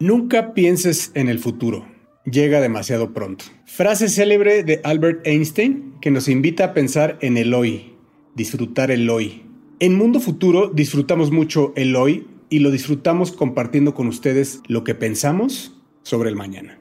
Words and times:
Nunca 0.00 0.54
pienses 0.54 1.10
en 1.14 1.28
el 1.28 1.40
futuro. 1.40 1.84
Llega 2.24 2.60
demasiado 2.60 3.12
pronto. 3.12 3.46
Frase 3.64 4.08
célebre 4.08 4.62
de 4.62 4.80
Albert 4.84 5.26
Einstein 5.26 5.94
que 6.00 6.12
nos 6.12 6.28
invita 6.28 6.66
a 6.66 6.72
pensar 6.72 7.18
en 7.20 7.36
el 7.36 7.52
hoy, 7.52 7.94
disfrutar 8.36 8.92
el 8.92 9.10
hoy. 9.10 9.42
En 9.80 9.96
Mundo 9.96 10.20
Futuro 10.20 10.68
disfrutamos 10.68 11.32
mucho 11.32 11.72
el 11.74 11.96
hoy 11.96 12.28
y 12.48 12.60
lo 12.60 12.70
disfrutamos 12.70 13.32
compartiendo 13.32 13.94
con 13.94 14.06
ustedes 14.06 14.60
lo 14.68 14.84
que 14.84 14.94
pensamos 14.94 15.76
sobre 16.04 16.30
el 16.30 16.36
mañana. 16.36 16.78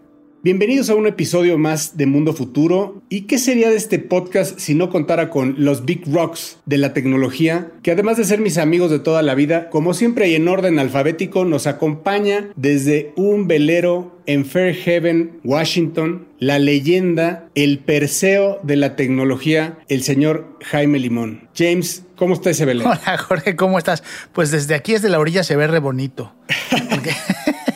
Bienvenidos 0.48 0.90
a 0.90 0.96
un 0.96 1.08
episodio 1.08 1.58
más 1.58 1.98
de 1.98 2.06
Mundo 2.06 2.32
Futuro. 2.32 3.02
¿Y 3.10 3.24
qué 3.24 3.38
sería 3.38 3.70
de 3.70 3.76
este 3.76 4.00
podcast 4.00 4.58
si 4.58 4.76
no 4.76 4.90
contara 4.90 5.30
con 5.30 5.56
los 5.58 5.84
Big 5.84 6.04
Rocks 6.10 6.60
de 6.66 6.78
la 6.78 6.94
tecnología, 6.94 7.74
que 7.84 7.92
además 7.92 8.16
de 8.16 8.24
ser 8.24 8.40
mis 8.40 8.58
amigos 8.58 8.90
de 8.90 9.00
toda 9.00 9.22
la 9.24 9.36
vida, 9.36 9.70
como 9.70 9.94
siempre 9.94 10.30
y 10.30 10.36
en 10.36 10.48
orden 10.48 10.80
alfabético, 10.80 11.44
nos 11.44 11.68
acompaña 11.68 12.48
desde 12.56 13.12
un 13.18 13.50
velero 13.50 14.22
en 14.26 14.46
Fairhaven, 14.46 15.42
Washington, 15.44 16.30
la 16.40 16.60
leyenda, 16.60 17.50
el 17.54 17.80
perseo 17.80 18.62
de 18.64 18.78
la 18.78 18.96
tecnología, 18.96 19.80
el 19.90 20.02
señor 20.02 20.58
Jaime 20.64 21.00
Limón. 21.00 21.50
James, 21.58 22.06
¿cómo 22.16 22.36
está 22.36 22.52
ese 22.52 22.64
velero? 22.64 22.90
Hola 22.92 23.18
Jorge, 23.18 23.58
¿cómo 23.58 23.78
estás? 23.78 24.02
Pues 24.32 24.52
desde 24.52 24.76
aquí, 24.76 24.94
desde 24.94 25.10
la 25.10 25.20
orilla, 25.20 25.44
se 25.44 25.58
ve 25.58 25.68
re 25.68 25.80
bonito. 25.80 26.34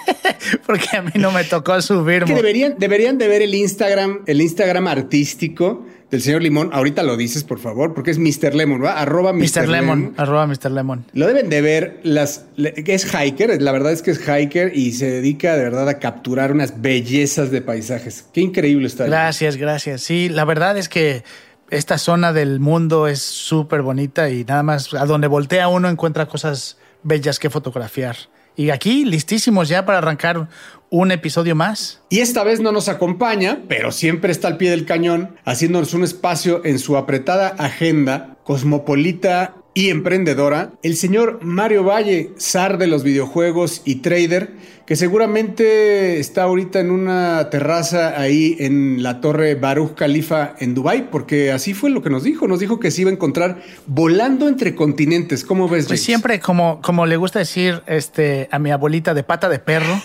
porque 0.65 0.97
a 0.97 1.01
mí 1.01 1.11
no 1.15 1.31
me 1.31 1.43
tocó 1.43 1.81
subir. 1.81 2.25
Que 2.25 2.33
deberían, 2.33 2.75
deberían 2.77 3.17
de 3.17 3.27
ver 3.27 3.41
el 3.41 3.55
Instagram, 3.55 4.21
el 4.25 4.41
Instagram 4.41 4.87
artístico 4.87 5.85
del 6.11 6.21
señor 6.21 6.41
Limón. 6.43 6.69
Ahorita 6.73 7.03
lo 7.03 7.15
dices, 7.15 7.43
por 7.43 7.59
favor, 7.59 7.93
porque 7.93 8.11
es 8.11 8.19
Mr. 8.19 8.53
Lemon, 8.53 8.83
¿va? 8.83 8.99
Arroba 8.99 9.31
Mr. 9.33 9.67
Lemon. 9.67 10.13
Arroba 10.17 10.45
Mr. 10.45 10.71
Lemon. 10.71 11.05
Lo 11.13 11.25
deben 11.25 11.49
de 11.49 11.61
ver 11.61 11.99
las... 12.03 12.45
Es 12.57 13.05
hiker, 13.05 13.61
la 13.61 13.71
verdad 13.71 13.93
es 13.93 14.01
que 14.01 14.11
es 14.11 14.19
hiker 14.19 14.75
y 14.75 14.91
se 14.91 15.09
dedica 15.09 15.55
de 15.55 15.63
verdad 15.63 15.87
a 15.87 15.99
capturar 15.99 16.51
unas 16.51 16.81
bellezas 16.81 17.49
de 17.49 17.61
paisajes. 17.61 18.25
Qué 18.33 18.41
increíble 18.41 18.87
está. 18.87 19.05
Gracias, 19.05 19.55
gracias. 19.55 20.01
Sí, 20.01 20.27
la 20.27 20.43
verdad 20.43 20.77
es 20.77 20.89
que 20.89 21.23
esta 21.69 21.97
zona 21.97 22.33
del 22.33 22.59
mundo 22.59 23.07
es 23.07 23.21
súper 23.21 23.81
bonita 23.81 24.29
y 24.29 24.43
nada 24.43 24.61
más 24.61 24.93
a 24.93 25.05
donde 25.05 25.27
voltea 25.27 25.69
uno 25.69 25.89
encuentra 25.89 26.25
cosas 26.25 26.77
bellas 27.03 27.39
que 27.39 27.49
fotografiar. 27.49 28.17
Y 28.61 28.69
aquí 28.69 29.05
listísimos 29.05 29.69
ya 29.69 29.87
para 29.87 29.97
arrancar 29.97 30.47
un 30.91 31.11
episodio 31.11 31.55
más. 31.55 32.03
Y 32.09 32.19
esta 32.19 32.43
vez 32.43 32.59
no 32.59 32.71
nos 32.71 32.89
acompaña, 32.89 33.63
pero 33.67 33.91
siempre 33.91 34.31
está 34.31 34.49
al 34.49 34.57
pie 34.57 34.69
del 34.69 34.85
cañón, 34.85 35.35
haciéndonos 35.45 35.95
un 35.95 36.03
espacio 36.03 36.63
en 36.63 36.77
su 36.77 36.95
apretada 36.95 37.47
agenda 37.57 38.37
cosmopolita 38.43 39.55
y 39.73 39.89
emprendedora, 39.89 40.73
el 40.83 40.97
señor 40.97 41.39
Mario 41.43 41.83
Valle, 41.83 42.31
zar 42.37 42.77
de 42.77 42.87
los 42.87 43.03
videojuegos 43.03 43.81
y 43.85 43.95
trader, 43.95 44.51
que 44.85 44.97
seguramente 44.97 46.19
está 46.19 46.43
ahorita 46.43 46.81
en 46.81 46.91
una 46.91 47.49
terraza 47.49 48.19
ahí 48.19 48.57
en 48.59 49.01
la 49.01 49.21
torre 49.21 49.55
Baruch 49.55 49.95
Khalifa 49.95 50.55
en 50.59 50.73
Dubai, 50.73 51.09
porque 51.09 51.53
así 51.53 51.73
fue 51.73 51.89
lo 51.89 52.01
que 52.01 52.09
nos 52.09 52.23
dijo, 52.23 52.47
nos 52.49 52.59
dijo 52.59 52.81
que 52.81 52.91
se 52.91 53.01
iba 53.01 53.09
a 53.09 53.13
encontrar 53.13 53.61
volando 53.87 54.49
entre 54.49 54.75
continentes. 54.75 55.45
¿Cómo 55.45 55.69
ves? 55.69 55.85
Pues 55.87 56.03
siempre 56.03 56.41
como 56.41 56.81
como 56.81 57.05
le 57.05 57.15
gusta 57.15 57.39
decir 57.39 57.81
este 57.87 58.49
a 58.51 58.59
mi 58.59 58.71
abuelita 58.71 59.13
de 59.13 59.23
pata 59.23 59.47
de 59.47 59.59
perro. 59.59 60.01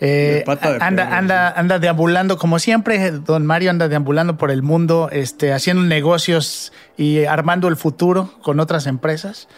Eh, 0.00 0.44
anda, 0.80 1.16
anda, 1.16 1.50
anda 1.50 1.78
deambulando 1.78 2.36
como 2.36 2.58
siempre. 2.58 3.10
Don 3.10 3.46
Mario 3.46 3.70
anda 3.70 3.88
deambulando 3.88 4.36
por 4.36 4.50
el 4.50 4.62
mundo, 4.62 5.08
este, 5.12 5.52
haciendo 5.52 5.82
negocios 5.82 6.72
y 6.96 7.24
armando 7.24 7.68
el 7.68 7.76
futuro 7.76 8.34
con 8.42 8.60
otras 8.60 8.86
empresas. 8.86 9.48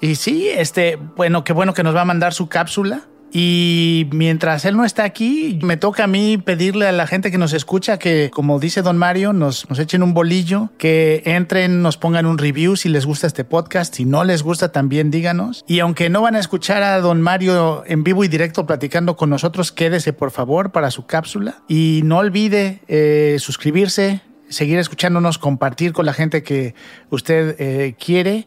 Y 0.00 0.16
sí, 0.16 0.48
este, 0.48 0.96
bueno, 0.96 1.44
qué 1.44 1.52
bueno 1.52 1.74
que 1.74 1.82
nos 1.82 1.94
va 1.94 2.02
a 2.02 2.04
mandar 2.04 2.34
su 2.34 2.48
cápsula. 2.48 3.02
Y 3.34 4.08
mientras 4.12 4.66
él 4.66 4.76
no 4.76 4.84
está 4.84 5.04
aquí, 5.04 5.58
me 5.62 5.78
toca 5.78 6.04
a 6.04 6.06
mí 6.06 6.36
pedirle 6.36 6.86
a 6.86 6.92
la 6.92 7.06
gente 7.06 7.30
que 7.30 7.38
nos 7.38 7.54
escucha 7.54 7.98
que, 7.98 8.30
como 8.30 8.60
dice 8.60 8.82
don 8.82 8.98
Mario, 8.98 9.32
nos, 9.32 9.68
nos 9.70 9.78
echen 9.78 10.02
un 10.02 10.12
bolillo, 10.12 10.68
que 10.76 11.22
entren, 11.24 11.80
nos 11.80 11.96
pongan 11.96 12.26
un 12.26 12.36
review 12.36 12.76
si 12.76 12.90
les 12.90 13.06
gusta 13.06 13.26
este 13.26 13.44
podcast. 13.44 13.94
Si 13.94 14.04
no 14.04 14.24
les 14.24 14.42
gusta, 14.42 14.70
también 14.70 15.10
díganos. 15.10 15.64
Y 15.66 15.80
aunque 15.80 16.10
no 16.10 16.20
van 16.20 16.36
a 16.36 16.40
escuchar 16.40 16.82
a 16.82 17.00
don 17.00 17.22
Mario 17.22 17.84
en 17.86 18.04
vivo 18.04 18.22
y 18.22 18.28
directo 18.28 18.66
platicando 18.66 19.16
con 19.16 19.30
nosotros, 19.30 19.72
quédese 19.72 20.12
por 20.12 20.30
favor 20.30 20.70
para 20.70 20.90
su 20.90 21.06
cápsula. 21.06 21.62
Y 21.68 22.02
no 22.04 22.18
olvide 22.18 22.82
eh, 22.86 23.36
suscribirse, 23.38 24.20
seguir 24.50 24.78
escuchándonos, 24.78 25.38
compartir 25.38 25.94
con 25.94 26.04
la 26.04 26.12
gente 26.12 26.42
que 26.42 26.74
usted 27.08 27.56
eh, 27.58 27.94
quiere. 27.98 28.46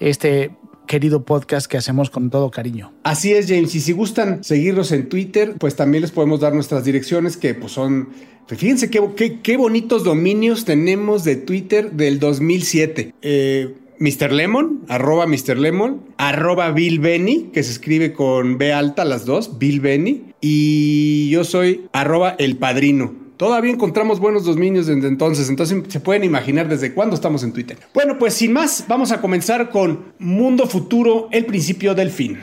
Este 0.00 0.50
querido 0.86 1.24
podcast 1.24 1.66
que 1.66 1.76
hacemos 1.76 2.10
con 2.10 2.30
todo 2.30 2.50
cariño. 2.50 2.92
Así 3.02 3.32
es, 3.32 3.46
James. 3.48 3.74
Y 3.74 3.80
si 3.80 3.92
gustan 3.92 4.44
seguirnos 4.44 4.92
en 4.92 5.08
Twitter, 5.08 5.54
pues 5.58 5.76
también 5.76 6.02
les 6.02 6.10
podemos 6.10 6.40
dar 6.40 6.54
nuestras 6.54 6.84
direcciones 6.84 7.36
que 7.36 7.54
pues 7.54 7.72
son... 7.72 8.08
Fíjense 8.48 8.90
qué, 8.90 9.38
qué, 9.42 9.56
bonitos 9.56 10.04
dominios 10.04 10.64
tenemos 10.64 11.24
de 11.24 11.36
Twitter 11.36 11.92
del 11.92 12.18
2007. 12.18 13.14
Eh, 13.22 13.74
Mr. 13.98 14.32
Lemon, 14.32 14.82
arroba 14.88 15.26
Mr. 15.26 15.56
Lemon, 15.58 16.02
arroba 16.18 16.70
Bill 16.72 16.98
Benny, 16.98 17.50
que 17.52 17.62
se 17.62 17.70
escribe 17.70 18.12
con 18.12 18.58
B 18.58 18.72
alta 18.72 19.04
las 19.04 19.24
dos, 19.24 19.58
Bill 19.58 19.80
Benny. 19.80 20.24
Y 20.40 21.30
yo 21.30 21.44
soy 21.44 21.86
arroba 21.92 22.34
El 22.38 22.56
Padrino. 22.56 23.21
Todavía 23.42 23.72
encontramos 23.72 24.20
buenos 24.20 24.44
dominios 24.44 24.86
desde 24.86 25.08
entonces, 25.08 25.48
entonces 25.48 25.82
se 25.88 25.98
pueden 25.98 26.22
imaginar 26.22 26.68
desde 26.68 26.94
cuándo 26.94 27.16
estamos 27.16 27.42
en 27.42 27.52
Twitter. 27.52 27.76
Bueno, 27.92 28.16
pues 28.16 28.34
sin 28.34 28.52
más, 28.52 28.84
vamos 28.86 29.10
a 29.10 29.20
comenzar 29.20 29.68
con 29.70 30.12
Mundo 30.20 30.68
Futuro, 30.68 31.26
el 31.32 31.44
principio 31.44 31.92
del 31.96 32.10
fin. 32.12 32.38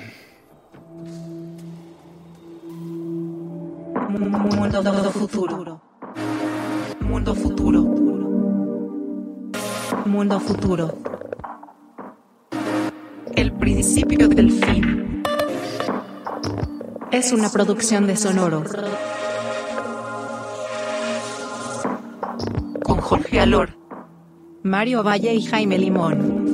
Mundo 4.09 5.11
futuro. 5.13 5.81
Mundo 6.99 7.33
futuro. 7.33 7.81
Mundo 10.05 10.39
futuro. 10.41 10.97
El 13.37 13.53
principio 13.53 14.27
del 14.27 14.51
fin. 14.51 15.23
Es 17.09 17.31
una 17.31 17.49
producción 17.49 18.05
de 18.05 18.17
Sonoro. 18.17 18.65
Jorge 23.09 23.39
Alor, 23.39 23.71
Mario 24.61 25.01
Valle 25.01 25.33
y 25.33 25.41
Jaime 25.41 25.79
Limón. 25.79 26.53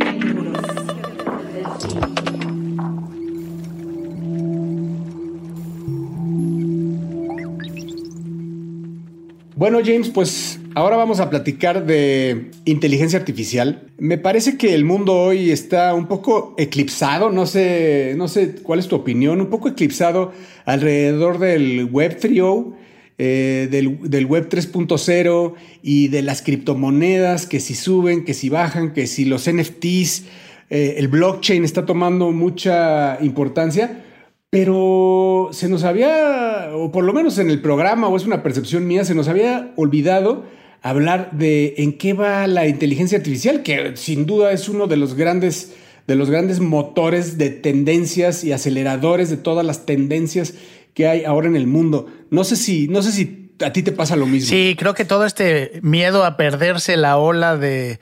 Bueno, 9.57 9.79
James, 9.83 10.07
pues 10.07 10.61
ahora 10.75 10.95
vamos 10.95 11.19
a 11.19 11.29
platicar 11.29 11.85
de 11.85 12.51
inteligencia 12.63 13.19
artificial. 13.19 13.89
Me 13.97 14.17
parece 14.17 14.57
que 14.57 14.73
el 14.73 14.85
mundo 14.85 15.13
hoy 15.13 15.51
está 15.51 15.93
un 15.93 16.07
poco 16.07 16.55
eclipsado, 16.57 17.31
no 17.31 17.45
sé, 17.47 18.13
no 18.15 18.29
sé 18.29 18.55
cuál 18.63 18.79
es 18.79 18.87
tu 18.87 18.95
opinión, 18.95 19.41
un 19.41 19.49
poco 19.49 19.67
eclipsado 19.67 20.31
alrededor 20.63 21.37
del 21.37 21.89
Web 21.91 22.17
3.0 22.17 22.84
eh, 23.17 23.67
del, 23.71 24.25
web 24.25 24.49
3.0 24.49 25.53
y 25.81 26.09
de 26.09 26.21
las 26.21 26.41
criptomonedas, 26.41 27.45
que 27.45 27.59
si 27.59 27.73
suben, 27.73 28.25
que 28.25 28.33
si 28.33 28.49
bajan, 28.49 28.93
que 28.93 29.07
si 29.07 29.23
los 29.23 29.49
NFTs, 29.49 30.25
eh, 30.69 30.95
el 30.97 31.07
blockchain 31.07 31.63
está 31.63 31.85
tomando 31.85 32.31
mucha 32.31 33.17
importancia, 33.21 34.03
pero 34.49 35.49
se 35.51 35.69
nos 35.69 35.83
había, 35.83 36.71
o 36.73 36.91
por 36.91 37.03
lo 37.03 37.13
menos 37.13 37.37
en 37.37 37.49
el 37.49 37.61
programa, 37.61 38.07
o 38.09 38.17
es 38.17 38.25
una 38.25 38.43
percepción 38.43 38.85
mía, 38.85 39.05
se 39.05 39.15
nos 39.15 39.27
había 39.27 39.71
olvidado 39.75 40.43
hablar 40.81 41.31
de 41.31 41.75
en 41.77 41.97
qué 41.97 42.13
va 42.13 42.47
la 42.47 42.67
inteligencia 42.67 43.17
artificial, 43.17 43.63
que 43.63 43.95
sin 43.95 44.25
duda 44.25 44.51
es 44.51 44.69
uno 44.69 44.87
de 44.87 44.97
los 44.97 45.15
grandes 45.15 45.73
de 46.07 46.15
los 46.15 46.29
grandes 46.29 46.59
motores 46.59 47.37
de 47.37 47.49
tendencias 47.49 48.43
y 48.43 48.51
aceleradores 48.51 49.29
de 49.29 49.37
todas 49.37 49.65
las 49.65 49.85
tendencias 49.85 50.53
que 50.95 51.07
hay 51.07 51.25
ahora 51.25 51.47
en 51.47 51.55
el 51.55 51.67
mundo. 51.67 52.07
No 52.31 52.43
sé 52.43 52.55
si, 52.55 52.87
no 52.87 53.03
sé 53.03 53.11
si 53.11 53.51
a 53.63 53.71
ti 53.71 53.83
te 53.83 53.91
pasa 53.91 54.15
lo 54.15 54.25
mismo. 54.25 54.49
Sí, 54.49 54.75
creo 54.79 54.95
que 54.95 55.05
todo 55.05 55.25
este 55.25 55.79
miedo 55.83 56.25
a 56.25 56.37
perderse 56.37 56.97
la 56.97 57.17
ola 57.17 57.57
de, 57.57 57.99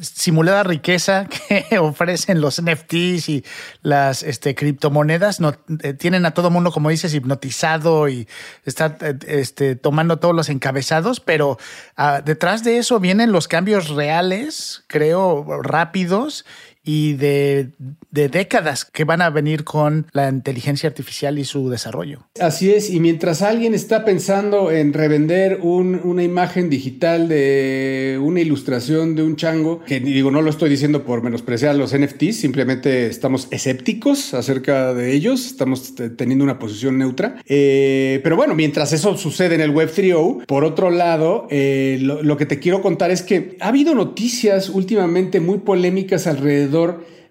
simulada 0.00 0.62
riqueza 0.62 1.26
que 1.48 1.78
ofrecen 1.78 2.40
los 2.40 2.60
NFTs 2.60 3.28
y 3.28 3.44
las 3.82 4.22
este, 4.22 4.54
criptomonedas 4.54 5.38
eh, 5.82 5.92
tienen 5.92 6.26
a 6.26 6.32
todo 6.32 6.50
mundo, 6.50 6.72
como 6.72 6.90
dices, 6.90 7.14
hipnotizado 7.14 8.08
y 8.08 8.26
está 8.64 8.96
eh, 9.00 9.18
este, 9.26 9.76
tomando 9.76 10.18
todos 10.18 10.34
los 10.34 10.48
encabezados, 10.48 11.20
pero 11.20 11.58
ah, 11.96 12.22
detrás 12.24 12.64
de 12.64 12.78
eso 12.78 13.00
vienen 13.00 13.32
los 13.32 13.48
cambios 13.48 13.90
reales, 13.90 14.84
creo, 14.86 15.62
rápidos 15.62 16.46
y 16.86 17.14
de, 17.14 17.70
décadas 18.12 18.84
que 18.84 19.04
van 19.04 19.20
a 19.20 19.28
venir 19.28 19.64
con 19.64 20.06
la 20.12 20.28
inteligencia 20.28 20.88
artificial 20.88 21.38
y 21.38 21.44
su 21.44 21.68
desarrollo. 21.68 22.28
Así 22.40 22.72
es, 22.72 22.90
y 22.90 23.00
mientras 23.00 23.42
alguien 23.42 23.74
está 23.74 24.04
pensando 24.04 24.70
en 24.70 24.92
revender 24.92 25.58
una 25.62 26.22
imagen 26.22 26.70
digital 26.70 27.28
de 27.28 28.18
una 28.22 28.40
ilustración 28.40 29.16
de 29.16 29.24
un 29.24 29.34
chango, 29.34 29.82
que 29.84 29.98
digo, 29.98 30.30
no 30.30 30.40
lo 30.42 30.48
estoy 30.48 30.70
diciendo 30.70 31.04
por 31.04 31.22
menospreciar 31.22 31.74
los 31.74 31.92
NFTs, 31.92 32.36
simplemente 32.36 33.08
estamos 33.08 33.48
escépticos 33.50 34.32
acerca 34.32 34.94
de 34.94 35.12
ellos, 35.12 35.44
estamos 35.44 35.94
teniendo 36.16 36.44
una 36.44 36.60
posición 36.60 36.98
neutra. 36.98 37.42
Eh, 37.46 38.20
pero 38.22 38.36
bueno, 38.36 38.54
mientras 38.54 38.92
eso 38.92 39.16
sucede 39.16 39.56
en 39.56 39.60
el 39.60 39.70
Web 39.70 39.90
3.0, 39.92 40.46
por 40.46 40.62
otro 40.62 40.90
lado, 40.90 41.48
eh, 41.50 41.98
lo 42.00 42.36
que 42.36 42.46
te 42.46 42.60
quiero 42.60 42.80
contar 42.80 43.10
es 43.10 43.22
que 43.22 43.56
ha 43.60 43.68
habido 43.68 43.92
noticias 43.96 44.68
últimamente 44.68 45.40
muy 45.40 45.58
polémicas 45.58 46.28
alrededor 46.28 46.75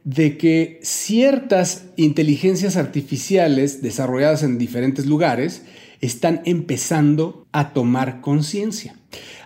de 0.04 0.38
que 0.38 0.80
ciertas 0.84 1.86
inteligencias 1.96 2.78
artificiales 2.78 3.82
desarrolladas 3.82 4.44
en 4.44 4.58
diferentes 4.58 5.06
lugares 5.06 5.64
están 6.00 6.42
empezando 6.46 7.48
a 7.52 7.74
tomar 7.74 8.22
conciencia. 8.22 8.96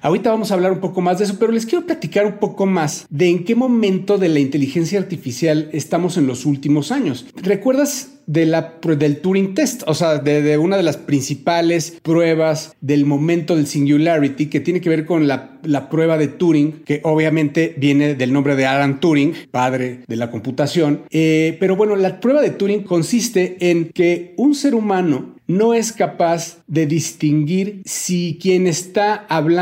Ahorita 0.01 0.29
vamos 0.29 0.51
a 0.51 0.53
hablar 0.53 0.71
un 0.71 0.79
poco 0.79 1.01
más 1.01 1.19
de 1.19 1.25
eso, 1.25 1.37
pero 1.39 1.51
les 1.51 1.65
quiero 1.65 1.85
platicar 1.85 2.25
un 2.25 2.37
poco 2.37 2.65
más 2.65 3.05
de 3.09 3.29
en 3.29 3.43
qué 3.43 3.55
momento 3.55 4.17
de 4.17 4.29
la 4.29 4.39
inteligencia 4.39 4.99
artificial 4.99 5.69
estamos 5.73 6.17
en 6.17 6.27
los 6.27 6.45
últimos 6.45 6.91
años. 6.91 7.25
¿Recuerdas 7.35 8.19
de 8.29 8.45
la, 8.45 8.75
del 8.83 9.21
Turing 9.21 9.55
Test, 9.55 9.81
o 9.87 9.95
sea, 9.95 10.19
de, 10.19 10.55
una 10.59 10.77
de 10.77 10.83
las 10.83 10.97
principales 10.97 11.97
pruebas 12.03 12.75
del 12.79 13.07
momento 13.07 13.55
del 13.55 13.65
Singularity, 13.65 14.45
que 14.45 14.59
tiene 14.59 14.81
que 14.81 14.89
ver 14.89 15.05
con 15.05 15.27
la, 15.27 15.57
prueba 15.89 16.15
de 16.15 16.27
Turing, 16.27 16.83
que 16.85 17.01
obviamente 17.03 17.73
viene 17.75 18.13
del 18.13 18.31
nombre 18.31 18.55
de 18.55 18.67
Alan 18.67 18.99
Turing, 18.99 19.33
padre 19.49 20.01
de 20.07 20.15
la 20.15 20.29
computación. 20.29 21.01
Eh, 21.09 21.57
pero 21.59 21.75
bueno, 21.75 21.95
la 21.95 22.19
prueba 22.19 22.41
de 22.41 22.51
Turing 22.51 22.83
consiste 22.83 23.57
en 23.71 23.89
que 23.89 24.35
un 24.37 24.53
ser 24.53 24.75
humano 24.75 25.39
no 25.49 25.73
es 25.73 25.91
capaz 25.91 26.59
de 26.67 26.85
distinguir 26.85 27.81
si 27.83 28.37
quien 28.39 28.67
está 28.67 29.15
hablando 29.15 29.58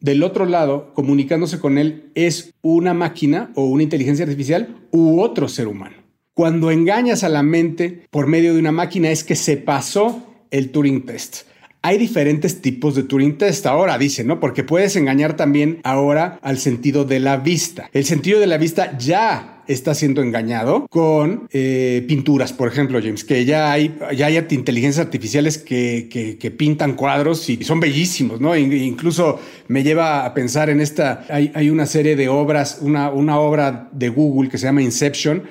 del 0.00 0.22
otro 0.22 0.46
lado, 0.46 0.92
comunicándose 0.94 1.58
con 1.58 1.78
él, 1.78 2.10
es 2.14 2.54
una 2.62 2.94
máquina 2.94 3.50
o 3.54 3.66
una 3.66 3.82
inteligencia 3.82 4.24
artificial 4.24 4.76
u 4.90 5.20
otro 5.20 5.48
ser 5.48 5.68
humano. 5.68 5.96
Cuando 6.34 6.70
engañas 6.70 7.24
a 7.24 7.28
la 7.28 7.42
mente 7.42 8.06
por 8.10 8.26
medio 8.26 8.54
de 8.54 8.60
una 8.60 8.72
máquina 8.72 9.10
es 9.10 9.24
que 9.24 9.36
se 9.36 9.56
pasó 9.56 10.22
el 10.50 10.70
Turing 10.70 11.04
Test. 11.04 11.42
Hay 11.82 11.98
diferentes 11.98 12.62
tipos 12.62 12.94
de 12.94 13.02
Turing 13.02 13.38
Test 13.38 13.66
ahora, 13.66 13.98
dice, 13.98 14.22
¿no? 14.22 14.38
Porque 14.38 14.62
puedes 14.62 14.94
engañar 14.96 15.36
también 15.36 15.80
ahora 15.82 16.38
al 16.42 16.58
sentido 16.58 17.04
de 17.04 17.18
la 17.18 17.38
vista. 17.38 17.90
El 17.92 18.04
sentido 18.04 18.38
de 18.38 18.46
la 18.46 18.56
vista 18.56 18.96
ya 18.96 19.61
está 19.72 19.94
siendo 19.94 20.22
engañado 20.22 20.86
con 20.88 21.48
eh, 21.52 22.04
pinturas, 22.06 22.52
por 22.52 22.68
ejemplo, 22.68 23.00
James, 23.02 23.24
que 23.24 23.44
ya 23.44 23.72
hay, 23.72 23.96
ya 24.16 24.26
hay 24.26 24.38
inteligencias 24.50 25.04
artificiales 25.04 25.58
que, 25.58 26.08
que, 26.10 26.50
pintan 26.50 26.94
cuadros 26.94 27.48
y 27.48 27.64
son 27.64 27.80
bellísimos, 27.80 28.40
¿no? 28.40 28.54
incluso 28.56 29.40
me 29.68 29.82
lleva 29.82 30.26
a 30.26 30.34
pensar 30.34 30.68
en 30.68 30.80
esta, 30.80 31.24
hay, 31.28 31.50
hay 31.54 31.70
una 31.70 31.86
serie 31.86 32.14
de 32.14 32.28
obras, 32.28 32.78
una, 32.82 33.10
una 33.10 33.38
obra 33.38 33.88
de 33.92 34.08
Google 34.10 34.50
que 34.50 34.58
se 34.58 34.66
llama 34.66 34.82
Inception, 34.82 35.42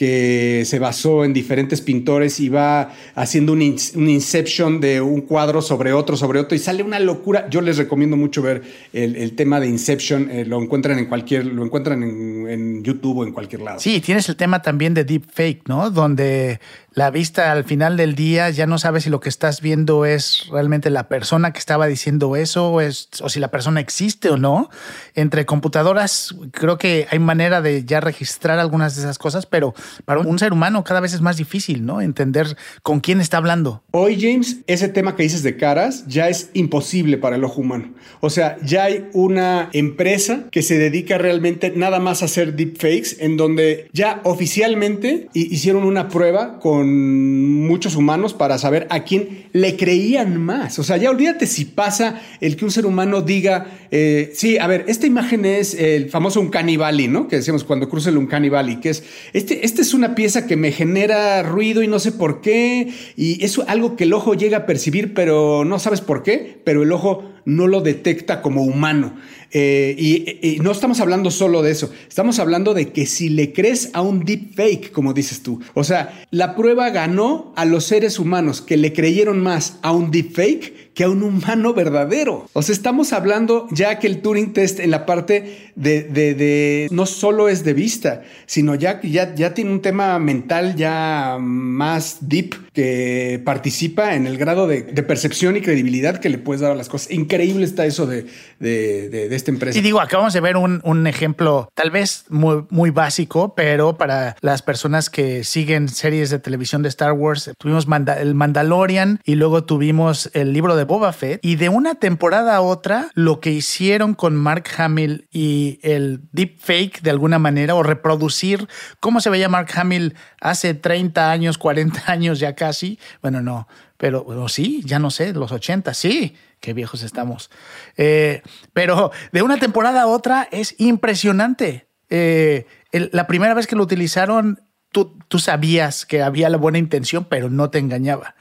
que 0.00 0.62
se 0.64 0.78
basó 0.78 1.26
en 1.26 1.34
diferentes 1.34 1.82
pintores 1.82 2.40
y 2.40 2.48
va 2.48 2.90
haciendo 3.14 3.52
un, 3.52 3.60
inception 3.60 4.80
de 4.80 4.98
un 5.02 5.20
cuadro 5.20 5.60
sobre 5.60 5.92
otro, 5.92 6.16
sobre 6.16 6.40
otro, 6.40 6.56
y 6.56 6.58
sale 6.58 6.82
una 6.82 6.98
locura. 6.98 7.50
Yo 7.50 7.60
les 7.60 7.76
recomiendo 7.76 8.16
mucho 8.16 8.40
ver 8.40 8.62
el, 8.94 9.36
tema 9.36 9.60
de 9.60 9.66
Inception, 9.66 10.30
eh, 10.30 10.46
lo 10.46 10.58
encuentran 10.62 10.98
en 10.98 11.04
cualquier, 11.04 11.44
lo 11.44 11.62
encuentran 11.66 12.02
en, 12.02 12.48
en, 12.48 12.82
YouTube 12.82 13.18
o 13.18 13.24
en 13.26 13.32
cualquier 13.32 13.60
lado. 13.60 13.78
Sí, 13.78 14.00
tienes 14.00 14.26
el 14.30 14.36
tema 14.36 14.62
también 14.62 14.94
de 14.94 15.04
deepfake, 15.04 15.68
¿no? 15.68 15.90
Donde 15.90 16.60
la 16.92 17.10
vista 17.10 17.52
al 17.52 17.64
final 17.64 17.96
del 17.96 18.14
día 18.14 18.50
ya 18.50 18.66
no 18.66 18.78
sabes 18.78 19.04
si 19.04 19.10
lo 19.10 19.20
que 19.20 19.28
estás 19.28 19.60
viendo 19.60 20.04
es 20.04 20.46
realmente 20.50 20.90
la 20.90 21.08
persona 21.08 21.52
que 21.52 21.58
estaba 21.58 21.86
diciendo 21.86 22.34
eso 22.34 22.72
o, 22.72 22.80
es, 22.80 23.08
o 23.22 23.28
si 23.28 23.38
la 23.38 23.48
persona 23.48 23.80
existe 23.80 24.28
o 24.28 24.36
no. 24.36 24.70
Entre 25.14 25.46
computadoras 25.46 26.34
creo 26.50 26.78
que 26.78 27.06
hay 27.10 27.18
manera 27.18 27.62
de 27.62 27.84
ya 27.84 28.00
registrar 28.00 28.58
algunas 28.58 28.96
de 28.96 29.02
esas 29.02 29.18
cosas, 29.18 29.46
pero 29.46 29.74
para 30.04 30.20
un 30.20 30.38
ser 30.38 30.52
humano 30.52 30.82
cada 30.82 31.00
vez 31.00 31.14
es 31.14 31.20
más 31.20 31.36
difícil, 31.36 31.86
¿no? 31.86 32.00
Entender 32.00 32.56
con 32.82 33.00
quién 33.00 33.20
está 33.20 33.36
hablando. 33.36 33.82
Hoy, 33.92 34.20
James, 34.20 34.58
ese 34.66 34.88
tema 34.88 35.14
que 35.14 35.22
dices 35.22 35.42
de 35.42 35.56
caras 35.56 36.04
ya 36.06 36.28
es 36.28 36.50
imposible 36.54 37.18
para 37.18 37.36
el 37.36 37.44
ojo 37.44 37.60
humano. 37.60 37.94
O 38.20 38.30
sea, 38.30 38.56
ya 38.62 38.84
hay 38.84 39.08
una 39.12 39.70
empresa 39.72 40.44
que 40.50 40.62
se 40.62 40.76
dedica 40.76 41.18
realmente 41.18 41.72
nada 41.74 42.00
más 42.00 42.22
a 42.22 42.24
hacer 42.24 42.54
deepfakes 42.56 43.16
en 43.20 43.36
donde 43.36 43.88
ya 43.92 44.20
oficialmente 44.24 45.28
hicieron 45.34 45.84
una 45.84 46.08
prueba 46.08 46.58
con 46.58 46.79
muchos 46.86 47.96
humanos 47.96 48.34
para 48.34 48.58
saber 48.58 48.86
a 48.90 49.04
quién 49.04 49.48
le 49.52 49.76
creían 49.76 50.40
más. 50.40 50.78
O 50.78 50.82
sea, 50.82 50.96
ya 50.96 51.10
olvídate 51.10 51.46
si 51.46 51.64
pasa 51.64 52.20
el 52.40 52.56
que 52.56 52.64
un 52.64 52.70
ser 52.70 52.86
humano 52.86 53.22
diga, 53.22 53.66
eh, 53.90 54.30
sí, 54.34 54.58
a 54.58 54.66
ver, 54.66 54.84
esta 54.88 55.06
imagen 55.06 55.44
es 55.44 55.74
el 55.74 56.10
famoso 56.10 56.40
Uncanny 56.40 56.76
Valley, 56.76 57.08
¿no? 57.08 57.28
Que 57.28 57.36
decíamos 57.36 57.64
cuando 57.64 57.88
cruza 57.88 58.10
el 58.10 58.18
Uncanny 58.18 58.48
Valley, 58.48 58.76
que 58.76 58.90
es, 58.90 59.04
este, 59.32 59.64
esta 59.64 59.82
es 59.82 59.94
una 59.94 60.14
pieza 60.14 60.46
que 60.46 60.56
me 60.56 60.72
genera 60.72 61.42
ruido 61.42 61.82
y 61.82 61.88
no 61.88 61.98
sé 61.98 62.12
por 62.12 62.40
qué, 62.40 62.92
y 63.16 63.44
es 63.44 63.58
algo 63.66 63.96
que 63.96 64.04
el 64.04 64.12
ojo 64.12 64.34
llega 64.34 64.58
a 64.58 64.66
percibir, 64.66 65.14
pero 65.14 65.64
no 65.64 65.78
sabes 65.78 66.00
por 66.00 66.22
qué, 66.22 66.60
pero 66.64 66.82
el 66.82 66.92
ojo 66.92 67.30
no 67.44 67.66
lo 67.66 67.80
detecta 67.80 68.42
como 68.42 68.62
humano. 68.62 69.14
Eh, 69.52 69.96
y, 69.98 70.58
no 70.60 70.70
estamos 70.70 71.00
hablando 71.00 71.30
solo 71.30 71.62
de 71.62 71.72
eso, 71.72 71.90
estamos 72.08 72.38
hablando 72.38 72.72
de 72.72 72.92
que 72.92 73.04
si 73.06 73.28
le 73.28 73.52
crees 73.52 73.90
a 73.94 74.00
un 74.00 74.24
deepfake, 74.24 74.92
como 74.92 75.12
dices 75.12 75.42
tú, 75.42 75.60
o 75.74 75.82
sea, 75.82 76.24
la 76.30 76.54
prueba 76.54 76.90
ganó 76.90 77.52
a 77.56 77.64
los 77.64 77.84
seres 77.84 78.18
humanos 78.18 78.60
que 78.60 78.76
le 78.76 78.92
creyeron 78.92 79.42
más 79.42 79.78
a 79.82 79.92
un 79.92 80.10
deepfake 80.12 80.89
que 80.94 81.04
a 81.04 81.08
un 81.08 81.22
humano 81.22 81.74
verdadero. 81.74 82.48
O 82.52 82.62
sea, 82.62 82.74
estamos 82.74 83.12
hablando 83.12 83.68
ya 83.70 83.98
que 83.98 84.06
el 84.06 84.22
Turing 84.22 84.52
Test 84.52 84.80
en 84.80 84.90
la 84.90 85.06
parte 85.06 85.70
de, 85.76 86.02
de, 86.02 86.88
no 86.90 87.06
solo 87.06 87.48
es 87.48 87.64
de 87.64 87.74
vista, 87.74 88.22
sino 88.46 88.74
ya, 88.74 89.00
ya, 89.02 89.34
ya 89.34 89.54
tiene 89.54 89.70
un 89.70 89.80
tema 89.80 90.18
mental 90.18 90.76
ya 90.76 91.38
más 91.40 92.18
deep 92.28 92.54
que 92.72 93.40
participa 93.44 94.14
en 94.14 94.26
el 94.26 94.36
grado 94.36 94.66
de, 94.66 94.82
percepción 95.00 95.56
y 95.56 95.62
credibilidad 95.62 96.18
que 96.18 96.28
le 96.28 96.38
puedes 96.38 96.60
dar 96.60 96.72
a 96.72 96.74
las 96.74 96.88
cosas. 96.88 97.10
Increíble 97.10 97.64
está 97.64 97.86
eso 97.86 98.06
de, 98.06 98.26
de 98.58 99.34
esta 99.34 99.50
empresa. 99.50 99.78
Y 99.78 99.82
digo, 99.82 100.00
acabamos 100.00 100.34
de 100.34 100.40
ver 100.40 100.56
un, 100.56 100.80
un 100.84 101.06
ejemplo 101.06 101.70
tal 101.74 101.90
vez 101.90 102.24
muy, 102.28 102.64
muy 102.70 102.90
básico, 102.90 103.54
pero 103.54 103.96
para 103.96 104.36
las 104.40 104.62
personas 104.62 105.10
que 105.10 105.44
siguen 105.44 105.88
series 105.88 106.30
de 106.30 106.38
televisión 106.38 106.82
de 106.82 106.88
Star 106.88 107.12
Wars, 107.12 107.50
tuvimos 107.58 107.86
el 108.18 108.34
Mandalorian 108.34 109.20
y 109.24 109.34
luego 109.34 109.64
tuvimos 109.64 110.30
el 110.34 110.52
libro 110.52 110.76
de 110.76 110.79
de 110.80 110.84
Boba 110.84 111.12
Fett 111.12 111.40
y 111.44 111.56
de 111.56 111.68
una 111.68 111.94
temporada 111.94 112.56
a 112.56 112.60
otra 112.60 113.10
lo 113.14 113.40
que 113.40 113.50
hicieron 113.50 114.14
con 114.14 114.34
Mark 114.34 114.64
Hamill 114.76 115.28
y 115.30 115.78
el 115.82 116.22
deepfake 116.32 117.02
de 117.02 117.10
alguna 117.10 117.38
manera 117.38 117.74
o 117.74 117.82
reproducir 117.82 118.68
cómo 118.98 119.20
se 119.20 119.30
veía 119.30 119.48
Mark 119.48 119.68
Hamill 119.74 120.14
hace 120.40 120.74
30 120.74 121.30
años, 121.30 121.58
40 121.58 122.10
años 122.10 122.40
ya 122.40 122.54
casi. 122.54 122.98
Bueno, 123.22 123.42
no, 123.42 123.68
pero 123.96 124.48
sí, 124.48 124.82
ya 124.84 124.98
no 124.98 125.10
sé, 125.10 125.34
los 125.34 125.52
80, 125.52 125.92
sí, 125.92 126.34
qué 126.60 126.72
viejos 126.72 127.02
estamos. 127.02 127.50
Eh, 127.96 128.42
pero 128.72 129.10
de 129.32 129.42
una 129.42 129.58
temporada 129.58 130.02
a 130.02 130.06
otra 130.06 130.48
es 130.50 130.74
impresionante. 130.78 131.88
Eh, 132.08 132.66
la 132.92 133.26
primera 133.26 133.52
vez 133.52 133.66
que 133.66 133.76
lo 133.76 133.82
utilizaron, 133.82 134.62
tú, 134.90 135.18
tú 135.28 135.38
sabías 135.38 136.06
que 136.06 136.22
había 136.22 136.48
la 136.48 136.56
buena 136.56 136.78
intención, 136.78 137.26
pero 137.28 137.50
no 137.50 137.70
te 137.70 137.78
engañaba. 137.78 138.34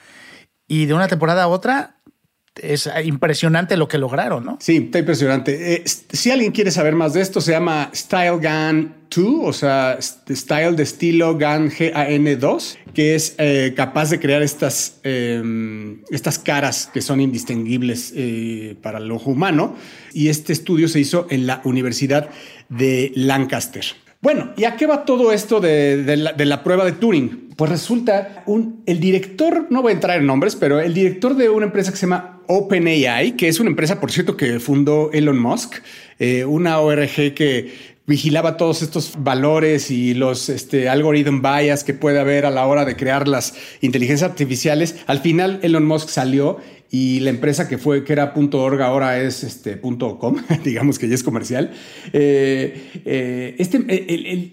Y 0.67 0.85
de 0.85 0.93
una 0.93 1.07
temporada 1.07 1.43
a 1.43 1.47
otra, 1.47 1.97
es 2.61 2.89
impresionante 3.03 3.77
lo 3.77 3.87
que 3.87 3.97
lograron, 3.97 4.45
¿no? 4.45 4.57
Sí, 4.59 4.77
está 4.77 4.99
impresionante. 4.99 5.75
Eh, 5.75 5.83
si 5.85 6.31
alguien 6.31 6.51
quiere 6.51 6.71
saber 6.71 6.95
más 6.95 7.13
de 7.13 7.21
esto, 7.21 7.41
se 7.41 7.51
llama 7.51 7.89
Style 7.93 8.37
Gun 8.37 8.93
2, 9.09 9.25
o 9.43 9.53
sea, 9.53 9.97
Style 10.01 10.75
de 10.75 10.83
estilo 10.83 11.37
GAN 11.37 11.69
GAN2, 11.71 12.77
que 12.93 13.15
es 13.15 13.35
eh, 13.37 13.73
capaz 13.75 14.11
de 14.11 14.19
crear 14.19 14.41
estas, 14.41 14.99
em, 15.03 16.01
estas 16.11 16.37
caras 16.37 16.89
que 16.93 17.01
son 17.01 17.19
indistinguibles 17.21 18.13
eh, 18.15 18.75
para 18.81 18.99
el 18.99 19.11
ojo 19.11 19.31
humano. 19.31 19.75
Y 20.13 20.29
este 20.29 20.53
estudio 20.53 20.87
se 20.87 20.99
hizo 20.99 21.27
en 21.29 21.47
la 21.47 21.61
Universidad 21.63 22.29
de 22.69 23.11
Lancaster. 23.15 23.85
Bueno, 24.21 24.51
¿y 24.57 24.65
a 24.65 24.75
qué 24.75 24.85
va 24.85 25.05
todo 25.05 25.31
esto 25.31 25.61
de, 25.61 26.17
la, 26.17 26.63
prueba 26.63 26.83
de 26.83 26.91
Turing? 26.91 27.51
Pues 27.55 27.71
resulta 27.71 28.43
un, 28.47 28.83
el 28.85 28.99
director, 28.99 29.67
no 29.69 29.81
voy 29.81 29.91
a 29.91 29.95
entrar 29.95 30.19
en 30.19 30.25
nombres, 30.25 30.57
pero 30.57 30.81
el 30.81 30.93
director 30.93 31.35
de 31.35 31.47
una 31.47 31.67
empresa 31.67 31.91
que 31.91 31.97
se 31.97 32.05
llama 32.05 32.41
OpenAI, 32.47 33.37
que 33.37 33.47
es 33.47 33.61
una 33.61 33.69
empresa, 33.69 34.01
por 34.01 34.11
cierto, 34.11 34.35
que 34.35 34.59
fundó 34.59 35.09
Elon 35.13 35.39
Musk, 35.39 35.75
eh, 36.19 36.43
una 36.43 36.79
ORG 36.79 37.33
que 37.33 37.71
vigilaba 38.07 38.57
todos 38.57 38.81
estos 38.81 39.13
valores 39.19 39.89
y 39.89 40.13
los 40.13 40.49
este, 40.49 40.89
algorithm 40.89 41.41
bias 41.41 41.85
que 41.85 41.93
puede 41.93 42.19
haber 42.19 42.45
a 42.45 42.49
la 42.49 42.65
hora 42.65 42.83
de 42.83 42.97
crear 42.97 43.25
las 43.25 43.53
inteligencias 43.79 44.29
artificiales. 44.29 44.97
Al 45.07 45.19
final 45.19 45.59
Elon 45.61 45.85
Musk 45.85 46.09
salió 46.09 46.57
y 46.91 47.19
la 47.19 47.29
empresa 47.29 47.67
que 47.67 47.77
fue, 47.77 48.03
que 48.03 48.13
era 48.13 48.33
.org, 48.35 48.81
ahora 48.81 49.21
es 49.21 49.43
este, 49.43 49.79
.com, 49.79 50.37
digamos 50.63 50.97
que 50.97 51.07
ya 51.07 51.15
es 51.15 51.23
comercial. 51.23 51.71
Eh, 52.13 53.01
eh, 53.05 53.55
este, 53.59 53.77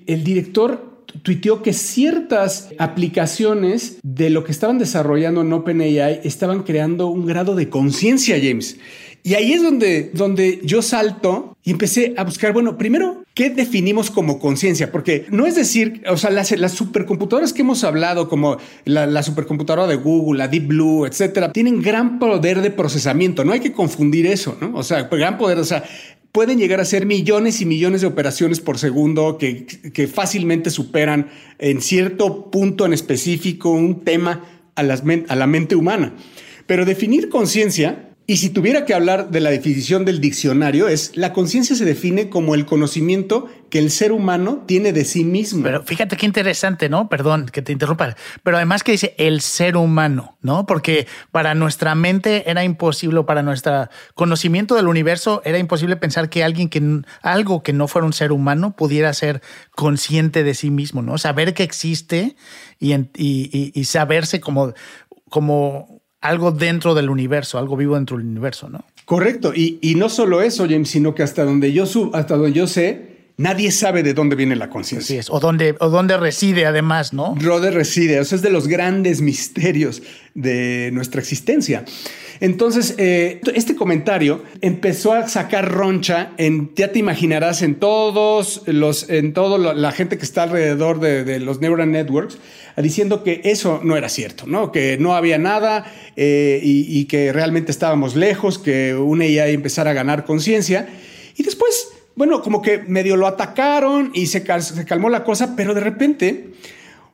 el, 0.06 0.24
director 0.24 1.04
tuiteó 1.22 1.62
que 1.62 1.72
ciertas 1.72 2.70
aplicaciones 2.78 3.98
de 4.02 4.30
lo 4.30 4.44
que 4.44 4.52
estaban 4.52 4.78
desarrollando 4.78 5.40
en 5.40 5.52
OpenAI 5.52 6.20
estaban 6.24 6.62
creando 6.62 7.06
un 7.08 7.26
grado 7.26 7.54
de 7.54 7.70
conciencia, 7.70 8.38
James. 8.40 8.78
Y 9.22 9.34
ahí 9.34 9.52
es 9.52 9.62
donde, 9.62 10.10
donde 10.12 10.60
yo 10.62 10.82
salto 10.82 11.56
y 11.64 11.72
empecé 11.72 12.14
a 12.16 12.24
buscar, 12.24 12.52
bueno, 12.52 12.78
primero, 12.78 13.24
¿qué 13.36 13.50
definimos 13.50 14.10
como 14.10 14.38
conciencia? 14.38 14.90
Porque 14.90 15.26
no 15.28 15.46
es 15.46 15.54
decir, 15.54 16.02
o 16.08 16.16
sea, 16.16 16.30
las, 16.30 16.52
las 16.52 16.72
supercomputadoras 16.72 17.52
que 17.52 17.60
hemos 17.60 17.84
hablado, 17.84 18.30
como 18.30 18.56
la, 18.86 19.06
la, 19.06 19.22
supercomputadora 19.22 19.86
de 19.86 19.96
Google, 19.96 20.38
la 20.38 20.48
Deep 20.48 20.68
Blue, 20.68 21.04
etcétera, 21.04 21.52
tienen 21.52 21.82
gran 21.82 22.18
poder 22.18 22.62
de 22.62 22.70
procesamiento. 22.70 23.44
No 23.44 23.52
hay 23.52 23.60
que 23.60 23.72
confundir 23.72 24.26
eso, 24.26 24.56
¿no? 24.58 24.72
O 24.74 24.82
sea, 24.82 25.02
gran 25.02 25.36
poder, 25.36 25.58
o 25.58 25.64
sea, 25.66 25.84
pueden 26.32 26.58
llegar 26.58 26.80
a 26.80 26.86
ser 26.86 27.04
millones 27.04 27.60
y 27.60 27.66
millones 27.66 28.00
de 28.00 28.06
operaciones 28.06 28.60
por 28.60 28.78
segundo 28.78 29.36
que, 29.36 29.66
que 29.66 30.06
fácilmente 30.08 30.70
superan 30.70 31.28
en 31.58 31.82
cierto 31.82 32.50
punto 32.50 32.86
en 32.86 32.94
específico 32.94 33.70
un 33.70 34.02
tema 34.02 34.44
a, 34.76 34.82
las, 34.82 35.02
a 35.28 35.36
la 35.36 35.46
mente 35.46 35.76
humana. 35.76 36.14
Pero 36.66 36.86
definir 36.86 37.28
conciencia 37.28 38.05
y 38.28 38.38
si 38.38 38.50
tuviera 38.50 38.84
que 38.84 38.92
hablar 38.92 39.30
de 39.30 39.38
la 39.38 39.50
definición 39.50 40.04
del 40.04 40.20
diccionario, 40.20 40.88
es 40.88 41.16
la 41.16 41.32
conciencia 41.32 41.76
se 41.76 41.84
define 41.84 42.28
como 42.28 42.56
el 42.56 42.66
conocimiento 42.66 43.48
que 43.70 43.78
el 43.78 43.92
ser 43.92 44.10
humano 44.10 44.64
tiene 44.66 44.92
de 44.92 45.04
sí 45.04 45.22
mismo. 45.22 45.62
Pero 45.62 45.84
fíjate 45.84 46.16
qué 46.16 46.26
interesante, 46.26 46.88
¿no? 46.88 47.08
Perdón 47.08 47.46
que 47.46 47.62
te 47.62 47.70
interrumpa, 47.70 48.16
pero 48.42 48.56
además 48.56 48.82
que 48.82 48.90
dice 48.90 49.14
el 49.18 49.40
ser 49.42 49.76
humano, 49.76 50.36
¿no? 50.40 50.66
Porque 50.66 51.06
para 51.30 51.54
nuestra 51.54 51.94
mente 51.94 52.50
era 52.50 52.64
imposible, 52.64 53.22
para 53.22 53.44
nuestro 53.44 53.88
conocimiento 54.14 54.74
del 54.74 54.88
universo 54.88 55.40
era 55.44 55.58
imposible 55.58 55.94
pensar 55.94 56.28
que 56.28 56.42
alguien 56.42 56.68
que 56.68 56.82
algo 57.22 57.62
que 57.62 57.72
no 57.72 57.86
fuera 57.86 58.06
un 58.06 58.12
ser 58.12 58.32
humano 58.32 58.74
pudiera 58.74 59.12
ser 59.12 59.40
consciente 59.76 60.42
de 60.42 60.54
sí 60.54 60.70
mismo, 60.70 61.00
¿no? 61.00 61.16
Saber 61.16 61.54
que 61.54 61.62
existe 61.62 62.34
y, 62.80 62.92
y, 62.92 63.70
y 63.72 63.84
saberse 63.84 64.40
como, 64.40 64.74
como 65.28 65.95
algo 66.20 66.50
dentro 66.52 66.94
del 66.94 67.10
universo, 67.10 67.58
algo 67.58 67.76
vivo 67.76 67.94
dentro 67.94 68.16
del 68.16 68.26
universo, 68.26 68.68
¿no? 68.68 68.84
Correcto. 69.04 69.52
Y, 69.54 69.78
y 69.80 69.94
no 69.94 70.08
solo 70.08 70.42
eso, 70.42 70.66
James, 70.68 70.90
sino 70.90 71.14
que 71.14 71.22
hasta 71.22 71.44
donde 71.44 71.72
yo 71.72 71.86
sub, 71.86 72.14
hasta 72.14 72.36
donde 72.36 72.52
yo 72.52 72.66
sé, 72.66 73.15
nadie 73.36 73.70
sabe 73.70 74.02
de 74.02 74.14
dónde 74.14 74.36
viene 74.36 74.56
la 74.56 74.70
conciencia. 74.70 75.20
o 75.28 75.40
dónde, 75.40 75.74
o 75.80 75.88
dónde 75.88 76.16
reside 76.16 76.66
además, 76.66 77.12
¿no? 77.12 77.34
Dónde 77.38 77.70
reside. 77.70 78.18
Eso 78.18 78.34
es 78.34 78.42
de 78.42 78.50
los 78.50 78.66
grandes 78.66 79.20
misterios 79.20 80.02
de 80.34 80.90
nuestra 80.92 81.20
existencia. 81.20 81.84
Entonces, 82.40 82.94
eh, 82.98 83.40
este 83.54 83.76
comentario 83.76 84.42
empezó 84.60 85.14
a 85.14 85.26
sacar 85.28 85.70
roncha 85.70 86.32
en, 86.36 86.70
ya 86.74 86.92
te 86.92 86.98
imaginarás, 86.98 87.62
en 87.62 87.76
todos 87.76 88.62
los, 88.66 89.08
en 89.08 89.32
toda 89.32 89.74
la 89.74 89.92
gente 89.92 90.18
que 90.18 90.24
está 90.24 90.42
alrededor 90.42 91.00
de, 91.00 91.40
los 91.40 91.60
neural 91.60 91.90
networks, 91.90 92.38
diciendo 92.76 93.22
que 93.22 93.40
eso 93.44 93.80
no 93.82 93.96
era 93.96 94.08
cierto, 94.08 94.44
¿no? 94.46 94.70
Que 94.70 94.98
no 94.98 95.14
había 95.14 95.38
nada 95.38 95.90
eh, 96.16 96.60
y, 96.62 97.06
que 97.06 97.32
realmente 97.32 97.70
estábamos 97.70 98.16
lejos, 98.16 98.58
que 98.58 98.94
una 98.94 99.24
AI 99.24 99.54
empezara 99.54 99.92
a 99.92 99.94
ganar 99.94 100.24
conciencia. 100.26 100.88
Y 101.36 101.42
después, 101.42 101.88
bueno, 102.16 102.42
como 102.42 102.62
que 102.62 102.78
medio 102.78 103.16
lo 103.16 103.26
atacaron 103.26 104.10
y 104.14 104.26
se, 104.26 104.44
se 104.60 104.84
calmó 104.84 105.08
la 105.10 105.22
cosa, 105.22 105.54
pero 105.54 105.74
de 105.74 105.80
repente 105.80 106.52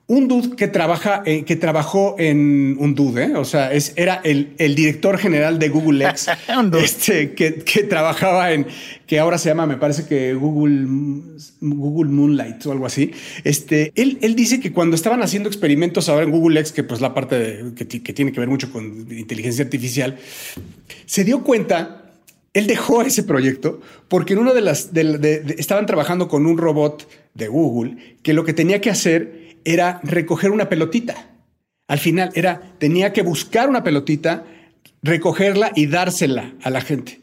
un 0.09 0.29
dude 0.29 0.57
que 0.57 0.69
trabaja, 0.69 1.23
eh, 1.25 1.45
que 1.45 1.57
trabajó 1.57 2.17
en 2.19 2.77
un 2.79 2.95
dude, 2.95 3.25
¿eh? 3.25 3.37
o 3.37 3.45
sea, 3.45 3.73
es, 3.73 3.95
era 3.97 4.21
el, 4.25 4.55
el, 4.59 4.75
director 4.75 5.17
general 5.17 5.59
de 5.59 5.69
Google 5.69 6.05
X, 6.11 6.27
este, 6.83 7.33
que, 7.33 7.55
que, 7.55 7.85
trabajaba 7.85 8.53
en, 8.53 8.67
que 9.07 9.19
ahora 9.19 9.39
se 9.39 9.49
llama, 9.49 9.67
me 9.67 9.77
parece 9.77 10.07
que 10.07 10.35
Google, 10.35 10.87
Google 11.61 12.11
Moonlight 12.11 12.67
o 12.67 12.73
algo 12.73 12.85
así. 12.85 13.13
Este, 13.45 13.93
él, 13.95 14.19
él 14.23 14.35
dice 14.35 14.61
que 14.61 14.73
cuando 14.73 14.97
estaban 14.97 15.23
haciendo 15.23 15.49
experimentos 15.49 16.09
ahora 16.09 16.25
en 16.25 16.31
Google 16.31 16.61
X, 16.61 16.73
que 16.73 16.85
pues 16.85 17.01
la 17.01 17.15
parte 17.15 17.73
que, 17.77 17.87
que 17.87 18.13
tiene 18.13 18.33
que 18.33 18.41
ver 18.41 18.49
mucho 18.49 18.71
con 18.71 19.07
inteligencia 19.11 19.65
artificial, 19.65 20.19
se 21.07 21.25
dio 21.25 21.43
cuenta 21.43 22.02
él 22.55 22.67
dejó 22.67 23.03
ese 23.03 23.23
proyecto 23.23 23.81
porque 24.09 24.35
en 24.35 24.41
una 24.41 24.53
de 24.53 24.61
las 24.61 24.91
estaban 25.57 25.87
trabajando 25.87 26.29
con 26.29 26.47
un 26.47 26.59
robot 26.59 27.09
de 27.35 27.49
Google 27.49 28.17
que 28.23 28.35
lo 28.35 28.45
que 28.45 28.53
tenía 28.53 28.81
que 28.81 28.91
hacer 28.91 29.57
era 29.65 30.01
recoger 30.03 30.51
una 30.51 30.69
pelotita. 30.69 31.31
Al 31.89 31.99
final 31.99 32.31
era, 32.35 32.75
tenía 32.79 33.13
que 33.13 33.23
buscar 33.23 33.69
una 33.69 33.83
pelotita, 33.83 34.45
recogerla 35.03 35.73
y 35.75 35.87
dársela 35.87 36.55
a 36.63 36.71
la 36.71 36.81
gente. 36.81 37.21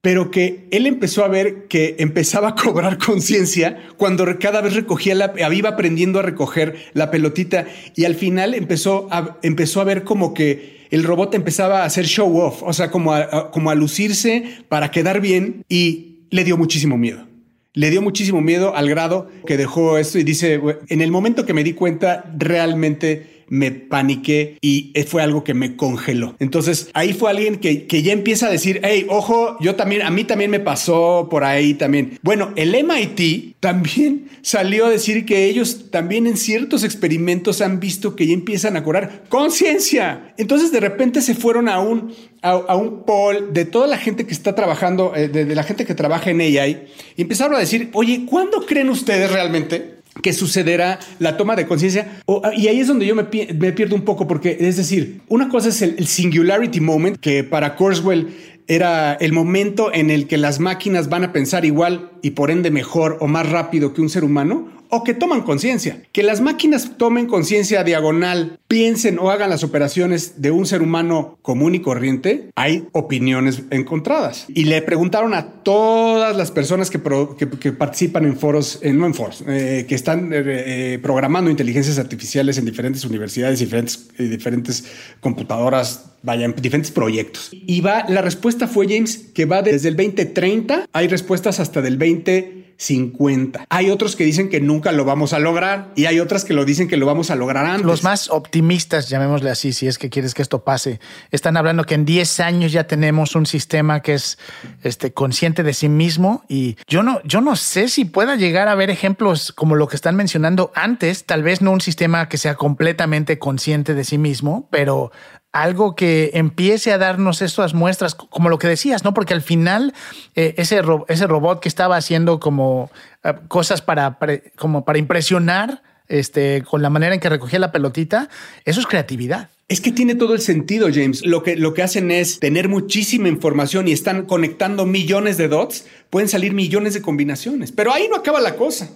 Pero 0.00 0.30
que 0.30 0.66
él 0.70 0.86
empezó 0.86 1.24
a 1.24 1.28
ver 1.28 1.68
que 1.68 1.96
empezaba 1.98 2.48
a 2.48 2.54
cobrar 2.54 2.98
conciencia 2.98 3.78
cuando 3.96 4.26
cada 4.38 4.60
vez 4.60 4.74
recogía 4.74 5.14
la, 5.14 5.32
iba 5.52 5.70
aprendiendo 5.70 6.18
a 6.18 6.22
recoger 6.22 6.76
la 6.92 7.10
pelotita 7.10 7.66
y 7.94 8.04
al 8.04 8.14
final 8.14 8.54
empezó 8.54 9.06
a, 9.10 9.38
empezó 9.42 9.80
a 9.80 9.84
ver 9.84 10.02
como 10.02 10.34
que 10.34 10.81
el 10.92 11.04
robot 11.04 11.34
empezaba 11.34 11.82
a 11.82 11.84
hacer 11.86 12.04
show 12.04 12.38
off, 12.38 12.62
o 12.62 12.72
sea, 12.74 12.90
como 12.90 13.14
como 13.50 13.70
a 13.70 13.74
lucirse 13.74 14.44
para 14.68 14.90
quedar 14.90 15.22
bien 15.22 15.64
y 15.68 16.20
le 16.30 16.44
dio 16.44 16.56
muchísimo 16.58 16.98
miedo. 16.98 17.26
Le 17.72 17.88
dio 17.88 18.02
muchísimo 18.02 18.42
miedo 18.42 18.76
al 18.76 18.90
grado 18.90 19.28
que 19.46 19.56
dejó 19.56 19.96
esto 19.96 20.18
y 20.18 20.24
dice, 20.24 20.60
en 20.88 21.00
el 21.00 21.10
momento 21.10 21.46
que 21.46 21.54
me 21.54 21.64
di 21.64 21.72
cuenta, 21.72 22.30
realmente 22.36 23.41
me 23.52 23.70
paniqué 23.70 24.56
y 24.62 24.94
fue 25.06 25.22
algo 25.22 25.44
que 25.44 25.52
me 25.52 25.76
congeló. 25.76 26.34
Entonces 26.38 26.88
ahí 26.94 27.12
fue 27.12 27.28
alguien 27.28 27.56
que, 27.56 27.86
que 27.86 28.02
ya 28.02 28.14
empieza 28.14 28.46
a 28.46 28.50
decir, 28.50 28.80
hey, 28.82 29.04
ojo, 29.10 29.58
yo 29.60 29.74
también, 29.74 30.00
a 30.00 30.10
mí 30.10 30.24
también 30.24 30.50
me 30.50 30.58
pasó 30.58 31.28
por 31.30 31.44
ahí 31.44 31.74
también. 31.74 32.18
Bueno, 32.22 32.54
el 32.56 32.74
MIT 32.74 33.56
también 33.60 34.30
salió 34.42 34.86
a 34.86 34.90
decir 34.90 35.26
que 35.26 35.44
ellos 35.44 35.90
también 35.90 36.26
en 36.26 36.38
ciertos 36.38 36.82
experimentos 36.82 37.60
han 37.60 37.78
visto 37.78 38.16
que 38.16 38.26
ya 38.26 38.32
empiezan 38.32 38.78
a 38.78 38.84
curar 38.84 39.24
conciencia. 39.28 40.32
Entonces 40.38 40.72
de 40.72 40.80
repente 40.80 41.20
se 41.20 41.34
fueron 41.34 41.68
a 41.68 41.78
un, 41.78 42.14
a, 42.40 42.74
un 42.74 43.04
poll 43.04 43.52
de 43.52 43.66
toda 43.66 43.86
la 43.86 43.98
gente 43.98 44.24
que 44.24 44.32
está 44.32 44.54
trabajando, 44.54 45.12
eh, 45.14 45.28
de, 45.28 45.44
de 45.44 45.54
la 45.54 45.62
gente 45.62 45.84
que 45.84 45.94
trabaja 45.94 46.30
en 46.30 46.40
AI 46.40 46.86
y 47.16 47.20
empezaron 47.20 47.56
a 47.56 47.58
decir, 47.58 47.90
oye, 47.92 48.24
¿cuándo 48.24 48.64
creen 48.64 48.88
ustedes 48.88 49.30
realmente 49.30 49.91
que 50.20 50.32
sucederá 50.32 50.98
la 51.18 51.36
toma 51.36 51.56
de 51.56 51.66
conciencia. 51.66 52.20
Y 52.56 52.68
ahí 52.68 52.80
es 52.80 52.88
donde 52.88 53.06
yo 53.06 53.14
me, 53.14 53.24
pierdo 53.24 53.94
un 53.94 54.02
poco, 54.02 54.26
porque 54.26 54.56
es 54.60 54.76
decir, 54.76 55.20
una 55.28 55.48
cosa 55.48 55.70
es 55.70 55.80
el, 55.82 56.06
singularity 56.06 56.80
moment, 56.80 57.16
que 57.18 57.44
para 57.44 57.76
Kurzweil 57.76 58.28
era 58.66 59.14
el 59.14 59.32
momento 59.32 59.92
en 59.92 60.10
el 60.10 60.26
que 60.26 60.36
las 60.36 60.60
máquinas 60.60 61.08
van 61.08 61.24
a 61.24 61.32
pensar 61.32 61.64
igual 61.64 62.10
y 62.22 62.30
por 62.30 62.50
ende 62.50 62.70
mejor 62.70 63.18
o 63.20 63.26
más 63.26 63.48
rápido 63.48 63.92
que 63.92 64.00
un 64.00 64.08
ser 64.08 64.24
humano, 64.24 64.68
o 64.94 65.04
que 65.04 65.14
toman 65.14 65.40
conciencia. 65.40 66.02
Que 66.12 66.22
las 66.22 66.42
máquinas 66.42 66.98
tomen 66.98 67.26
conciencia 67.26 67.82
diagonal, 67.82 68.58
piensen 68.68 69.18
o 69.18 69.30
hagan 69.30 69.48
las 69.48 69.64
operaciones 69.64 70.42
de 70.42 70.50
un 70.50 70.66
ser 70.66 70.82
humano 70.82 71.38
común 71.40 71.74
y 71.74 71.80
corriente, 71.80 72.50
hay 72.56 72.84
opiniones 72.92 73.62
encontradas. 73.70 74.44
Y 74.48 74.64
le 74.64 74.82
preguntaron 74.82 75.32
a 75.32 75.46
todas 75.62 76.36
las 76.36 76.50
personas 76.50 76.90
que, 76.90 76.98
participan 76.98 78.26
en 78.26 78.36
foros, 78.36 78.80
no 78.84 79.06
en 79.06 79.14
foros, 79.14 79.42
eh, 79.48 79.86
que 79.88 79.94
están 79.94 80.30
eh, 80.30 80.42
eh, 80.44 80.98
programando 81.02 81.50
inteligencias 81.50 81.98
artificiales 81.98 82.58
en 82.58 82.66
diferentes 82.66 83.02
universidades, 83.06 83.60
diferentes, 83.60 84.10
diferentes 84.18 84.84
computadoras, 85.20 86.04
vaya, 86.22 86.44
en 86.44 86.54
diferentes 86.54 86.90
proyectos. 86.90 87.48
Y 87.50 87.80
va, 87.80 88.04
la 88.10 88.20
respuesta 88.20 88.68
fue, 88.68 88.86
James, 88.86 89.30
que 89.32 89.46
va 89.46 89.62
desde 89.62 89.88
el 89.88 89.96
2030, 89.96 90.86
hay 90.92 91.08
respuestas 91.08 91.60
hasta 91.60 91.80
del 91.80 91.96
20 91.96 92.62
50. 92.82 93.66
Hay 93.68 93.90
otros 93.90 94.16
que 94.16 94.24
dicen 94.24 94.48
que 94.48 94.60
nunca 94.60 94.90
lo 94.92 95.04
vamos 95.04 95.32
a 95.32 95.38
lograr 95.38 95.92
y 95.94 96.06
hay 96.06 96.18
otras 96.18 96.44
que 96.44 96.52
lo 96.52 96.64
dicen 96.64 96.88
que 96.88 96.96
lo 96.96 97.06
vamos 97.06 97.30
a 97.30 97.36
lograr 97.36 97.64
antes. 97.64 97.86
Los 97.86 98.02
más 98.02 98.28
optimistas, 98.28 99.08
llamémosle 99.08 99.50
así, 99.50 99.72
si 99.72 99.86
es 99.86 99.98
que 99.98 100.10
quieres 100.10 100.34
que 100.34 100.42
esto 100.42 100.64
pase, 100.64 101.00
están 101.30 101.56
hablando 101.56 101.84
que 101.84 101.94
en 101.94 102.04
10 102.04 102.40
años 102.40 102.72
ya 102.72 102.86
tenemos 102.86 103.36
un 103.36 103.46
sistema 103.46 104.00
que 104.00 104.14
es 104.14 104.38
este, 104.82 105.12
consciente 105.12 105.62
de 105.62 105.74
sí 105.74 105.88
mismo 105.88 106.44
y 106.48 106.76
yo 106.88 107.02
no, 107.02 107.20
yo 107.24 107.40
no 107.40 107.54
sé 107.54 107.88
si 107.88 108.04
pueda 108.04 108.34
llegar 108.34 108.68
a 108.68 108.74
ver 108.74 108.90
ejemplos 108.90 109.52
como 109.52 109.76
lo 109.76 109.86
que 109.86 109.96
están 109.96 110.16
mencionando 110.16 110.72
antes, 110.74 111.24
tal 111.24 111.42
vez 111.42 111.62
no 111.62 111.70
un 111.70 111.80
sistema 111.80 112.28
que 112.28 112.38
sea 112.38 112.56
completamente 112.56 113.38
consciente 113.38 113.94
de 113.94 114.04
sí 114.04 114.18
mismo, 114.18 114.68
pero 114.70 115.12
algo 115.52 115.94
que 115.94 116.30
empiece 116.34 116.92
a 116.92 116.98
darnos 116.98 117.42
estas 117.42 117.74
muestras, 117.74 118.14
como 118.14 118.48
lo 118.48 118.58
que 118.58 118.68
decías, 118.68 119.04
¿no? 119.04 119.12
Porque 119.14 119.34
al 119.34 119.42
final 119.42 119.92
eh, 120.34 120.54
ese, 120.56 120.82
ese 121.08 121.26
robot 121.26 121.60
que 121.60 121.68
estaba 121.68 121.96
haciendo 121.96 122.40
como 122.40 122.90
eh, 123.22 123.34
cosas 123.48 123.82
para, 123.82 124.18
como 124.56 124.84
para 124.84 124.98
impresionar, 124.98 125.82
este, 126.08 126.62
con 126.62 126.82
la 126.82 126.90
manera 126.90 127.14
en 127.14 127.20
que 127.20 127.28
recogía 127.28 127.58
la 127.58 127.72
pelotita, 127.72 128.28
eso 128.64 128.80
es 128.80 128.86
creatividad. 128.86 129.50
Es 129.72 129.80
que 129.80 129.90
tiene 129.90 130.14
todo 130.14 130.34
el 130.34 130.42
sentido, 130.42 130.88
James. 130.92 131.24
Lo 131.24 131.42
que, 131.42 131.56
lo 131.56 131.72
que 131.72 131.80
hacen 131.80 132.10
es 132.10 132.38
tener 132.40 132.68
muchísima 132.68 133.28
información 133.28 133.88
y 133.88 133.92
están 133.92 134.26
conectando 134.26 134.84
millones 134.84 135.38
de 135.38 135.48
dots. 135.48 135.86
Pueden 136.10 136.28
salir 136.28 136.52
millones 136.52 136.92
de 136.92 137.00
combinaciones. 137.00 137.72
Pero 137.72 137.90
ahí 137.90 138.06
no 138.10 138.16
acaba 138.16 138.38
la 138.42 138.56
cosa. 138.56 138.90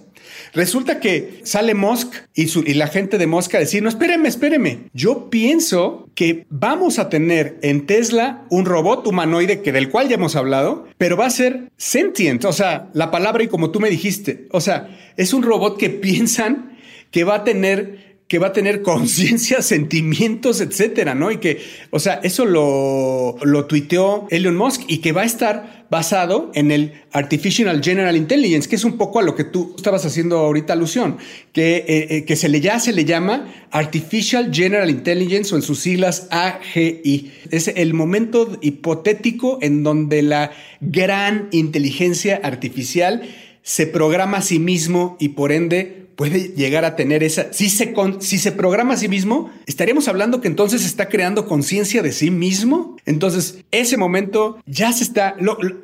Resulta 0.52 1.00
que 1.00 1.40
sale 1.44 1.72
Musk 1.72 2.12
y, 2.34 2.74
la 2.74 2.88
gente 2.88 3.16
de 3.16 3.26
Musk 3.26 3.54
a 3.54 3.60
decir, 3.60 3.82
no, 3.82 3.88
espéreme, 3.88 4.28
espéreme. 4.28 4.90
Yo 4.92 5.30
pienso 5.30 6.10
que 6.14 6.44
vamos 6.50 6.98
a 6.98 7.08
tener 7.08 7.58
en 7.62 7.86
Tesla 7.86 8.44
un 8.50 8.66
robot 8.66 9.06
humanoide 9.06 9.62
que 9.62 9.72
del 9.72 9.88
cual 9.88 10.10
ya 10.10 10.16
hemos 10.16 10.36
hablado, 10.36 10.86
pero 10.98 11.16
va 11.16 11.24
a 11.24 11.30
ser 11.30 11.72
sentient. 11.78 12.44
O 12.44 12.52
sea, 12.52 12.90
la 12.92 13.10
palabra 13.10 13.42
y 13.42 13.48
como 13.48 13.70
tú 13.70 13.80
me 13.80 13.88
dijiste, 13.88 14.46
o 14.50 14.60
sea, 14.60 14.94
es 15.16 15.32
un 15.32 15.42
robot 15.42 15.78
que 15.78 15.88
piensan 16.06 16.76
que 17.10 17.24
va 17.24 17.36
a 17.36 17.44
tener 17.44 18.05
que 18.28 18.38
va 18.38 18.48
a 18.48 18.52
tener 18.52 18.82
conciencia, 18.82 19.62
sentimientos, 19.62 20.60
etcétera, 20.60 21.14
¿no? 21.14 21.30
Y 21.30 21.38
que, 21.38 21.62
o 21.90 21.98
sea, 21.98 22.14
eso 22.22 22.44
lo, 22.44 23.36
lo 23.42 23.66
tuiteó 23.66 24.26
Elon 24.30 24.56
Musk 24.56 24.82
y 24.88 24.98
que 24.98 25.12
va 25.12 25.22
a 25.22 25.26
estar 25.26 25.86
basado 25.88 26.50
en 26.54 26.72
el 26.72 26.94
Artificial 27.12 27.80
General 27.82 28.16
Intelligence, 28.16 28.68
que 28.68 28.76
es 28.76 28.84
un 28.84 28.98
poco 28.98 29.20
a 29.20 29.22
lo 29.22 29.36
que 29.36 29.44
tú 29.44 29.74
estabas 29.76 30.04
haciendo 30.04 30.38
ahorita 30.38 30.72
alusión, 30.72 31.18
que, 31.52 31.76
eh, 31.76 32.06
eh, 32.10 32.24
que 32.24 32.34
se 32.36 32.48
le 32.48 32.60
ya 32.60 32.80
se 32.80 32.92
le 32.92 33.04
llama 33.04 33.52
Artificial 33.70 34.50
General 34.52 34.90
Intelligence 34.90 35.54
o 35.54 35.58
en 35.58 35.62
sus 35.62 35.78
siglas 35.78 36.26
AGI. 36.30 37.32
Es 37.50 37.68
el 37.68 37.94
momento 37.94 38.58
hipotético 38.60 39.58
en 39.62 39.84
donde 39.84 40.22
la 40.22 40.50
gran 40.80 41.48
inteligencia 41.52 42.40
artificial 42.42 43.22
se 43.62 43.86
programa 43.86 44.38
a 44.38 44.42
sí 44.42 44.58
mismo 44.58 45.16
y 45.20 45.30
por 45.30 45.52
ende 45.52 46.05
puede 46.16 46.54
llegar 46.56 46.84
a 46.84 46.96
tener 46.96 47.22
esa, 47.22 47.52
si 47.52 47.68
se, 47.70 47.94
si 48.20 48.38
se 48.38 48.52
programa 48.52 48.94
a 48.94 48.96
sí 48.96 49.08
mismo, 49.08 49.50
estaríamos 49.66 50.08
hablando 50.08 50.40
que 50.40 50.48
entonces 50.48 50.84
está 50.84 51.08
creando 51.08 51.46
conciencia 51.46 52.02
de 52.02 52.12
sí 52.12 52.30
mismo. 52.30 52.96
Entonces, 53.04 53.58
ese 53.70 53.96
momento 53.96 54.58
ya 54.66 54.92
se 54.92 55.04
está, 55.04 55.36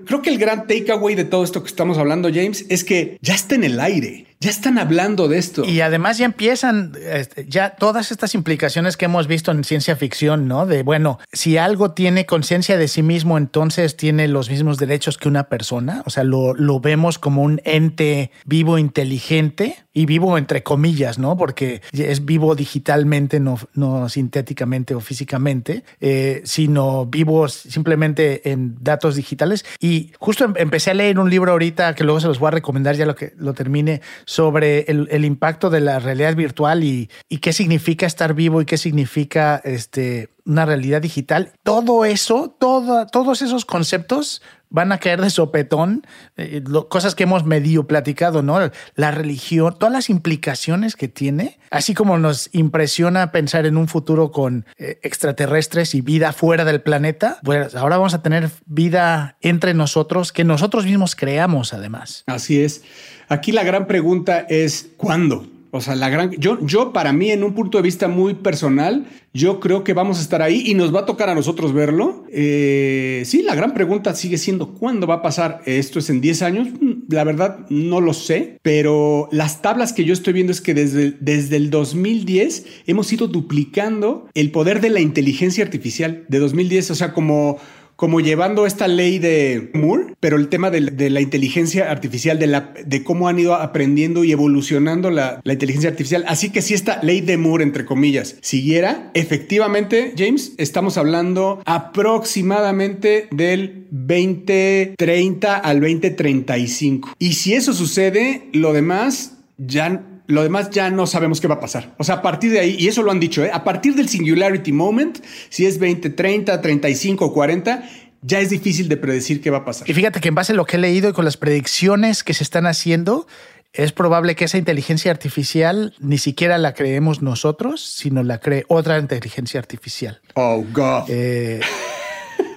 creo 0.05 0.23
que 0.23 0.31
el 0.31 0.39
gran 0.39 0.67
takeaway 0.67 1.15
de 1.15 1.25
todo 1.25 1.45
esto 1.45 1.63
que 1.63 1.69
estamos 1.69 1.99
hablando, 1.99 2.31
James, 2.33 2.65
es 2.69 2.83
que 2.83 3.19
ya 3.21 3.35
está 3.35 3.55
en 3.55 3.65
el 3.65 3.79
aire. 3.79 4.27
Ya 4.43 4.51
están 4.51 4.77
hablando 4.77 5.29
de 5.29 5.39
esto. 5.39 5.65
Y 5.65 5.83
además 5.83 6.19
ya 6.19 6.25
empiezan 6.25 6.95
este, 7.13 7.47
ya 7.49 7.77
todas 7.77 8.11
estas 8.11 8.35
implicaciones 8.35 8.97
que 8.97 9.05
hemos 9.05 9.29
visto 9.29 9.53
en 9.53 9.63
ciencia 9.63 9.95
ficción, 9.95 10.49
¿no? 10.49 10.67
De, 10.67 10.83
bueno, 10.83 11.21
si 11.33 11.59
algo 11.59 11.93
tiene 11.93 12.27
conciencia 12.27 12.77
de 12.77 12.89
sí 12.89 13.05
mismo, 13.05 13.39
entonces 13.39 13.97
tiene 13.97 14.27
los 14.27 14.51
mismos 14.51 14.79
derechos 14.79 15.17
que 15.17 15.29
una 15.29 15.45
persona. 15.45 16.03
O 16.07 16.11
sea, 16.11 16.25
lo, 16.25 16.55
lo 16.55 16.81
vemos 16.81 17.21
como 17.21 17.43
un 17.43 17.61
ente 17.65 18.33
vivo, 18.45 18.79
inteligente 18.79 19.77
y 19.93 20.07
vivo 20.07 20.22
entre 20.39 20.63
comillas, 20.63 21.19
¿no? 21.19 21.37
Porque 21.37 21.83
es 21.93 22.25
vivo 22.25 22.55
digitalmente, 22.55 23.41
no, 23.41 23.59
no 23.75 24.09
sintéticamente 24.09 24.95
o 24.95 25.01
físicamente, 25.01 25.85
eh, 26.01 26.43
sino 26.45 27.07
vivo 27.07 27.49
simplemente 27.49 28.51
en 28.51 28.77
datos 28.81 29.17
digitales. 29.17 29.65
Y 29.81 30.13
justo 30.19 30.45
em, 30.45 30.55
empecé 30.57 30.91
a 30.91 30.95
leer 30.95 31.19
un 31.19 31.31
libro 31.31 31.53
ahorita 31.53 31.95
que 31.95 32.05
luego 32.05 32.21
se 32.21 32.29
los 32.29 32.39
voy 32.39 32.49
a 32.49 32.53
recomendar 32.53 32.97
ya 32.97 33.07
lo 33.07 33.15
que 33.15 33.33
lo 33.37 33.55
termine 33.55 34.01
sobre 34.25 34.81
el, 34.89 35.25
impacto 35.25 35.71
de 35.71 35.81
la 35.81 35.99
realidad 35.99 36.35
virtual 36.35 36.85
y, 36.85 37.09
qué 37.41 37.53
significa 37.53 38.07
estar 38.07 38.35
vivo 38.35 38.61
y 38.61 38.65
qué 38.65 38.77
significa 38.77 39.61
este, 39.65 40.31
una 40.45 40.65
realidad 40.65 41.03
digital. 41.03 41.53
Todo 41.63 42.05
eso, 42.05 42.57
todos 42.59 43.43
esos 43.43 43.65
conceptos 43.65 44.43
van 44.73 44.91
a 44.91 44.99
caer 44.99 45.21
de 45.21 45.31
sopetón, 45.31 46.05
eh, 46.37 46.65
cosas 46.89 47.15
que 47.15 47.25
hemos 47.25 47.45
medio 47.45 47.87
platicado, 47.87 48.43
¿no? 48.43 48.59
La 48.97 49.11
religión, 49.11 49.77
todas 49.79 49.93
las 49.93 50.11
implicaciones 50.11 50.97
que 50.97 51.09
tiene, 51.09 51.59
así 51.71 51.95
como 51.95 52.19
nos 52.19 52.49
impresiona 52.53 53.31
pensar 53.31 53.67
en 53.67 53.77
un 53.77 53.87
futuro 53.87 54.33
con 54.33 54.67
eh, 54.79 54.99
extraterrestres 55.03 55.95
y 55.95 56.01
vida 56.01 56.33
fuera 56.33 56.65
del 56.65 56.81
planeta, 56.81 57.39
pues 57.45 57.75
ahora 57.75 57.99
vamos 57.99 58.15
a 58.15 58.23
tener 58.23 58.51
vida 58.67 59.37
entre 59.43 59.75
nosotros 59.75 60.33
que 60.33 60.45
nosotros 60.45 60.87
mismos 60.87 61.15
creamos 61.15 61.75
además. 61.75 62.25
Así 62.27 62.63
es. 62.63 62.83
Aquí 63.29 63.53
la 63.53 63.63
gran 63.65 63.87
pregunta 63.87 64.41
es 64.49 64.89
¿cuándo? 64.97 65.47
O 65.75 65.81
sea, 65.81 65.97
la 65.97 66.11
gran. 66.11 66.33
Yo, 66.33 66.59
yo, 66.67 66.93
para 66.93 67.15
mí, 67.15 67.31
en 67.31 67.43
un 67.43 67.55
punto 67.55 67.79
de 67.79 67.83
vista 67.83 68.07
muy 68.07 68.35
personal, 68.35 69.07
yo 69.33 69.59
creo 69.59 69.85
que 69.85 69.95
vamos 69.95 70.19
a 70.19 70.21
estar 70.21 70.43
ahí 70.43 70.65
y 70.67 70.75
nos 70.75 70.95
va 70.95 71.01
a 71.01 71.07
tocar 71.07 71.31
a 71.31 71.35
nosotros 71.35 71.73
verlo. 71.73 72.27
Eh, 72.31 73.23
sí, 73.25 73.43
la 73.43 73.55
gran 73.55 73.73
pregunta 73.73 74.15
sigue 74.15 74.37
siendo: 74.37 74.75
¿cuándo 74.75 75.07
va 75.07 75.15
a 75.15 75.23
pasar? 75.23 75.63
¿Esto 75.65 75.99
es 75.99 76.11
en 76.11 76.21
10 76.21 76.43
años? 76.43 76.69
Mm, 76.79 77.05
la 77.09 77.25
verdad, 77.25 77.61
no 77.71 78.03
lo 78.03 78.13
sé, 78.13 78.59
pero 78.61 79.31
las 79.33 79.63
tablas 79.63 79.95
que 79.95 80.05
yo 80.05 80.13
estoy 80.13 80.35
viendo 80.35 80.53
es 80.53 80.61
que 80.61 80.75
desde, 80.75 81.13
desde 81.21 81.57
el 81.57 81.71
2010 81.71 82.67
hemos 82.87 83.11
ido 83.11 83.27
duplicando 83.27 84.29
el 84.35 84.51
poder 84.51 84.83
de 84.83 84.91
la 84.91 85.01
inteligencia 85.01 85.65
artificial 85.65 86.27
de 86.29 86.39
2010. 86.39 86.91
O 86.91 86.95
sea, 86.95 87.15
como 87.15 87.57
como 88.03 88.19
llevando 88.19 88.67
esta 88.67 88.89
ley 88.89 89.21
de 89.21 89.71
Moore, 89.75 90.17
pero 90.19 90.37
el 90.37 90.49
tema 90.49 90.73
de, 90.73 91.09
la 91.09 91.21
inteligencia 91.21 91.89
artificial, 91.89 92.37
de, 92.37 93.05
cómo 93.05 93.29
han 93.29 93.39
ido 93.39 93.55
aprendiendo 93.55 94.25
y 94.25 94.33
evolucionando 94.33 95.09
la, 95.09 95.41
la, 95.45 95.53
inteligencia 95.53 95.91
artificial. 95.91 96.25
Así 96.27 96.51
que 96.51 96.63
si 96.63 96.75
esta 96.75 97.01
ley 97.05 97.21
de 97.21 97.37
Moore, 97.37 97.63
entre 97.63 97.85
comillas, 97.85 98.35
siguiera, 98.41 99.13
efectivamente, 99.15 100.15
James, 100.19 100.55
estamos 100.59 100.99
hablando 100.99 101.63
aproximadamente 101.65 103.29
del 103.31 103.87
2030 103.93 105.55
al 105.55 105.81
2035. 105.81 107.15
Y 107.21 107.35
si 107.35 107.55
eso 107.55 107.73
sucede, 107.73 108.49
lo 108.53 108.73
demás 108.73 109.37
ya 109.59 110.12
lo 110.27 110.43
demás 110.43 110.71
ya 110.71 110.91
no 110.91 111.07
sabemos 111.07 111.41
qué 111.41 111.49
va 111.49 111.57
a 111.57 111.61
pasar. 111.61 111.95
O 111.99 112.05
sea, 112.05 112.17
a 112.17 112.23
partir 112.23 112.53
de 112.53 112.61
ahí, 112.61 112.77
y 112.79 112.89
eso 112.89 113.03
lo 113.03 113.11
han 113.11 113.21
dicho, 113.21 113.45
¿eh? 113.45 113.51
a 113.53 113.65
partir 113.65 113.95
del 113.95 114.09
singularity 114.09 114.73
moment, 114.73 115.19
si 115.49 115.67
es 115.67 115.79
20, 115.79 116.11
30, 116.11 116.61
35 116.61 117.33
40, 117.33 117.83
ya 118.23 118.41
es 118.41 118.51
difícil 118.51 118.89
de 118.89 118.97
predecir 118.97 119.41
qué 119.41 119.51
va 119.51 119.59
a 119.59 119.65
pasar. 119.65 119.89
Y 119.91 119.95
fíjate 119.95 120.21
que 120.21 120.29
en 120.29 120.35
base 120.35 120.53
a 120.53 120.57
lo 120.57 120.65
que 120.65 120.77
he 120.77 120.81
leído 120.81 121.11
y 121.11 121.13
con 121.13 121.25
las 121.25 121.37
predicciones 121.37 122.23
que 122.23 122.35
se 122.35 122.45
están 122.45 122.67
haciendo, 122.67 123.27
es 123.73 123.93
probable 123.93 124.35
que 124.37 124.45
esa 124.45 124.59
inteligencia 124.59 125.11
artificial 125.11 125.95
ni 125.99 126.19
siquiera 126.19 126.59
la 126.59 126.75
creemos 126.75 127.23
nosotros, 127.23 127.81
sino 127.83 128.23
la 128.23 128.39
cree 128.39 128.65
otra 128.69 128.99
inteligencia 128.99 129.59
artificial. 129.59 130.21
Oh, 130.35 130.65
God. 130.73 131.05
Eh, 131.09 131.61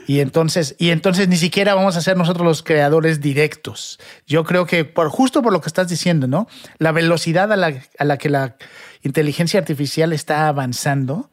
y 0.08 0.20
entonces, 0.20 0.76
y 0.78 0.89
entonces 0.89 1.28
ni 1.28 1.38
siquiera 1.38 1.74
vamos 1.74 1.96
a 1.96 2.02
ser 2.02 2.18
nosotros 2.18 2.46
los 2.46 2.63
creadores 2.63 3.22
directos. 3.22 4.00
Yo 4.28 4.44
creo 4.44 4.65
que 4.65 4.86
por 4.86 5.10
justo 5.10 5.41
por 5.41 5.54
lo 5.54 5.62
que 5.62 5.68
estás 5.68 5.89
diciendo, 5.89 6.28
¿no? 6.28 6.48
La 6.78 6.91
velocidad 6.91 7.52
a 7.52 7.56
la, 7.56 7.82
a 7.98 8.04
la 8.04 8.18
que 8.18 8.30
la 8.30 8.56
inteligencia 9.02 9.60
artificial 9.60 10.13
está 10.13 10.48
avanzando 10.48 11.30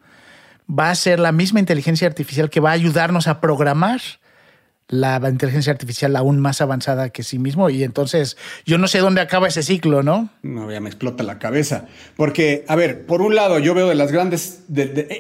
va 0.69 0.91
a 0.91 0.95
ser 0.95 1.21
la 1.21 1.33
misma 1.33 1.61
inteligencia 1.61 2.07
artificial 2.07 2.51
que 2.51 2.61
va 2.61 2.71
a 2.71 2.75
ayudarnos 2.75 3.29
a 3.29 3.41
programar 3.41 4.01
la 4.88 5.21
inteligencia 5.29 5.73
artificial 5.73 6.14
aún 6.16 6.38
más 6.38 6.61
avanzada 6.61 7.11
que 7.11 7.23
sí 7.23 7.38
mismo 7.38 7.71
y 7.71 7.83
entonces 7.83 8.37
yo 8.66 8.77
no 8.79 8.87
sé 8.88 8.99
dónde 8.99 9.21
acaba 9.21 9.49
ese 9.49 9.62
ciclo, 9.62 10.03
¿no? 10.03 10.29
No, 10.42 10.71
ya 10.71 10.81
me 10.81 10.88
explota 10.88 11.23
la 11.23 11.38
cabeza. 11.38 11.87
Porque, 12.16 12.64
a 12.68 12.77
ver, 12.77 13.07
por 13.07 13.23
un 13.23 13.35
lado 13.35 13.59
yo 13.59 13.75
veo 13.75 13.88
de 13.88 13.95
las 13.95 14.12
grandes, 14.12 14.64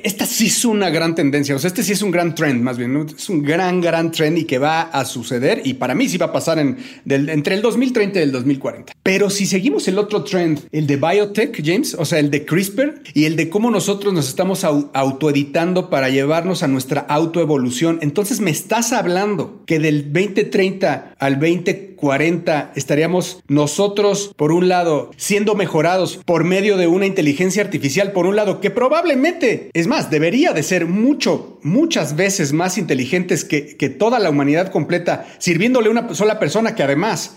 esta 0.04 0.26
sí 0.26 0.46
es 0.46 0.64
una 0.64 0.90
gran 0.90 1.14
tendencia, 1.14 1.56
o 1.56 1.58
sea, 1.58 1.68
este 1.68 1.82
sí 1.82 1.92
es 1.92 2.02
un 2.02 2.10
gran 2.10 2.34
trend 2.34 2.62
más 2.62 2.76
bien, 2.76 2.92
¿no? 2.92 3.06
es 3.06 3.28
un 3.28 3.42
gran, 3.42 3.80
gran 3.80 4.10
trend 4.10 4.38
y 4.38 4.44
que 4.44 4.58
va 4.58 4.82
a 4.82 5.04
suceder 5.04 5.62
y 5.64 5.74
para 5.74 5.94
mí 5.94 6.08
sí 6.08 6.18
va 6.18 6.26
a 6.26 6.32
pasar 6.32 6.58
en, 6.58 6.76
entre 7.06 7.54
el 7.54 7.62
2030 7.62 8.20
y 8.20 8.22
el 8.22 8.32
2040. 8.32 8.92
Pero 9.02 9.30
si 9.30 9.46
seguimos 9.46 9.88
el 9.88 9.98
otro 9.98 10.22
trend, 10.22 10.60
el 10.70 10.86
de 10.86 10.96
biotech, 10.96 11.62
James, 11.64 11.96
o 11.98 12.04
sea, 12.04 12.18
el 12.18 12.30
de 12.30 12.44
CRISPR 12.44 13.02
y 13.14 13.24
el 13.24 13.36
de 13.36 13.48
cómo 13.48 13.70
nosotros 13.70 14.12
nos 14.12 14.28
estamos 14.28 14.64
autoeditando 14.64 15.90
para 15.90 16.08
llevarnos 16.08 16.62
a 16.62 16.68
nuestra 16.68 17.00
autoevolución, 17.00 17.98
entonces 18.02 18.40
me 18.40 18.50
estás 18.50 18.92
hablando 18.92 19.51
que 19.66 19.78
del 19.78 20.12
2030 20.12 21.14
al 21.18 21.34
2040 21.34 22.72
estaríamos 22.74 23.42
nosotros, 23.48 24.32
por 24.36 24.52
un 24.52 24.68
lado, 24.68 25.10
siendo 25.16 25.54
mejorados 25.54 26.18
por 26.24 26.44
medio 26.44 26.76
de 26.76 26.86
una 26.86 27.06
inteligencia 27.06 27.62
artificial, 27.62 28.12
por 28.12 28.26
un 28.26 28.36
lado, 28.36 28.60
que 28.60 28.70
probablemente, 28.70 29.70
es 29.72 29.86
más, 29.86 30.10
debería 30.10 30.52
de 30.52 30.62
ser 30.62 30.86
mucho, 30.86 31.58
muchas 31.62 32.16
veces 32.16 32.52
más 32.52 32.78
inteligentes 32.78 33.44
que, 33.44 33.76
que 33.76 33.88
toda 33.88 34.18
la 34.18 34.30
humanidad 34.30 34.70
completa, 34.70 35.26
sirviéndole 35.38 35.88
a 35.88 35.92
una 35.92 36.14
sola 36.14 36.38
persona 36.38 36.74
que 36.74 36.82
además 36.82 37.36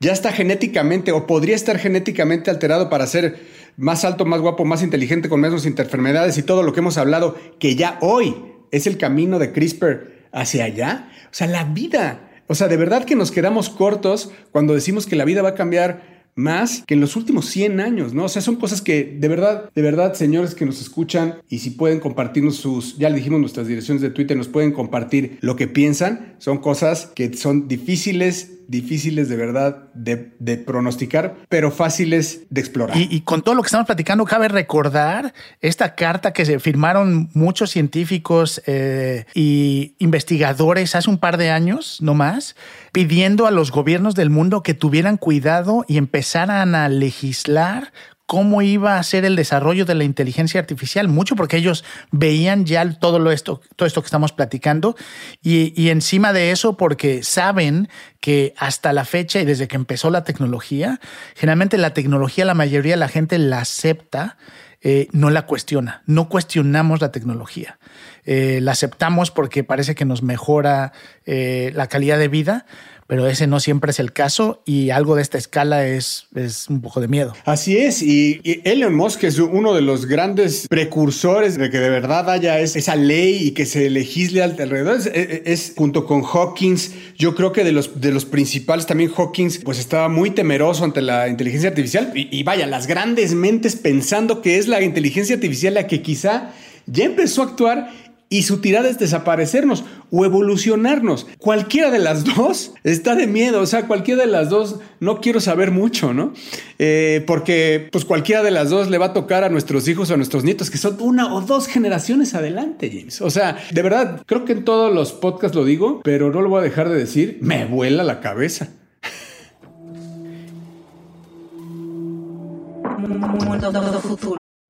ya 0.00 0.12
está 0.12 0.32
genéticamente 0.32 1.12
o 1.12 1.26
podría 1.26 1.56
estar 1.56 1.78
genéticamente 1.78 2.50
alterado 2.50 2.90
para 2.90 3.06
ser 3.06 3.38
más 3.76 4.04
alto, 4.04 4.24
más 4.24 4.40
guapo, 4.40 4.64
más 4.64 4.82
inteligente, 4.82 5.28
con 5.28 5.40
menos 5.40 5.64
enfermedades 5.66 6.38
y 6.38 6.42
todo 6.42 6.62
lo 6.62 6.72
que 6.72 6.80
hemos 6.80 6.98
hablado, 6.98 7.36
que 7.58 7.76
ya 7.76 7.98
hoy 8.00 8.34
es 8.70 8.86
el 8.86 8.98
camino 8.98 9.38
de 9.38 9.52
CRISPR 9.52 10.15
hacia 10.32 10.64
allá. 10.64 11.10
O 11.26 11.34
sea, 11.34 11.46
la 11.46 11.64
vida. 11.64 12.30
O 12.46 12.54
sea, 12.54 12.68
de 12.68 12.76
verdad 12.76 13.04
que 13.04 13.16
nos 13.16 13.30
quedamos 13.30 13.68
cortos 13.68 14.30
cuando 14.52 14.74
decimos 14.74 15.06
que 15.06 15.16
la 15.16 15.24
vida 15.24 15.42
va 15.42 15.50
a 15.50 15.54
cambiar 15.54 16.16
más 16.36 16.84
que 16.86 16.94
en 16.94 17.00
los 17.00 17.16
últimos 17.16 17.46
100 17.46 17.80
años, 17.80 18.12
¿no? 18.12 18.24
O 18.24 18.28
sea, 18.28 18.42
son 18.42 18.56
cosas 18.56 18.82
que 18.82 19.16
de 19.18 19.28
verdad, 19.28 19.70
de 19.74 19.82
verdad, 19.82 20.12
señores 20.12 20.54
que 20.54 20.66
nos 20.66 20.80
escuchan 20.80 21.36
y 21.48 21.58
si 21.58 21.70
pueden 21.70 21.98
compartirnos 21.98 22.56
sus, 22.56 22.98
ya 22.98 23.08
le 23.08 23.16
dijimos 23.16 23.40
nuestras 23.40 23.66
direcciones 23.66 24.02
de 24.02 24.10
Twitter, 24.10 24.36
nos 24.36 24.48
pueden 24.48 24.72
compartir 24.72 25.38
lo 25.40 25.56
que 25.56 25.66
piensan, 25.66 26.34
son 26.38 26.58
cosas 26.58 27.10
que 27.14 27.32
son 27.34 27.68
difíciles 27.68 28.55
difíciles 28.68 29.28
de 29.28 29.36
verdad 29.36 29.88
de, 29.94 30.16
pronosticar, 30.56 31.36
pero 31.48 31.70
fáciles 31.70 32.42
de 32.50 32.60
explorar. 32.60 32.96
Y, 32.96 33.20
con 33.20 33.42
todo 33.42 33.54
lo 33.54 33.62
que 33.62 33.66
estamos 33.66 33.86
platicando, 33.86 34.24
cabe 34.24 34.48
recordar 34.48 35.34
esta 35.60 35.94
carta 35.94 36.32
que 36.32 36.44
se 36.44 36.58
firmaron 36.58 37.30
muchos 37.34 37.70
científicos 37.70 38.62
e 38.66 39.26
y 39.34 39.94
investigadores 39.98 40.94
hace 40.94 41.10
un 41.10 41.18
par 41.18 41.36
de 41.36 41.50
años, 41.50 41.98
no 42.00 42.14
más, 42.14 42.56
pidiendo 42.92 43.46
a 43.46 43.50
los 43.50 43.70
gobiernos 43.70 44.14
del 44.14 44.30
mundo 44.30 44.62
que 44.62 44.74
tuvieran 44.74 45.16
cuidado 45.16 45.84
y 45.88 45.98
empezaran 45.98 46.74
a 46.74 46.88
legislar 46.88 47.92
cómo 48.26 48.60
iba 48.60 48.98
a 48.98 49.02
ser 49.04 49.24
el 49.24 49.36
desarrollo 49.36 49.84
de 49.84 49.94
la 49.94 50.04
inteligencia 50.04 50.60
artificial, 50.60 51.08
mucho 51.08 51.36
porque 51.36 51.56
ellos 51.56 51.84
veían 52.10 52.66
ya 52.66 52.98
todo 52.98 53.20
lo 53.20 53.30
esto, 53.30 53.60
todo 53.76 53.86
esto 53.86 54.02
que 54.02 54.06
estamos 54.06 54.32
platicando. 54.32 54.96
Y, 55.42 55.88
encima 55.88 56.32
de 56.32 56.50
eso 56.50 56.76
porque 56.76 57.22
saben 57.22 57.88
que 58.20 58.52
hasta 58.58 58.92
la 58.92 59.04
fecha 59.04 59.40
y 59.40 59.44
desde 59.44 59.68
que 59.68 59.76
empezó 59.76 60.10
la 60.10 60.24
tecnología, 60.24 61.00
generalmente 61.36 61.78
la 61.78 61.94
tecnología 61.94 62.44
la 62.44 62.54
mayoría 62.54 62.94
de 62.94 62.98
la 62.98 63.08
gente 63.08 63.38
la 63.38 63.60
acepta, 63.60 64.36
eh, 64.82 65.08
no 65.12 65.30
la 65.30 65.46
cuestiona, 65.46 66.02
no 66.06 66.28
cuestionamos 66.28 67.00
la 67.00 67.12
tecnología. 67.12 67.78
Eh, 68.24 68.58
la 68.60 68.72
aceptamos 68.72 69.30
porque 69.30 69.62
parece 69.62 69.94
que 69.94 70.04
nos 70.04 70.22
mejora 70.22 70.92
eh, 71.24 71.70
la 71.74 71.86
calidad 71.86 72.18
de 72.18 72.28
vida, 72.28 72.66
pero 73.06 73.26
ese 73.26 73.46
no 73.46 73.60
siempre 73.60 73.90
es 73.90 74.00
el 74.00 74.12
caso 74.12 74.62
y 74.64 74.90
algo 74.90 75.16
de 75.16 75.22
esta 75.22 75.38
escala 75.38 75.86
es, 75.86 76.26
es 76.34 76.68
un 76.68 76.80
poco 76.80 77.00
de 77.00 77.08
miedo. 77.08 77.34
Así 77.44 77.76
es, 77.76 78.02
y, 78.02 78.40
Elon 78.64 78.94
Musk 78.94 79.24
es 79.24 79.38
uno 79.38 79.74
de 79.74 79.82
los 79.82 80.06
grandes 80.06 80.66
precursores 80.68 81.56
de 81.58 81.70
que 81.70 81.78
de 81.78 81.90
verdad 81.90 82.28
haya 82.30 82.58
esa 82.60 82.96
ley 82.96 83.48
y 83.48 83.50
que 83.52 83.66
se 83.66 83.90
legisle 83.90 84.42
alrededor. 84.42 85.00
Es, 85.14 85.72
junto 85.76 86.06
con 86.06 86.22
Hawkins, 86.22 86.92
yo 87.16 87.34
creo 87.34 87.52
que 87.52 87.64
de 87.64 87.72
los, 87.72 88.00
de 88.00 88.12
los 88.12 88.24
principales 88.24 88.86
también 88.86 89.10
Hawkins 89.16 89.58
pues 89.58 89.78
estaba 89.78 90.08
muy 90.08 90.30
temeroso 90.30 90.84
ante 90.84 91.02
la 91.02 91.28
inteligencia 91.28 91.68
artificial 91.68 92.12
y 92.14 92.42
vaya, 92.42 92.66
las 92.66 92.86
grandes 92.86 93.34
mentes 93.34 93.76
pensando 93.76 94.42
que 94.42 94.58
es 94.58 94.68
la 94.68 94.82
inteligencia 94.82 95.34
artificial 95.34 95.74
la 95.74 95.86
que 95.86 96.02
quizá 96.02 96.52
ya 96.86 97.04
empezó 97.04 97.42
a 97.42 97.46
actuar 97.46 97.90
y 98.28 98.42
su 98.42 98.60
tirada 98.60 98.88
es 98.88 98.98
desaparecernos 98.98 99.84
o 100.10 100.24
evolucionarnos. 100.24 101.26
Cualquiera 101.38 101.90
de 101.90 101.98
las 101.98 102.24
dos 102.36 102.72
está 102.84 103.14
de 103.14 103.26
miedo, 103.26 103.60
o 103.60 103.66
sea, 103.66 103.86
cualquiera 103.86 104.22
de 104.22 104.30
las 104.30 104.50
dos 104.50 104.80
no 105.00 105.20
quiero 105.20 105.40
saber 105.40 105.70
mucho, 105.70 106.12
¿no? 106.12 106.32
Eh, 106.78 107.22
porque 107.26 107.88
pues 107.92 108.04
cualquiera 108.04 108.42
de 108.42 108.50
las 108.50 108.70
dos 108.70 108.90
le 108.90 108.98
va 108.98 109.06
a 109.06 109.12
tocar 109.12 109.44
a 109.44 109.48
nuestros 109.48 109.86
hijos 109.88 110.10
o 110.10 110.14
a 110.14 110.16
nuestros 110.16 110.44
nietos, 110.44 110.70
que 110.70 110.78
son 110.78 110.96
una 111.00 111.32
o 111.32 111.40
dos 111.40 111.66
generaciones 111.68 112.34
adelante, 112.34 112.90
James. 112.92 113.20
O 113.20 113.30
sea, 113.30 113.56
de 113.72 113.82
verdad, 113.82 114.22
creo 114.26 114.44
que 114.44 114.52
en 114.52 114.64
todos 114.64 114.92
los 114.92 115.12
podcasts 115.12 115.56
lo 115.56 115.64
digo, 115.64 116.00
pero 116.02 116.32
no 116.32 116.42
lo 116.42 116.48
voy 116.48 116.60
a 116.60 116.64
dejar 116.64 116.88
de 116.88 116.96
decir, 116.96 117.38
me 117.40 117.64
vuela 117.64 118.02
la 118.02 118.20
cabeza. 118.20 118.68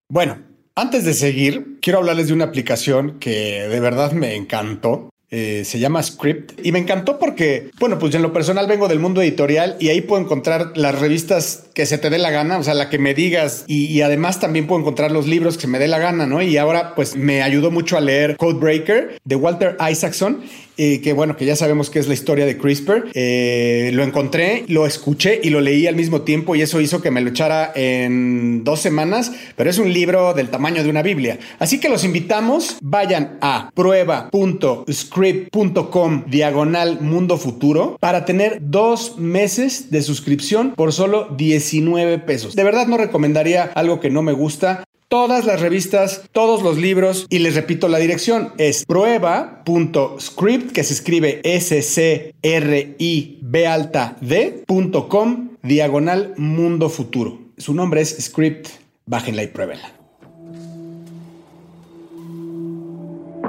Bueno, 0.09 0.38
antes 0.77 1.05
de 1.05 1.15
seguir, 1.15 1.79
quiero 1.81 1.99
hablarles 1.99 2.29
de 2.29 2.35
una 2.35 2.45
aplicación 2.45 3.19
que 3.19 3.67
de 3.67 3.81
verdad 3.81 4.12
me 4.12 4.37
encantó. 4.37 5.11
Eh, 5.29 5.65
se 5.65 5.81
llama 5.81 6.01
Script 6.05 6.53
y 6.62 6.71
me 6.71 6.79
encantó 6.79 7.19
porque, 7.19 7.71
bueno, 7.81 7.99
pues 7.99 8.15
en 8.15 8.23
lo 8.23 8.33
personal 8.33 8.69
vengo 8.69 8.87
del 8.87 9.01
mundo 9.01 9.23
editorial 9.23 9.77
y 9.81 9.89
ahí 9.89 10.01
puedo 10.01 10.23
encontrar 10.23 10.77
las 10.77 11.01
revistas 11.01 11.65
que 11.75 11.85
se 11.85 11.99
te 11.99 12.11
dé 12.11 12.19
la 12.19 12.31
gana, 12.31 12.59
o 12.59 12.62
sea, 12.62 12.75
la 12.75 12.91
que 12.91 13.01
me 13.01 13.12
digas 13.12 13.65
y, 13.67 14.01
además 14.03 14.39
también 14.39 14.69
puedo 14.69 14.83
encontrar 14.83 15.11
los 15.11 15.27
libros 15.27 15.57
que 15.57 15.62
se 15.62 15.67
me 15.67 15.81
dé 15.81 15.89
la 15.89 15.99
gana, 15.99 16.27
¿no? 16.27 16.43
Y 16.43 16.57
ahora 16.59 16.95
pues 16.95 17.17
me 17.17 17.43
ayudó 17.43 17.73
mucho 17.73 17.97
a 17.97 18.01
leer 18.01 18.37
Codebreaker 18.37 19.19
de 19.25 19.37
Walter 19.37 19.77
Isaacson 19.91 20.43
y 20.77 20.99
que 20.99 21.12
bueno, 21.12 21.37
que 21.37 21.45
ya 21.45 21.57
sabemos 21.57 21.91
que 21.91 21.99
es 21.99 22.09
la 22.09 22.15
historia 22.15 22.47
de 22.47 22.57
CRISPR. 22.59 23.11
Eh, 23.15 23.91
lo 23.93 24.03
encontré, 24.03 24.65
lo 24.69 24.87
escuché 24.87 25.41
y 25.43 25.51
lo 25.51 25.61
leí 25.61 25.87
al 25.87 25.97
mismo 25.97 26.23
tiempo 26.23 26.55
y 26.55 26.62
eso 26.62 26.81
hizo 26.81 27.03
que 27.03 27.11
me 27.11 27.21
lo 27.21 27.29
echara 27.31 27.73
en 27.75 28.65
dos 28.65 28.81
semanas, 28.81 29.33
pero 29.57 29.69
es 29.71 29.79
un 29.79 29.93
libro 29.93 30.35
del 30.35 30.49
tamaño 30.49 30.83
de 30.83 30.91
una 30.91 31.03
Biblia. 31.03 31.39
Así 31.59 31.81
que 31.81 31.89
los 31.89 32.05
invitamos, 32.05 32.77
vayan 32.83 33.39
a 33.41 33.71
prueba.script.com 33.75 36.25
diagonal 36.27 37.01
mundo 37.01 37.39
futuro 37.39 37.97
para 38.01 38.25
tener 38.25 38.59
dos 38.61 39.19
meses 39.19 39.91
de 39.91 40.03
suscripción 40.03 40.75
por 40.77 40.93
solo 40.93 41.29
19 41.37 42.19
pesos. 42.19 42.55
De 42.55 42.65
verdad 42.65 42.87
no 42.87 42.97
recomendaría 42.97 43.65
algo 43.75 44.01
que 44.01 44.11
no 44.11 44.23
me 44.23 44.33
gusta 44.33 44.85
todas 45.09 45.45
las 45.45 45.61
revistas, 45.61 46.23
todos 46.33 46.62
los 46.62 46.79
libros 46.79 47.27
y 47.29 47.38
les 47.38 47.55
repito 47.55 47.88
la 47.88 47.99
dirección 47.99 48.53
es 48.59 48.85
prueba.script 48.85 50.73
que 50.73 50.85
se 50.85 50.95
escribe 50.95 51.40
S 51.45 51.83
C 51.83 52.35
R 52.42 52.97
I 52.99 53.38
B 53.42 53.66
alta 53.66 54.16
D.com 54.21 55.51
diagonal 55.62 56.35
mundo 56.37 56.88
futuro. 56.88 57.38
Su 57.57 57.75
nombre 57.75 58.01
es 58.01 58.16
Script, 58.21 58.69
bájenla 59.07 59.42
y 59.42 59.47
pruébenla. 59.49 59.92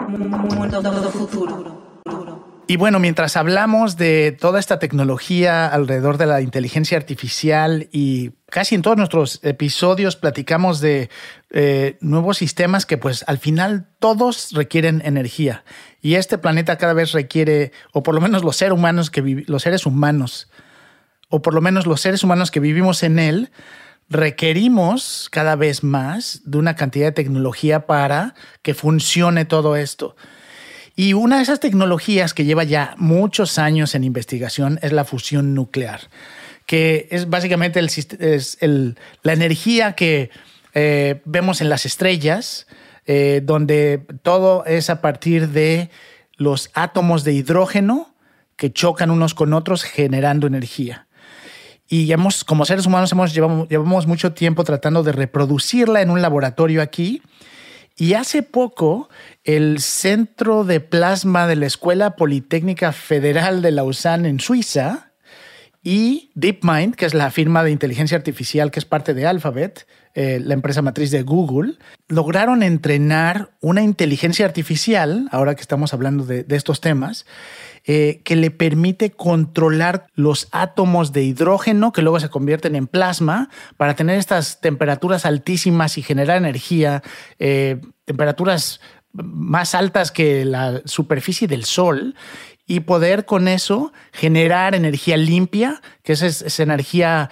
Mundo 0.07 1.11
futuro. 1.11 1.77
Y 2.69 2.75
bueno, 2.75 2.99
mientras 2.99 3.37
hablamos 3.37 3.95
de 3.95 4.33
toda 4.33 4.59
esta 4.59 4.77
tecnología 4.77 5.67
alrededor 5.67 6.17
de 6.17 6.25
la 6.25 6.41
inteligencia 6.41 6.97
artificial 6.97 7.87
y 7.93 8.31
casi 8.49 8.75
en 8.75 8.81
todos 8.81 8.97
nuestros 8.97 9.39
episodios 9.41 10.17
platicamos 10.17 10.81
de 10.81 11.09
eh, 11.49 11.97
nuevos 12.01 12.39
sistemas 12.39 12.85
que 12.85 12.97
pues 12.97 13.23
al 13.25 13.37
final 13.37 13.87
todos 13.99 14.49
requieren 14.51 15.01
energía 15.05 15.63
y 16.01 16.15
este 16.15 16.37
planeta 16.37 16.77
cada 16.77 16.91
vez 16.91 17.13
requiere, 17.13 17.71
o 17.93 18.03
por 18.03 18.13
lo 18.13 18.19
menos 18.19 18.43
los 18.43 18.57
seres 18.57 18.73
humanos 18.73 19.11
que 19.11 19.45
los 19.47 19.63
seres 19.63 19.85
humanos, 19.85 20.49
o 21.29 21.41
por 21.41 21.53
lo 21.53 21.61
menos 21.61 21.85
los 21.85 22.01
seres 22.01 22.21
humanos 22.21 22.51
que 22.51 22.59
vivimos 22.59 23.01
en 23.01 23.17
él, 23.17 23.49
requerimos 24.09 25.29
cada 25.31 25.55
vez 25.55 25.85
más 25.85 26.41
de 26.43 26.57
una 26.57 26.75
cantidad 26.75 27.07
de 27.07 27.11
tecnología 27.13 27.85
para 27.85 28.35
que 28.61 28.73
funcione 28.73 29.45
todo 29.45 29.77
esto. 29.77 30.17
Y 30.99 31.13
una 31.13 31.37
de 31.37 31.43
esas 31.43 31.59
tecnologías 31.59 32.33
que 32.33 32.43
lleva 32.43 32.63
ya 32.63 32.95
muchos 32.97 33.59
años 33.59 33.93
en 33.93 34.03
investigación 34.03 34.79
es 34.81 34.91
la 34.91 35.05
fusión 35.05 35.53
nuclear, 35.53 36.01
que 36.65 37.07
es 37.11 37.29
básicamente 37.29 37.79
la 39.21 39.33
energía 39.33 39.93
que 39.93 40.31
eh, 40.73 41.21
vemos 41.23 41.61
en 41.61 41.69
las 41.69 41.85
estrellas, 41.85 42.65
eh, 43.05 43.41
donde 43.43 44.07
todo 44.23 44.65
es 44.65 44.89
a 44.89 44.99
partir 44.99 45.49
de 45.49 45.91
los 46.35 46.71
átomos 46.73 47.23
de 47.23 47.33
hidrógeno 47.33 48.15
que 48.55 48.73
chocan 48.73 49.11
unos 49.11 49.35
con 49.35 49.53
otros 49.53 49.83
generando 49.83 50.47
energía. 50.47 51.05
Y 51.87 52.11
hemos, 52.11 52.43
como 52.43 52.65
seres 52.65 52.87
humanos 52.87 53.11
hemos, 53.11 53.35
llevamos 53.35 54.07
mucho 54.07 54.33
tiempo 54.33 54.63
tratando 54.63 55.03
de 55.03 55.11
reproducirla 55.11 56.01
en 56.01 56.09
un 56.09 56.23
laboratorio 56.23 56.81
aquí 56.81 57.21
y 57.97 58.13
hace 58.13 58.43
poco, 58.43 59.09
el 59.43 59.79
Centro 59.79 60.63
de 60.63 60.79
Plasma 60.79 61.47
de 61.47 61.55
la 61.55 61.65
Escuela 61.65 62.15
Politécnica 62.15 62.91
Federal 62.91 63.63
de 63.63 63.71
Lausanne 63.71 64.29
en 64.29 64.39
Suiza 64.39 65.13
y 65.81 66.31
DeepMind, 66.35 66.95
que 66.95 67.07
es 67.07 67.15
la 67.15 67.31
firma 67.31 67.63
de 67.63 67.71
inteligencia 67.71 68.15
artificial 68.15 68.69
que 68.69 68.79
es 68.79 68.85
parte 68.85 69.15
de 69.15 69.25
Alphabet, 69.25 69.87
eh, 70.13 70.39
la 70.43 70.53
empresa 70.53 70.81
matriz 70.81 71.09
de 71.11 71.23
Google, 71.23 71.75
lograron 72.07 72.61
entrenar 72.61 73.51
una 73.61 73.81
inteligencia 73.81 74.45
artificial, 74.45 75.27
ahora 75.31 75.55
que 75.55 75.61
estamos 75.61 75.93
hablando 75.93 76.23
de, 76.23 76.45
estos 76.49 76.81
temas, 76.81 77.25
eh, 77.89 78.19
que 78.25 78.35
le 78.35 78.51
permite 78.51 79.11
controlar 79.11 80.07
los 80.13 80.49
átomos 80.51 81.13
de 81.13 81.23
hidrógeno 81.23 81.93
que 81.93 82.01
luego 82.01 82.19
se 82.19 82.27
convierten 82.27 82.75
en 82.75 82.85
plasma 82.85 83.49
para 83.77 83.95
tener 83.95 84.19
estas 84.19 84.59
temperaturas 84.59 85.25
altísimas 85.25 85.97
y 85.97 86.01
generar 86.01 86.35
energía, 86.35 87.01
eh, 87.39 87.79
temperaturas 88.03 88.81
más 89.13 89.73
altas 89.73 90.11
que 90.11 90.43
la 90.43 90.81
superficie 90.83 91.47
del 91.47 91.63
Sol 91.63 92.15
y 92.65 92.81
poder 92.81 93.23
con 93.23 93.47
eso 93.47 93.93
generar 94.11 94.75
energía 94.75 95.15
limpia, 95.15 95.81
que 96.03 96.11
es 96.11 96.21
esa 96.21 96.63
energía 96.63 97.29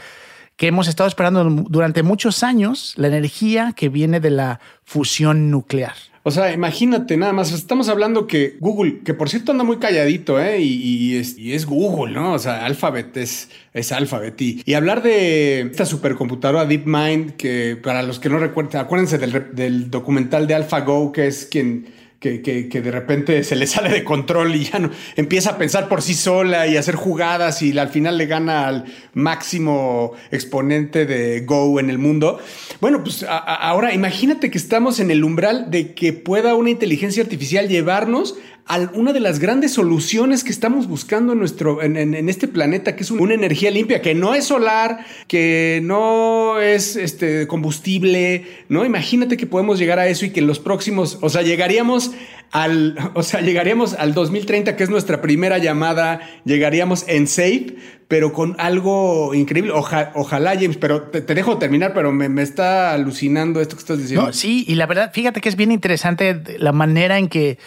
que 0.58 0.68
hemos 0.68 0.88
estado 0.88 1.08
esperando 1.08 1.44
durante 1.70 2.04
muchos 2.04 2.44
años, 2.44 2.94
la 2.98 3.08
energía 3.08 3.74
que 3.76 3.90
viene 3.90 4.20
de 4.20 4.30
la 4.32 4.60
fusión 4.84 5.52
nuclear. 5.52 5.96
O 6.28 6.32
sea, 6.32 6.52
imagínate 6.52 7.18
nada 7.18 7.34
más, 7.34 7.52
estamos 7.52 7.88
hablando 7.88 8.26
que 8.26 8.58
Google, 8.60 9.02
que 9.06 9.14
por 9.14 9.30
cierto 9.30 9.52
anda 9.52 9.64
muy 9.64 9.78
calladito, 9.78 10.42
¿eh? 10.42 10.60
Y, 10.60 11.18
es, 11.18 11.66
Google, 11.68 12.16
¿no? 12.16 12.34
O 12.34 12.40
sea, 12.40 12.66
Alphabet 12.66 13.16
es, 13.18 13.50
es 13.74 13.92
Alphabet. 13.92 14.42
Y, 14.42 14.74
hablar 14.74 15.04
de 15.04 15.62
esta 15.62 15.86
supercomputadora 15.86 16.66
DeepMind, 16.66 17.34
que 17.34 17.76
para 17.76 18.02
los 18.02 18.20
que 18.20 18.30
no 18.30 18.40
recuerden, 18.40 18.82
acuérdense 18.82 19.20
del, 19.20 19.54
del 19.54 19.92
documental 19.92 20.48
de 20.48 20.56
AlphaGo, 20.56 21.12
que 21.12 21.28
es 21.28 21.46
quien 21.46 21.94
que, 22.42 22.82
de 22.82 22.92
repente 22.92 23.44
se 23.44 23.56
le 23.56 23.68
sale 23.68 23.90
de 23.90 24.04
control 24.04 24.56
y 24.56 24.66
ya 24.66 24.80
no 24.80 24.90
empieza 25.16 25.52
a 25.52 25.58
pensar 25.58 25.88
por 25.88 26.02
sí 26.02 26.14
sola 26.14 26.68
y 26.68 26.78
hacer 26.78 26.96
jugadas 26.96 27.62
y 27.62 27.78
al 27.78 27.90
final 27.90 28.18
le 28.18 28.26
gana 28.26 28.68
al 28.68 28.86
máximo 29.14 30.14
exponente 30.32 31.06
de 31.06 31.42
Go 31.42 31.80
en 31.80 31.90
el 31.90 31.98
mundo. 31.98 32.40
Bueno, 32.82 33.04
pues 33.04 33.26
ahora 33.28 33.94
imagínate 33.94 34.50
que 34.50 34.58
estamos 34.58 35.00
en 35.00 35.12
el 35.12 35.24
umbral 35.24 35.70
de 35.70 35.94
que 35.94 36.14
pueda 36.14 36.56
una 36.56 36.70
inteligencia 36.70 37.24
artificial 37.24 37.68
llevarnos 37.68 38.36
a 38.68 38.80
una 38.94 39.14
de 39.14 39.20
las 39.20 39.38
grandes 39.38 39.74
soluciones 39.74 40.44
que 40.44 40.50
estamos 40.50 40.88
buscando 40.88 41.34
en, 41.34 41.40
nuestro, 41.40 41.84
en, 41.84 42.30
este 42.30 42.48
planeta, 42.48 42.96
que 42.96 43.04
es 43.04 43.12
una 43.12 43.36
energía 43.36 43.70
limpia, 43.70 44.02
que 44.02 44.16
no 44.16 44.34
es 44.34 44.46
solar, 44.46 45.06
que 45.28 45.82
no 45.84 46.60
es 46.60 46.96
este, 46.96 47.46
combustible, 47.46 48.46
¿no? 48.68 48.84
Imagínate 48.84 49.38
que 49.38 49.46
podemos 49.46 49.78
llegar 49.78 50.00
a 50.00 50.08
eso 50.08 50.26
y 50.26 50.32
que 50.32 50.40
en 50.40 50.48
los 50.48 50.58
próximos, 50.58 51.20
o 51.22 51.30
sea, 51.30 51.44
llegaríamos 51.44 52.12
al, 52.52 52.98
o 53.14 53.22
sea, 53.22 53.42
llegaríamos 53.42 53.94
al 53.94 54.16
2030, 54.16 54.76
que 54.76 54.84
es 54.84 54.90
nuestra 54.90 55.22
primera 55.22 55.60
llamada, 55.60 56.22
llegaríamos 56.44 57.06
en 57.08 57.28
safe, 57.28 57.76
pero 58.08 58.34
con 58.34 58.56
algo 58.58 59.36
increíble. 59.36 59.74
ojalá, 59.74 60.56
James, 60.56 60.78
pero 60.78 61.04
te, 61.04 61.22
dejo 61.22 61.60
terminar, 61.60 61.94
pero 61.94 62.12
me, 62.12 62.42
está 62.42 62.94
alucinando 62.94 63.62
esto 63.62 63.76
que 63.76 63.82
estás 63.82 64.00
diciendo. 64.00 64.34
sí, 64.34 64.66
y 64.68 64.74
la 64.74 64.88
verdad, 64.88 65.12
fíjate 65.14 65.40
que 65.40 65.50
es 65.50 65.56
bien 65.56 65.72
interesante 65.72 66.42
la 66.58 66.72
manera 66.72 67.20
en 67.20 67.28
que 67.28 67.60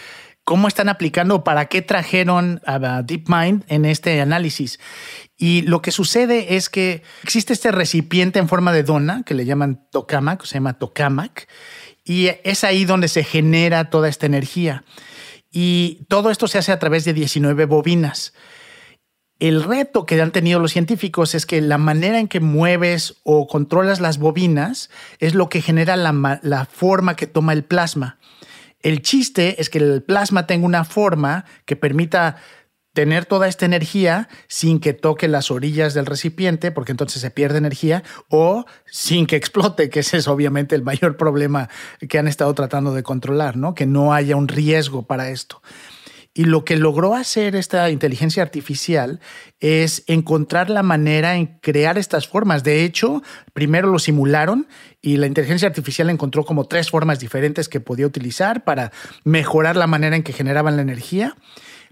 cómo 0.48 0.66
están 0.66 0.88
aplicando, 0.88 1.44
para 1.44 1.66
qué 1.66 1.82
trajeron 1.82 2.62
a 2.64 3.02
DeepMind 3.02 3.64
en 3.68 3.84
este 3.84 4.18
análisis. 4.22 4.80
Y 5.36 5.60
lo 5.60 5.82
que 5.82 5.90
sucede 5.90 6.56
es 6.56 6.70
que 6.70 7.02
existe 7.22 7.52
este 7.52 7.70
recipiente 7.70 8.38
en 8.38 8.48
forma 8.48 8.72
de 8.72 8.82
dona 8.82 9.24
que 9.26 9.34
le 9.34 9.44
llaman 9.44 9.86
tokamak, 9.92 10.42
se 10.46 10.54
llama 10.54 10.78
tokamak, 10.78 11.48
y 12.02 12.30
es 12.44 12.64
ahí 12.64 12.86
donde 12.86 13.08
se 13.08 13.24
genera 13.24 13.90
toda 13.90 14.08
esta 14.08 14.24
energía. 14.24 14.84
Y 15.52 16.06
todo 16.08 16.30
esto 16.30 16.48
se 16.48 16.56
hace 16.56 16.72
a 16.72 16.78
través 16.78 17.04
de 17.04 17.12
19 17.12 17.66
bobinas. 17.66 18.32
El 19.40 19.62
reto 19.62 20.06
que 20.06 20.18
han 20.18 20.32
tenido 20.32 20.60
los 20.60 20.72
científicos 20.72 21.34
es 21.34 21.44
que 21.44 21.60
la 21.60 21.76
manera 21.76 22.18
en 22.20 22.26
que 22.26 22.40
mueves 22.40 23.16
o 23.22 23.48
controlas 23.48 24.00
las 24.00 24.16
bobinas 24.16 24.88
es 25.18 25.34
lo 25.34 25.50
que 25.50 25.60
genera 25.60 25.94
la, 25.98 26.64
forma 26.72 27.16
que 27.16 27.26
toma 27.26 27.52
el 27.52 27.64
plasma. 27.64 28.18
El 28.80 29.02
chiste 29.02 29.60
es 29.60 29.70
que 29.70 29.78
el 29.78 30.02
plasma 30.02 30.46
tenga 30.46 30.66
una 30.66 30.84
forma 30.84 31.44
que 31.64 31.76
permita 31.76 32.36
tener 32.98 33.26
toda 33.26 33.46
esta 33.46 33.64
energía 33.64 34.28
sin 34.48 34.80
que 34.80 34.92
toque 34.92 35.28
las 35.28 35.50
orillas 35.50 35.94
del 35.94 36.06
recipiente, 36.06 36.72
porque 36.72 36.92
entonces 36.92 37.20
se 37.20 37.30
pierde 37.30 37.58
energía, 37.58 38.02
o 38.28 38.64
sin 38.86 39.26
que 39.26 39.36
explote, 39.36 39.88
que 39.88 40.00
ese 40.00 40.16
es 40.16 40.26
obviamente 40.26 40.74
el 40.74 40.82
mayor 40.82 41.16
problema 41.16 41.68
que 42.08 42.18
han 42.18 42.26
estado 42.26 42.52
tratando 42.54 42.94
de 42.94 43.04
controlar, 43.04 43.56
¿no? 43.56 43.74
Que 43.74 43.86
no 43.86 44.14
haya 44.14 44.34
un 44.34 44.48
riesgo 44.48 45.06
para 45.06 45.30
esto. 45.30 45.62
Y 46.38 46.44
lo 46.44 46.64
que 46.64 46.76
logró 46.76 47.16
hacer 47.16 47.56
esta 47.56 47.90
inteligencia 47.90 48.44
artificial 48.44 49.18
es 49.58 50.04
encontrar 50.06 50.70
la 50.70 50.84
manera 50.84 51.34
en 51.34 51.46
crear 51.60 51.98
estas 51.98 52.28
formas. 52.28 52.62
De 52.62 52.84
hecho, 52.84 53.24
primero 53.54 53.90
lo 53.90 53.98
simularon 53.98 54.68
y 55.02 55.16
la 55.16 55.26
inteligencia 55.26 55.66
artificial 55.66 56.10
encontró 56.10 56.44
como 56.44 56.66
tres 56.66 56.90
formas 56.90 57.18
diferentes 57.18 57.68
que 57.68 57.80
podía 57.80 58.06
utilizar 58.06 58.62
para 58.62 58.92
mejorar 59.24 59.74
la 59.74 59.88
manera 59.88 60.14
en 60.14 60.22
que 60.22 60.32
generaban 60.32 60.76
la 60.76 60.82
energía 60.82 61.34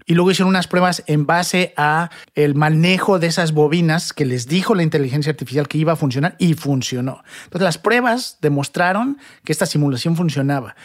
y 0.05 0.13
luego 0.13 0.31
hicieron 0.31 0.51
unas 0.51 0.67
pruebas 0.67 1.03
en 1.07 1.25
base 1.25 1.73
a 1.75 2.09
el 2.33 2.55
manejo 2.55 3.19
de 3.19 3.27
esas 3.27 3.51
bobinas 3.51 4.13
que 4.13 4.25
les 4.25 4.47
dijo 4.47 4.73
la 4.75 4.83
inteligencia 4.83 5.29
artificial 5.29 5.67
que 5.67 5.77
iba 5.77 5.91
a 5.91 5.97
funcionar 5.97 6.37
y 6.39 6.53
funcionó. 6.53 7.21
Entonces 7.43 7.65
las 7.65 7.77
pruebas 7.77 8.37
demostraron 8.39 9.17
que 9.43 9.51
esta 9.51 9.65
simulación 9.65 10.15
funcionaba. 10.15 10.77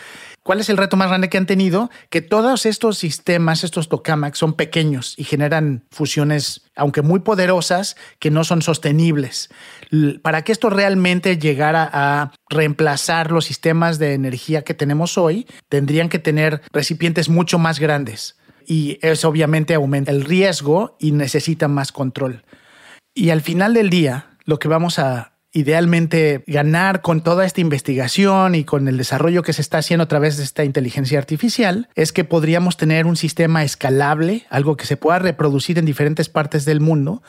¿Cuál 0.44 0.58
es 0.58 0.68
el 0.68 0.76
reto 0.76 0.96
más 0.96 1.08
grande 1.08 1.28
que 1.28 1.38
han 1.38 1.46
tenido? 1.46 1.88
Que 2.10 2.20
todos 2.20 2.66
estos 2.66 2.98
sistemas, 2.98 3.62
estos 3.62 3.88
tokamaks, 3.88 4.38
son 4.38 4.54
pequeños 4.54 5.14
y 5.16 5.22
generan 5.22 5.84
fusiones, 5.92 6.62
aunque 6.74 7.02
muy 7.02 7.20
poderosas, 7.20 7.96
que 8.18 8.32
no 8.32 8.42
son 8.42 8.60
sostenibles. 8.60 9.50
Para 10.22 10.42
que 10.42 10.50
esto 10.50 10.68
realmente 10.68 11.38
llegara 11.38 11.88
a 11.92 12.32
reemplazar 12.50 13.30
los 13.30 13.44
sistemas 13.44 14.00
de 14.00 14.14
energía 14.14 14.62
que 14.62 14.74
tenemos 14.74 15.16
hoy, 15.16 15.46
tendrían 15.68 16.08
que 16.08 16.18
tener 16.18 16.62
recipientes 16.72 17.28
mucho 17.28 17.60
más 17.60 17.78
grandes. 17.78 18.36
Y 18.66 18.98
eso 19.00 19.28
obviamente 19.28 19.74
aumenta 19.74 20.10
el 20.10 20.24
riesgo 20.24 20.96
y 20.98 21.12
necesita 21.12 21.68
más 21.68 21.92
control. 21.92 22.44
Y 23.14 23.30
al 23.30 23.42
final 23.42 23.74
del 23.74 23.90
día, 23.90 24.30
lo 24.44 24.58
que 24.58 24.68
vamos 24.68 24.98
a 24.98 25.31
idealmente 25.52 26.42
ganar 26.46 27.02
con 27.02 27.22
toda 27.22 27.44
esta 27.44 27.60
investigación 27.60 28.54
y 28.54 28.64
con 28.64 28.88
el 28.88 28.96
desarrollo 28.96 29.42
que 29.42 29.52
se 29.52 29.60
está 29.60 29.78
haciendo 29.78 30.04
a 30.04 30.08
través 30.08 30.38
de 30.38 30.44
esta 30.44 30.64
inteligencia 30.64 31.18
artificial 31.18 31.88
es 31.94 32.12
que 32.12 32.24
podríamos 32.24 32.78
tener 32.78 33.06
un 33.06 33.16
sistema 33.16 33.62
escalable, 33.62 34.46
algo 34.48 34.76
que 34.76 34.86
se 34.86 34.96
pueda 34.96 35.18
reproducir 35.18 35.78
en 35.78 35.84
diferentes 35.84 36.30
partes 36.30 36.64
del 36.64 36.80
mundo 36.80 37.22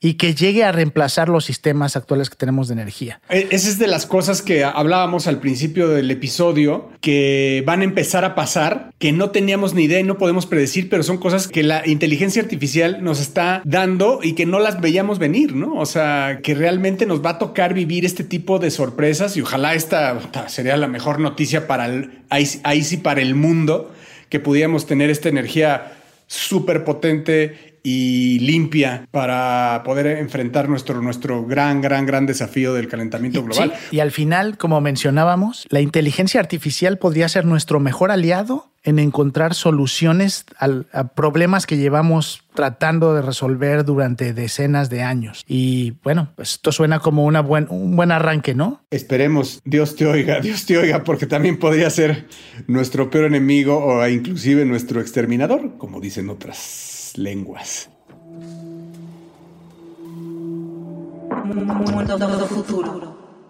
y 0.00 0.14
que 0.14 0.34
llegue 0.34 0.62
a 0.62 0.70
reemplazar 0.70 1.28
los 1.28 1.44
sistemas 1.44 1.96
actuales 1.96 2.30
que 2.30 2.36
tenemos 2.36 2.68
de 2.68 2.74
energía. 2.74 3.20
E, 3.28 3.48
esa 3.50 3.68
es 3.68 3.78
de 3.78 3.88
las 3.88 4.06
cosas 4.06 4.42
que 4.42 4.62
hablábamos 4.62 5.26
al 5.26 5.40
principio 5.40 5.88
del 5.88 6.10
episodio, 6.10 6.90
que 7.00 7.64
van 7.66 7.80
a 7.80 7.84
empezar 7.84 8.24
a 8.24 8.36
pasar, 8.36 8.92
que 8.98 9.10
no 9.10 9.30
teníamos 9.30 9.74
ni 9.74 9.84
idea 9.84 9.98
y 9.98 10.04
no 10.04 10.16
podemos 10.16 10.46
predecir, 10.46 10.88
pero 10.88 11.02
son 11.02 11.18
cosas 11.18 11.48
que 11.48 11.64
la 11.64 11.86
inteligencia 11.86 12.40
artificial 12.40 13.02
nos 13.02 13.20
está 13.20 13.60
dando 13.64 14.20
y 14.22 14.34
que 14.34 14.46
no 14.46 14.60
las 14.60 14.80
veíamos 14.80 15.18
venir, 15.18 15.56
¿no? 15.56 15.74
O 15.74 15.86
sea, 15.86 16.40
que 16.42 16.54
realmente 16.54 17.04
nos 17.04 17.24
va 17.24 17.30
a 17.30 17.38
tocar 17.38 17.74
vivir 17.74 18.04
este 18.04 18.22
tipo 18.22 18.60
de 18.60 18.70
sorpresas 18.70 19.36
y 19.36 19.40
ojalá 19.40 19.74
esta 19.74 20.48
sería 20.48 20.76
la 20.76 20.86
mejor 20.88 21.18
noticia 21.18 21.66
para 21.66 21.86
el, 21.86 22.22
ahí 22.30 22.82
sí 22.84 22.98
para 22.98 23.20
el 23.20 23.34
mundo, 23.34 23.92
que 24.28 24.38
pudiéramos 24.38 24.86
tener 24.86 25.10
esta 25.10 25.28
energía 25.28 25.94
súper 26.28 26.84
potente 26.84 27.77
y 27.90 28.38
limpia 28.40 29.08
para 29.10 29.80
poder 29.82 30.18
enfrentar 30.18 30.68
nuestro, 30.68 31.00
nuestro 31.00 31.46
gran, 31.46 31.80
gran, 31.80 32.04
gran 32.04 32.26
desafío 32.26 32.74
del 32.74 32.86
calentamiento 32.86 33.42
global. 33.42 33.72
y 33.90 34.00
al 34.00 34.10
final, 34.10 34.58
como 34.58 34.78
mencionábamos, 34.82 35.66
la 35.70 35.80
inteligencia 35.80 36.38
artificial 36.38 36.98
podría 36.98 37.30
ser 37.30 37.46
nuestro 37.46 37.80
mejor 37.80 38.10
aliado 38.10 38.70
en 38.84 38.98
encontrar 38.98 39.54
soluciones 39.54 40.44
a 40.58 41.08
problemas 41.08 41.66
que 41.66 41.78
llevamos 41.78 42.42
tratando 42.54 43.14
de 43.14 43.22
resolver 43.22 43.84
durante 43.84 44.34
decenas 44.34 44.90
de 44.90 45.02
años. 45.02 45.44
Y 45.46 45.94
bueno, 46.04 46.32
pues 46.36 46.52
esto 46.52 46.72
suena 46.72 46.98
como 46.98 47.24
una 47.24 47.40
buen, 47.40 47.66
un 47.70 47.96
buen 47.96 48.12
arranque, 48.12 48.54
¿no? 48.54 48.82
Esperemos, 48.90 49.60
Dios 49.64 49.96
te 49.96 50.06
oiga, 50.06 50.40
Dios 50.40 50.66
te 50.66 50.76
oiga, 50.76 51.04
porque 51.04 51.26
también 51.26 51.58
podría 51.58 51.88
ser 51.88 52.28
nuestro 52.66 53.10
peor 53.10 53.24
enemigo 53.24 53.78
o 53.82 54.06
inclusive 54.06 54.64
nuestro 54.66 55.00
exterminador, 55.00 55.78
como 55.78 56.00
dicen 56.00 56.28
otras 56.28 56.97
lenguas. 57.16 57.88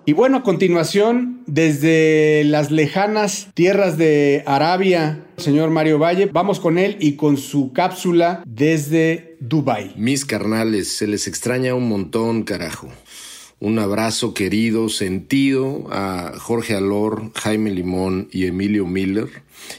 Y 0.04 0.12
bueno, 0.14 0.38
a 0.38 0.42
continuación, 0.42 1.42
desde 1.46 2.44
las 2.44 2.70
lejanas 2.70 3.48
tierras 3.54 3.98
de 3.98 4.42
Arabia, 4.46 5.26
señor 5.36 5.70
Mario 5.70 5.98
Valle, 5.98 6.26
vamos 6.32 6.60
con 6.60 6.78
él 6.78 6.96
y 7.00 7.16
con 7.16 7.36
su 7.36 7.72
cápsula 7.72 8.42
desde 8.46 9.36
Dubai. 9.40 9.92
Mis 9.96 10.24
carnales, 10.24 10.88
se 10.88 11.06
les 11.06 11.26
extraña 11.26 11.74
un 11.74 11.88
montón, 11.88 12.44
carajo. 12.44 12.88
Un 13.60 13.78
abrazo 13.78 14.34
querido, 14.34 14.88
sentido 14.88 15.88
a 15.90 16.32
Jorge 16.38 16.74
Alor, 16.74 17.32
Jaime 17.34 17.70
Limón 17.70 18.28
y 18.30 18.46
Emilio 18.46 18.86
Miller 18.86 19.28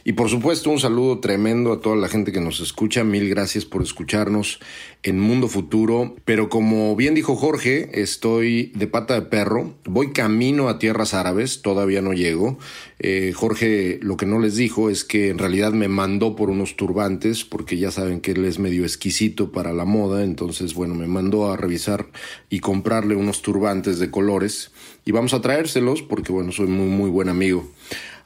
y 0.03 0.13
por 0.13 0.29
supuesto, 0.29 0.69
un 0.69 0.79
saludo 0.79 1.19
tremendo 1.19 1.73
a 1.73 1.81
toda 1.81 1.95
la 1.95 2.07
gente 2.07 2.31
que 2.31 2.39
nos 2.39 2.59
escucha. 2.59 3.03
Mil 3.03 3.29
gracias 3.29 3.65
por 3.65 3.81
escucharnos 3.81 4.59
en 5.03 5.19
Mundo 5.19 5.47
Futuro. 5.47 6.15
Pero 6.25 6.49
como 6.49 6.95
bien 6.95 7.15
dijo 7.15 7.35
Jorge, 7.35 8.01
estoy 8.01 8.71
de 8.75 8.87
pata 8.87 9.13
de 9.13 9.21
perro. 9.23 9.73
Voy 9.85 10.11
camino 10.11 10.69
a 10.69 10.79
tierras 10.79 11.13
árabes, 11.13 11.61
todavía 11.61 12.01
no 12.01 12.13
llego. 12.13 12.57
Eh, 12.99 13.31
Jorge 13.33 13.99
lo 14.01 14.17
que 14.17 14.25
no 14.25 14.39
les 14.39 14.55
dijo 14.55 14.89
es 14.89 15.03
que 15.03 15.29
en 15.29 15.37
realidad 15.37 15.71
me 15.71 15.87
mandó 15.87 16.35
por 16.35 16.49
unos 16.49 16.75
turbantes, 16.75 17.43
porque 17.43 17.77
ya 17.77 17.91
saben 17.91 18.19
que 18.21 18.31
él 18.31 18.45
es 18.45 18.59
medio 18.59 18.83
exquisito 18.83 19.51
para 19.51 19.73
la 19.73 19.85
moda. 19.85 20.23
Entonces, 20.23 20.73
bueno, 20.73 20.95
me 20.95 21.07
mandó 21.07 21.51
a 21.51 21.57
revisar 21.57 22.07
y 22.49 22.59
comprarle 22.59 23.15
unos 23.15 23.41
turbantes 23.41 23.99
de 23.99 24.11
colores. 24.11 24.71
Y 25.05 25.11
vamos 25.11 25.33
a 25.33 25.41
traérselos 25.41 26.01
porque, 26.01 26.31
bueno, 26.31 26.51
soy 26.51 26.67
muy, 26.67 26.87
muy 26.87 27.09
buen 27.09 27.29
amigo. 27.29 27.69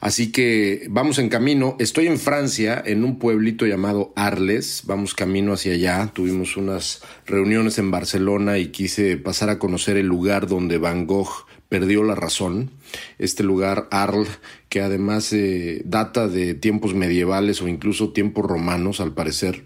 Así 0.04 0.30
que 0.30 0.86
vamos 0.90 1.18
en 1.18 1.30
camino. 1.30 1.76
Estoy 1.78 2.08
en 2.08 2.18
Francia, 2.18 2.82
en 2.84 3.04
un 3.04 3.18
pueblito 3.18 3.64
llamado 3.64 4.12
Arles. 4.16 4.82
Vamos 4.84 5.14
camino 5.14 5.54
hacia 5.54 5.72
allá. 5.72 6.10
Tuvimos 6.12 6.58
unas 6.58 7.00
reuniones 7.24 7.78
en 7.78 7.90
Barcelona 7.90 8.58
y 8.58 8.66
quise 8.66 9.16
pasar 9.16 9.48
a 9.48 9.58
conocer 9.58 9.96
el 9.96 10.04
lugar 10.04 10.46
donde 10.46 10.76
Van 10.76 11.06
Gogh 11.06 11.46
perdió 11.70 12.04
la 12.04 12.14
razón. 12.14 12.70
Este 13.18 13.44
lugar, 13.44 13.88
Arles, 13.90 14.28
que 14.68 14.82
además 14.82 15.32
eh, 15.32 15.80
data 15.86 16.28
de 16.28 16.52
tiempos 16.52 16.92
medievales 16.92 17.62
o 17.62 17.68
incluso 17.68 18.12
tiempos 18.12 18.44
romanos, 18.44 19.00
al 19.00 19.14
parecer. 19.14 19.64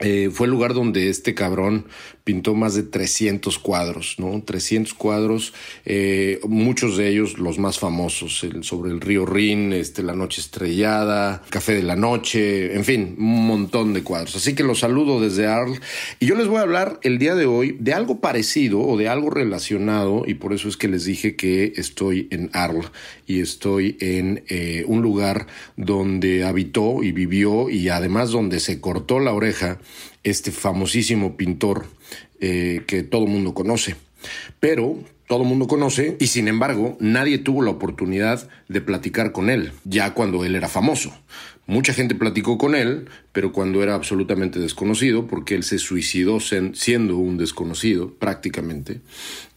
Eh, 0.00 0.30
fue 0.32 0.46
el 0.46 0.50
lugar 0.50 0.74
donde 0.74 1.10
este 1.10 1.34
cabrón 1.34 1.86
pintó 2.30 2.54
más 2.54 2.76
de 2.76 2.84
300 2.84 3.58
cuadros, 3.58 4.14
¿no? 4.18 4.40
300 4.40 4.94
cuadros, 4.94 5.52
eh, 5.84 6.38
muchos 6.46 6.96
de 6.96 7.08
ellos 7.08 7.40
los 7.40 7.58
más 7.58 7.80
famosos, 7.80 8.46
sobre 8.60 8.92
el 8.92 9.00
río 9.00 9.26
Rin, 9.26 9.72
este, 9.72 10.04
La 10.04 10.14
Noche 10.14 10.40
Estrellada, 10.40 11.42
Café 11.50 11.74
de 11.74 11.82
la 11.82 11.96
Noche, 11.96 12.76
en 12.76 12.84
fin, 12.84 13.16
un 13.18 13.48
montón 13.48 13.94
de 13.94 14.04
cuadros. 14.04 14.36
Así 14.36 14.54
que 14.54 14.62
los 14.62 14.78
saludo 14.78 15.20
desde 15.20 15.48
Arles 15.48 15.80
y 16.20 16.26
yo 16.26 16.36
les 16.36 16.46
voy 16.46 16.58
a 16.58 16.60
hablar 16.60 17.00
el 17.02 17.18
día 17.18 17.34
de 17.34 17.46
hoy 17.46 17.76
de 17.80 17.94
algo 17.94 18.20
parecido 18.20 18.78
o 18.80 18.96
de 18.96 19.08
algo 19.08 19.30
relacionado 19.30 20.22
y 20.24 20.34
por 20.34 20.52
eso 20.52 20.68
es 20.68 20.76
que 20.76 20.86
les 20.86 21.04
dije 21.04 21.34
que 21.34 21.72
estoy 21.74 22.28
en 22.30 22.48
Arles 22.52 22.92
y 23.26 23.40
estoy 23.40 23.96
en 23.98 24.44
eh, 24.46 24.84
un 24.86 25.02
lugar 25.02 25.48
donde 25.76 26.44
habitó 26.44 27.02
y 27.02 27.10
vivió 27.10 27.70
y 27.70 27.88
además 27.88 28.30
donde 28.30 28.60
se 28.60 28.80
cortó 28.80 29.18
la 29.18 29.32
oreja 29.32 29.80
este 30.22 30.52
famosísimo 30.52 31.36
pintor 31.36 31.86
eh, 32.40 32.82
que 32.86 33.02
todo 33.02 33.24
el 33.24 33.30
mundo 33.30 33.54
conoce. 33.54 33.96
Pero 34.58 34.98
todo 35.26 35.42
el 35.42 35.48
mundo 35.48 35.66
conoce 35.66 36.16
y 36.18 36.26
sin 36.26 36.48
embargo 36.48 36.96
nadie 37.00 37.38
tuvo 37.38 37.62
la 37.62 37.70
oportunidad 37.70 38.48
de 38.68 38.80
platicar 38.80 39.32
con 39.32 39.48
él, 39.48 39.72
ya 39.84 40.12
cuando 40.12 40.44
él 40.44 40.56
era 40.56 40.68
famoso. 40.68 41.12
Mucha 41.66 41.92
gente 41.92 42.16
platicó 42.16 42.58
con 42.58 42.74
él, 42.74 43.08
pero 43.32 43.52
cuando 43.52 43.82
era 43.82 43.94
absolutamente 43.94 44.58
desconocido, 44.58 45.28
porque 45.28 45.54
él 45.54 45.62
se 45.62 45.78
suicidó 45.78 46.40
siendo 46.40 47.16
un 47.16 47.38
desconocido 47.38 48.12
prácticamente. 48.14 49.00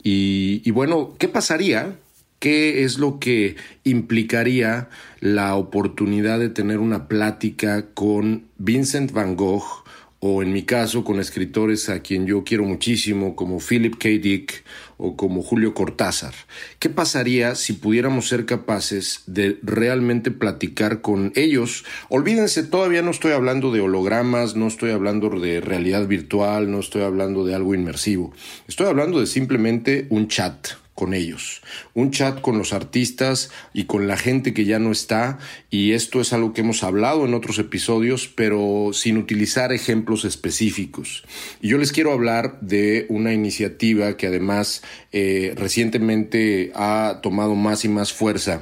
Y, 0.04 0.62
y 0.64 0.70
bueno, 0.70 1.16
¿qué 1.18 1.28
pasaría 1.28 1.96
¿Qué 2.44 2.84
es 2.84 3.00
lo 3.00 3.20
que 3.20 3.56
implicaría 3.86 4.90
la 5.22 5.56
oportunidad 5.56 6.40
de 6.40 6.50
tener 6.50 6.80
una 6.80 7.08
plática 7.08 7.86
con 7.94 8.44
Vincent 8.58 9.14
Van 9.14 9.38
Gogh 9.38 9.83
o 10.26 10.42
en 10.42 10.54
mi 10.54 10.64
caso 10.64 11.04
con 11.04 11.20
escritores 11.20 11.90
a 11.90 12.00
quien 12.00 12.26
yo 12.26 12.46
quiero 12.46 12.64
muchísimo 12.64 13.36
como 13.36 13.60
Philip 13.60 13.96
K. 13.98 14.08
Dick 14.08 14.64
o 14.96 15.18
como 15.18 15.44
Julio 15.44 15.74
Cortázar. 15.74 16.34
¿Qué 16.80 16.90
pasaría 16.90 17.56
si 17.56 17.74
pudiéramos 17.74 18.30
ser 18.30 18.46
capaces 18.46 19.24
de 19.26 19.60
realmente 19.64 20.32
platicar 20.32 21.02
con 21.02 21.34
ellos? 21.36 21.84
Olvídense, 22.08 22.64
todavía 22.64 23.02
no 23.02 23.12
estoy 23.12 23.34
hablando 23.34 23.74
de 23.74 23.82
hologramas, 23.82 24.56
no 24.56 24.68
estoy 24.68 24.92
hablando 24.92 25.30
de 25.30 25.60
realidad 25.60 26.08
virtual, 26.08 26.72
no 26.72 26.80
estoy 26.80 27.02
hablando 27.02 27.46
de 27.46 27.56
algo 27.56 27.76
inmersivo. 27.76 28.32
Estoy 28.70 28.88
hablando 28.88 29.20
de 29.20 29.28
simplemente 29.28 30.08
un 30.10 30.30
chat, 30.30 30.70
con 30.96 31.14
ellos, 31.14 31.62
un 31.94 32.12
chat 32.12 32.40
con 32.42 32.58
los 32.58 32.72
artistas 32.72 33.50
y 33.74 33.86
con 33.86 34.08
la 34.08 34.18
gente 34.18 34.54
que 34.54 34.66
ya 34.66 34.80
no 34.80 34.92
está, 34.92 35.40
y 35.70 35.94
esto 35.94 36.22
es 36.22 36.34
algo 36.34 36.54
que 36.54 36.62
hemos 36.62 36.84
hablado 36.84 37.26
en 37.26 37.34
otros 37.34 37.58
episodios, 37.60 38.28
pero 38.28 38.92
sin 38.94 39.18
utilizar 39.18 39.74
ejemplos 39.74 40.24
específicos. 40.26 41.24
Y 41.62 41.70
yo 41.70 41.78
les 41.78 41.92
quiero 41.92 42.12
hablar 42.12 42.60
de 42.62 43.06
una 43.10 43.34
iniciativa 43.34 44.18
que 44.18 44.28
además 44.28 44.84
eh, 45.12 45.54
recientemente 45.58 46.72
ha 46.76 47.20
tomado 47.24 47.56
más 47.56 47.86
y 47.86 47.90
más 47.90 48.14
fuerza. 48.14 48.62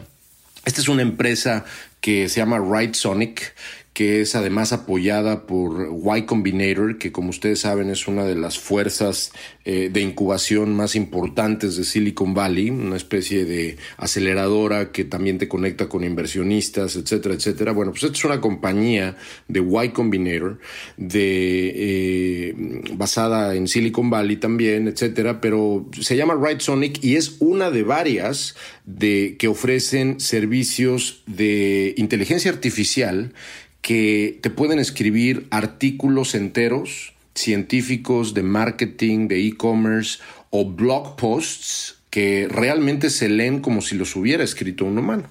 Esta 0.63 0.79
es 0.79 0.87
una 0.87 1.01
empresa 1.01 1.65
que 2.01 2.29
se 2.29 2.39
llama 2.39 2.59
Right 2.59 2.95
Sonic, 2.95 3.53
que 3.93 4.21
es 4.21 4.35
además 4.35 4.71
apoyada 4.71 5.45
por 5.45 5.89
Y 6.17 6.21
Combinator, 6.23 6.97
que 6.97 7.11
como 7.11 7.29
ustedes 7.29 7.59
saben 7.59 7.89
es 7.89 8.07
una 8.07 8.23
de 8.23 8.35
las 8.35 8.57
fuerzas 8.57 9.33
eh, 9.65 9.89
de 9.91 9.99
incubación 9.99 10.73
más 10.73 10.95
importantes 10.95 11.75
de 11.75 11.83
Silicon 11.83 12.33
Valley, 12.33 12.69
una 12.69 12.95
especie 12.95 13.43
de 13.43 13.75
aceleradora 13.97 14.93
que 14.93 15.03
también 15.03 15.37
te 15.37 15.49
conecta 15.49 15.89
con 15.89 16.05
inversionistas, 16.05 16.95
etcétera, 16.95 17.35
etcétera. 17.35 17.73
Bueno, 17.73 17.91
pues 17.91 18.03
esta 18.03 18.17
es 18.17 18.23
una 18.23 18.39
compañía 18.39 19.17
de 19.49 19.59
Y 19.59 19.89
Combinator, 19.89 20.59
de, 20.95 21.73
eh, 21.75 22.55
basada 22.93 23.55
en 23.55 23.67
Silicon 23.67 24.09
Valley 24.09 24.37
también, 24.37 24.87
etcétera, 24.87 25.41
pero 25.41 25.89
se 25.99 26.15
llama 26.15 26.39
Right 26.41 26.61
Sonic 26.61 27.03
y 27.03 27.17
es 27.17 27.35
una 27.39 27.71
de 27.71 27.83
varias 27.83 28.55
de, 28.85 29.35
que 29.37 29.49
ofrecen 29.49 30.21
servicios 30.21 31.23
de 31.27 31.93
inteligencia 31.97 32.51
artificial 32.51 33.33
que 33.81 34.39
te 34.41 34.49
pueden 34.49 34.79
escribir 34.79 35.47
artículos 35.49 36.35
enteros 36.35 37.13
científicos 37.35 38.33
de 38.33 38.43
marketing, 38.43 39.27
de 39.27 39.45
e-commerce 39.47 40.19
o 40.49 40.69
blog 40.69 41.15
posts 41.15 41.97
que 42.09 42.47
realmente 42.49 43.09
se 43.09 43.29
leen 43.29 43.61
como 43.61 43.81
si 43.81 43.95
los 43.95 44.15
hubiera 44.15 44.43
escrito 44.43 44.85
un 44.85 44.97
humano. 44.97 45.29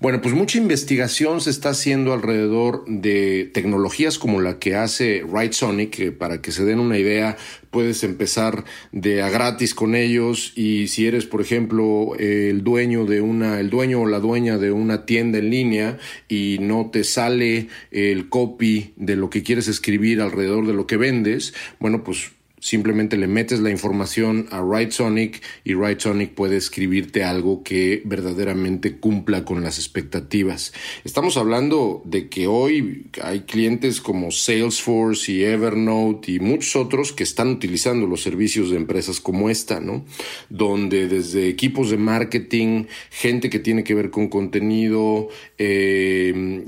Bueno, 0.00 0.20
pues 0.22 0.34
mucha 0.34 0.58
investigación 0.58 1.40
se 1.40 1.50
está 1.50 1.70
haciendo 1.70 2.12
alrededor 2.12 2.84
de 2.86 3.50
tecnologías 3.52 4.18
como 4.18 4.40
la 4.40 4.58
que 4.58 4.74
hace 4.74 5.24
Right 5.30 5.52
Sonic, 5.52 5.90
que 5.90 6.12
para 6.12 6.40
que 6.40 6.52
se 6.52 6.64
den 6.64 6.80
una 6.80 6.98
idea, 6.98 7.36
puedes 7.70 8.02
empezar 8.02 8.64
de 8.92 9.22
a 9.22 9.30
gratis 9.30 9.74
con 9.74 9.94
ellos. 9.94 10.52
Y 10.56 10.88
si 10.88 11.06
eres, 11.06 11.26
por 11.26 11.40
ejemplo, 11.40 12.14
el 12.18 12.62
dueño 12.64 13.04
de 13.04 13.20
una, 13.20 13.60
el 13.60 13.70
dueño 13.70 14.02
o 14.02 14.06
la 14.06 14.20
dueña 14.20 14.58
de 14.58 14.72
una 14.72 15.06
tienda 15.06 15.38
en 15.38 15.50
línea 15.50 15.98
y 16.28 16.58
no 16.60 16.90
te 16.92 17.04
sale 17.04 17.68
el 17.90 18.28
copy 18.28 18.92
de 18.96 19.16
lo 19.16 19.30
que 19.30 19.42
quieres 19.42 19.68
escribir 19.68 20.20
alrededor 20.20 20.66
de 20.66 20.72
lo 20.72 20.86
que 20.86 20.96
vendes, 20.96 21.54
bueno, 21.78 22.04
pues 22.04 22.32
Simplemente 22.60 23.16
le 23.16 23.26
metes 23.26 23.60
la 23.60 23.70
información 23.70 24.46
a 24.50 24.60
WriteSonic 24.60 25.42
y 25.64 25.74
WriteSonic 25.74 26.32
puede 26.34 26.58
escribirte 26.58 27.24
algo 27.24 27.62
que 27.62 28.02
verdaderamente 28.04 28.96
cumpla 28.96 29.46
con 29.46 29.62
las 29.62 29.78
expectativas. 29.78 30.74
Estamos 31.04 31.38
hablando 31.38 32.02
de 32.04 32.28
que 32.28 32.46
hoy 32.46 33.06
hay 33.22 33.40
clientes 33.40 34.02
como 34.02 34.30
Salesforce 34.30 35.32
y 35.32 35.44
Evernote 35.44 36.32
y 36.32 36.38
muchos 36.38 36.76
otros 36.76 37.12
que 37.12 37.24
están 37.24 37.48
utilizando 37.48 38.06
los 38.06 38.22
servicios 38.22 38.70
de 38.70 38.76
empresas 38.76 39.20
como 39.20 39.48
esta, 39.48 39.80
¿no? 39.80 40.04
Donde 40.50 41.08
desde 41.08 41.48
equipos 41.48 41.90
de 41.90 41.96
marketing, 41.96 42.84
gente 43.10 43.48
que 43.48 43.58
tiene 43.58 43.84
que 43.84 43.94
ver 43.94 44.10
con 44.10 44.28
contenido, 44.28 45.28
eh, 45.56 46.62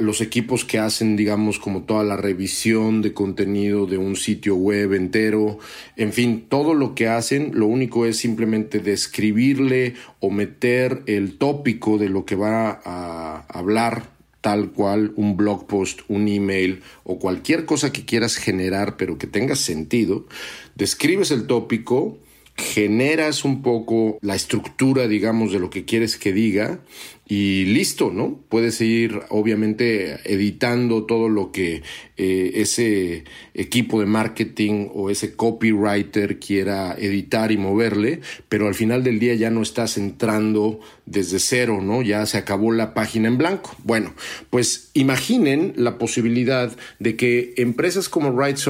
los 0.00 0.20
equipos 0.22 0.64
que 0.64 0.78
hacen, 0.78 1.16
digamos, 1.16 1.58
como 1.58 1.82
toda 1.82 2.04
la 2.04 2.16
revisión 2.16 3.02
de 3.02 3.12
contenido 3.12 3.84
de 3.84 3.98
un 3.98 4.16
sitio 4.16 4.56
web, 4.56 4.77
en 4.84 6.12
fin, 6.12 6.46
todo 6.48 6.74
lo 6.74 6.94
que 6.94 7.08
hacen, 7.08 7.52
lo 7.54 7.66
único 7.66 8.06
es 8.06 8.18
simplemente 8.18 8.80
describirle 8.80 9.94
o 10.20 10.30
meter 10.30 11.02
el 11.06 11.38
tópico 11.38 11.98
de 11.98 12.08
lo 12.08 12.24
que 12.24 12.36
va 12.36 12.80
a 12.84 13.44
hablar 13.48 14.18
tal 14.40 14.70
cual 14.70 15.12
un 15.16 15.36
blog 15.36 15.66
post, 15.66 16.00
un 16.08 16.28
email 16.28 16.82
o 17.04 17.18
cualquier 17.18 17.64
cosa 17.64 17.92
que 17.92 18.04
quieras 18.04 18.36
generar 18.36 18.96
pero 18.96 19.18
que 19.18 19.26
tenga 19.26 19.56
sentido, 19.56 20.26
describes 20.74 21.30
el 21.30 21.46
tópico, 21.46 22.18
generas 22.58 23.44
un 23.44 23.62
poco 23.62 24.18
la 24.20 24.34
estructura, 24.34 25.06
digamos, 25.06 25.52
de 25.52 25.60
lo 25.60 25.70
que 25.70 25.84
quieres 25.84 26.16
que 26.16 26.32
diga 26.32 26.80
y 27.28 27.66
listo, 27.66 28.10
¿no? 28.10 28.40
Puedes 28.48 28.80
ir 28.80 29.20
obviamente 29.28 30.18
editando 30.24 31.04
todo 31.04 31.28
lo 31.28 31.52
que 31.52 31.82
eh, 32.16 32.50
ese 32.54 33.24
equipo 33.54 34.00
de 34.00 34.06
marketing 34.06 34.88
o 34.92 35.10
ese 35.10 35.36
copywriter 35.36 36.38
quiera 36.38 36.94
editar 36.98 37.52
y 37.52 37.58
moverle, 37.58 38.20
pero 38.48 38.66
al 38.66 38.74
final 38.74 39.04
del 39.04 39.18
día 39.18 39.34
ya 39.34 39.50
no 39.50 39.62
estás 39.62 39.98
entrando 39.98 40.80
desde 41.06 41.38
cero, 41.38 41.80
¿no? 41.82 42.02
Ya 42.02 42.24
se 42.26 42.38
acabó 42.38 42.72
la 42.72 42.94
página 42.94 43.28
en 43.28 43.38
blanco. 43.38 43.76
Bueno, 43.84 44.14
pues 44.50 44.90
imaginen 44.94 45.74
la 45.76 45.98
posibilidad 45.98 46.74
de 46.98 47.14
que 47.14 47.54
empresas 47.58 48.08
como 48.08 48.30
Write 48.30 48.62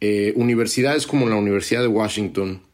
eh, 0.00 0.32
universidades 0.36 1.06
como 1.06 1.28
la 1.28 1.36
Universidad 1.36 1.80
de 1.80 1.88
Washington, 1.88 2.65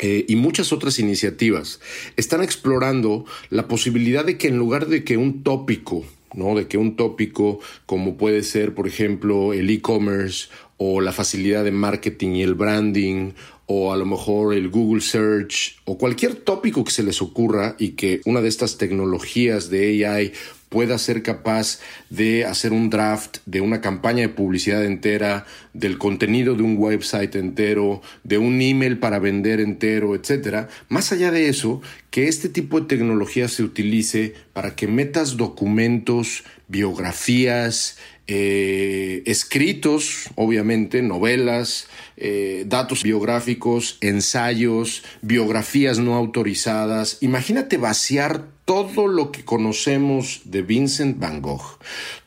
eh, 0.00 0.24
y 0.28 0.36
muchas 0.36 0.72
otras 0.72 0.98
iniciativas 0.98 1.80
están 2.16 2.42
explorando 2.42 3.24
la 3.50 3.66
posibilidad 3.68 4.24
de 4.24 4.36
que 4.36 4.48
en 4.48 4.58
lugar 4.58 4.86
de 4.86 5.04
que 5.04 5.16
un 5.16 5.42
tópico, 5.42 6.04
¿no? 6.34 6.54
De 6.54 6.66
que 6.66 6.76
un 6.76 6.96
tópico 6.96 7.60
como 7.86 8.16
puede 8.16 8.42
ser, 8.42 8.74
por 8.74 8.86
ejemplo, 8.86 9.52
el 9.52 9.70
e-commerce 9.70 10.48
o 10.76 11.00
la 11.00 11.12
facilidad 11.12 11.64
de 11.64 11.70
marketing 11.72 12.32
y 12.32 12.42
el 12.42 12.54
branding 12.54 13.32
o 13.66 13.92
a 13.92 13.96
lo 13.96 14.06
mejor 14.06 14.54
el 14.54 14.68
Google 14.68 15.00
Search 15.00 15.76
o 15.84 15.98
cualquier 15.98 16.36
tópico 16.36 16.84
que 16.84 16.92
se 16.92 17.02
les 17.02 17.20
ocurra 17.20 17.74
y 17.78 17.90
que 17.90 18.20
una 18.24 18.40
de 18.40 18.48
estas 18.48 18.78
tecnologías 18.78 19.70
de 19.70 20.06
AI 20.06 20.32
pueda 20.68 20.98
ser 20.98 21.22
capaz 21.22 21.80
de 22.10 22.44
hacer 22.44 22.72
un 22.72 22.90
draft 22.90 23.38
de 23.46 23.60
una 23.60 23.80
campaña 23.80 24.22
de 24.22 24.28
publicidad 24.28 24.84
entera, 24.84 25.46
del 25.72 25.98
contenido 25.98 26.54
de 26.54 26.62
un 26.62 26.76
website 26.78 27.34
entero, 27.36 28.02
de 28.24 28.38
un 28.38 28.60
email 28.60 28.98
para 28.98 29.18
vender 29.18 29.60
entero, 29.60 30.14
etcétera. 30.14 30.68
Más 30.88 31.12
allá 31.12 31.30
de 31.30 31.48
eso, 31.48 31.82
que 32.10 32.28
este 32.28 32.48
tipo 32.48 32.80
de 32.80 32.86
tecnología 32.86 33.48
se 33.48 33.62
utilice 33.62 34.34
para 34.52 34.74
que 34.74 34.86
metas 34.86 35.36
documentos, 35.36 36.44
biografías, 36.68 37.98
eh, 38.28 39.22
escritos, 39.26 40.30
obviamente, 40.34 41.00
novelas, 41.00 41.86
eh, 42.16 42.64
datos 42.66 43.04
biográficos, 43.04 43.98
ensayos, 44.00 45.04
biografías 45.22 45.98
no 46.00 46.16
autorizadas. 46.16 47.18
Imagínate 47.20 47.76
vaciar 47.76 48.55
todo 48.66 49.06
lo 49.06 49.30
que 49.30 49.44
conocemos 49.44 50.42
de 50.44 50.60
Vincent 50.60 51.18
Van 51.20 51.40
Gogh, 51.40 51.78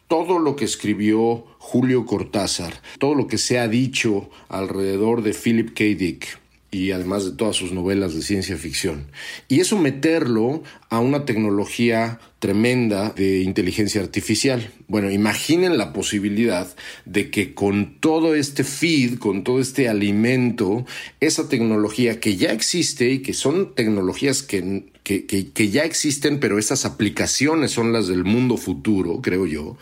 todo 0.07 0.39
lo 0.39 0.55
que 0.55 0.65
escribió 0.65 1.45
Julio 1.59 2.05
Cortázar, 2.05 2.81
todo 2.97 3.13
lo 3.13 3.27
que 3.27 3.37
se 3.37 3.59
ha 3.59 3.67
dicho 3.67 4.29
alrededor 4.47 5.21
de 5.21 5.33
Philip 5.33 5.73
K. 5.73 5.83
Dick 5.83 6.39
y 6.71 6.91
además 6.91 7.25
de 7.25 7.31
todas 7.31 7.57
sus 7.57 7.73
novelas 7.73 8.13
de 8.13 8.21
ciencia 8.21 8.55
ficción. 8.55 9.07
Y 9.49 9.59
eso 9.59 9.77
meterlo 9.77 10.63
a 10.89 10.99
una 10.99 11.25
tecnología 11.25 12.19
tremenda 12.39 13.09
de 13.09 13.39
inteligencia 13.41 14.01
artificial. 14.01 14.71
Bueno, 14.87 15.11
imaginen 15.11 15.77
la 15.77 15.91
posibilidad 15.91 16.73
de 17.05 17.31
que 17.31 17.53
con 17.53 17.99
todo 17.99 18.33
este 18.33 18.63
feed, 18.63 19.17
con 19.17 19.43
todo 19.43 19.59
este 19.59 19.89
alimento, 19.89 20.85
esa 21.19 21.49
tecnología 21.49 22.19
que 22.19 22.37
ya 22.37 22.53
existe 22.53 23.09
y 23.09 23.19
que 23.19 23.33
son 23.33 23.73
tecnologías 23.73 24.43
que, 24.43 24.85
que, 25.17 25.69
ya 25.69 25.85
existen, 25.85 26.39
pero 26.39 26.59
esas 26.59 26.85
aplicaciones 26.85 27.71
son 27.71 27.91
las 27.91 28.07
del 28.07 28.23
mundo 28.23 28.57
futuro, 28.57 29.21
creo 29.21 29.47
yo, 29.47 29.75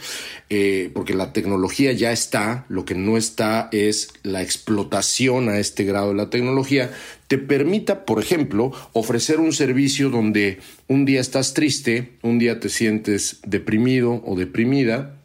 eh, 0.50 0.90
porque 0.94 1.14
la 1.14 1.34
tecnología 1.34 1.92
ya 1.92 2.14
está, 2.14 2.66
lo 2.70 2.86
que 2.86 2.96
no 2.96 3.18
está 3.18 3.68
es 3.74 4.10
la 4.24 4.42
explotación 4.42 5.50
a 5.50 5.60
este 5.60 5.84
grado 5.84 6.10
de 6.10 6.16
la 6.16 6.30
tecnología, 6.30 6.92
te 7.28 7.38
permita, 7.38 8.06
por 8.06 8.22
ejemplo, 8.22 8.72
ofrecer 8.94 9.42
un 9.42 9.52
servicio 9.52 10.10
donde 10.10 10.60
un 10.88 11.04
día 11.04 11.20
estás 11.20 11.54
triste, 11.54 12.14
un 12.22 12.40
día 12.40 12.62
te 12.62 12.70
sientes 12.70 13.40
deprimido 13.46 14.24
o 14.26 14.38
deprimida 14.38 15.18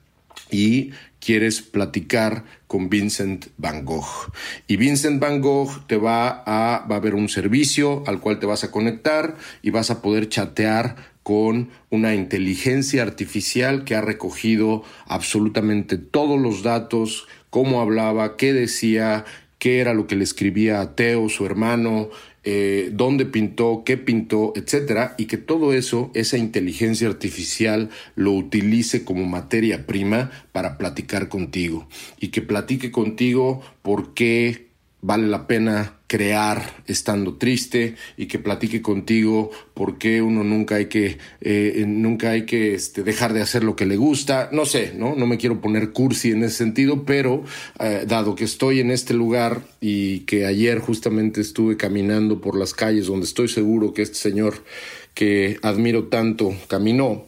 y 0.50 0.90
quieres 1.24 1.62
platicar 1.62 2.44
con 2.66 2.88
Vincent 2.88 3.46
Van 3.56 3.84
Gogh. 3.84 4.32
Y 4.66 4.76
Vincent 4.76 5.20
Van 5.20 5.40
Gogh 5.40 5.86
te 5.86 5.96
va 5.96 6.42
a, 6.44 6.84
va 6.86 6.96
a 6.96 6.98
haber 6.98 7.14
un 7.14 7.28
servicio 7.28 8.02
al 8.06 8.20
cual 8.20 8.38
te 8.38 8.46
vas 8.46 8.64
a 8.64 8.70
conectar 8.70 9.36
y 9.62 9.70
vas 9.70 9.90
a 9.90 10.02
poder 10.02 10.28
chatear 10.28 10.96
con 11.22 11.70
una 11.90 12.14
inteligencia 12.14 13.02
artificial 13.02 13.84
que 13.84 13.94
ha 13.94 14.00
recogido 14.00 14.82
absolutamente 15.06 15.96
todos 15.96 16.40
los 16.40 16.64
datos, 16.64 17.28
cómo 17.50 17.80
hablaba, 17.80 18.36
qué 18.36 18.52
decía, 18.52 19.24
qué 19.58 19.78
era 19.78 19.94
lo 19.94 20.08
que 20.08 20.16
le 20.16 20.24
escribía 20.24 20.80
a 20.80 20.96
Teo, 20.96 21.28
su 21.28 21.46
hermano, 21.46 22.10
eh, 22.44 22.90
dónde 22.92 23.24
pintó, 23.24 23.82
qué 23.84 23.96
pintó, 23.96 24.52
etcétera, 24.56 25.14
y 25.18 25.26
que 25.26 25.36
todo 25.36 25.72
eso, 25.72 26.10
esa 26.14 26.38
inteligencia 26.38 27.08
artificial, 27.08 27.90
lo 28.16 28.32
utilice 28.32 29.04
como 29.04 29.24
materia 29.26 29.86
prima 29.86 30.30
para 30.52 30.78
platicar 30.78 31.28
contigo. 31.28 31.88
Y 32.18 32.28
que 32.28 32.42
platique 32.42 32.90
contigo 32.90 33.62
por 33.82 34.14
qué 34.14 34.71
vale 35.02 35.26
la 35.26 35.48
pena 35.48 35.98
crear 36.06 36.84
estando 36.86 37.34
triste 37.36 37.96
y 38.16 38.26
que 38.26 38.38
platique 38.38 38.80
contigo 38.80 39.50
por 39.74 39.98
qué 39.98 40.22
uno 40.22 40.44
nunca 40.44 40.76
hay 40.76 40.86
que 40.86 41.18
eh, 41.40 41.84
nunca 41.86 42.30
hay 42.30 42.46
que 42.46 42.74
este, 42.74 43.02
dejar 43.02 43.32
de 43.32 43.42
hacer 43.42 43.64
lo 43.64 43.74
que 43.74 43.84
le 43.84 43.96
gusta. 43.96 44.48
No 44.52 44.64
sé 44.64 44.94
no 44.96 45.16
no 45.16 45.26
me 45.26 45.38
quiero 45.38 45.60
poner 45.60 45.90
cursi 45.90 46.30
en 46.30 46.44
ese 46.44 46.56
sentido 46.56 47.04
pero 47.04 47.42
eh, 47.80 48.04
dado 48.06 48.36
que 48.36 48.44
estoy 48.44 48.78
en 48.80 48.90
este 48.92 49.12
lugar 49.12 49.62
y 49.80 50.20
que 50.20 50.46
ayer 50.46 50.78
justamente 50.78 51.40
estuve 51.40 51.76
caminando 51.76 52.40
por 52.40 52.56
las 52.56 52.72
calles 52.72 53.06
donde 53.06 53.26
estoy 53.26 53.48
seguro 53.48 53.92
que 53.92 54.02
este 54.02 54.16
señor 54.16 54.64
que 55.14 55.58
admiro 55.62 56.04
tanto 56.04 56.54
caminó 56.68 57.26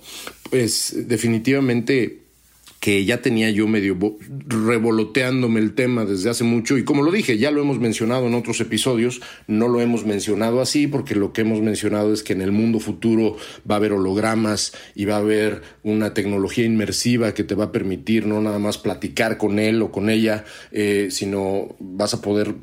pues 0.50 0.94
definitivamente 1.08 2.23
que 2.84 3.02
ya 3.06 3.22
tenía 3.22 3.48
yo 3.48 3.66
medio 3.66 3.96
revoloteándome 4.46 5.58
el 5.58 5.74
tema 5.74 6.04
desde 6.04 6.28
hace 6.28 6.44
mucho 6.44 6.76
y 6.76 6.84
como 6.84 7.02
lo 7.02 7.12
dije, 7.12 7.38
ya 7.38 7.50
lo 7.50 7.62
hemos 7.62 7.78
mencionado 7.78 8.26
en 8.26 8.34
otros 8.34 8.60
episodios, 8.60 9.22
no 9.46 9.68
lo 9.68 9.80
hemos 9.80 10.04
mencionado 10.04 10.60
así 10.60 10.86
porque 10.86 11.14
lo 11.14 11.32
que 11.32 11.40
hemos 11.40 11.62
mencionado 11.62 12.12
es 12.12 12.22
que 12.22 12.34
en 12.34 12.42
el 12.42 12.52
mundo 12.52 12.80
futuro 12.80 13.38
va 13.68 13.76
a 13.76 13.78
haber 13.78 13.94
hologramas 13.94 14.74
y 14.94 15.06
va 15.06 15.14
a 15.14 15.20
haber 15.20 15.62
una 15.82 16.12
tecnología 16.12 16.66
inmersiva 16.66 17.32
que 17.32 17.42
te 17.42 17.54
va 17.54 17.64
a 17.64 17.72
permitir 17.72 18.26
no 18.26 18.42
nada 18.42 18.58
más 18.58 18.76
platicar 18.76 19.38
con 19.38 19.58
él 19.58 19.80
o 19.80 19.90
con 19.90 20.10
ella, 20.10 20.44
eh, 20.70 21.08
sino 21.10 21.74
vas 21.80 22.12
a 22.12 22.20
poder 22.20 22.54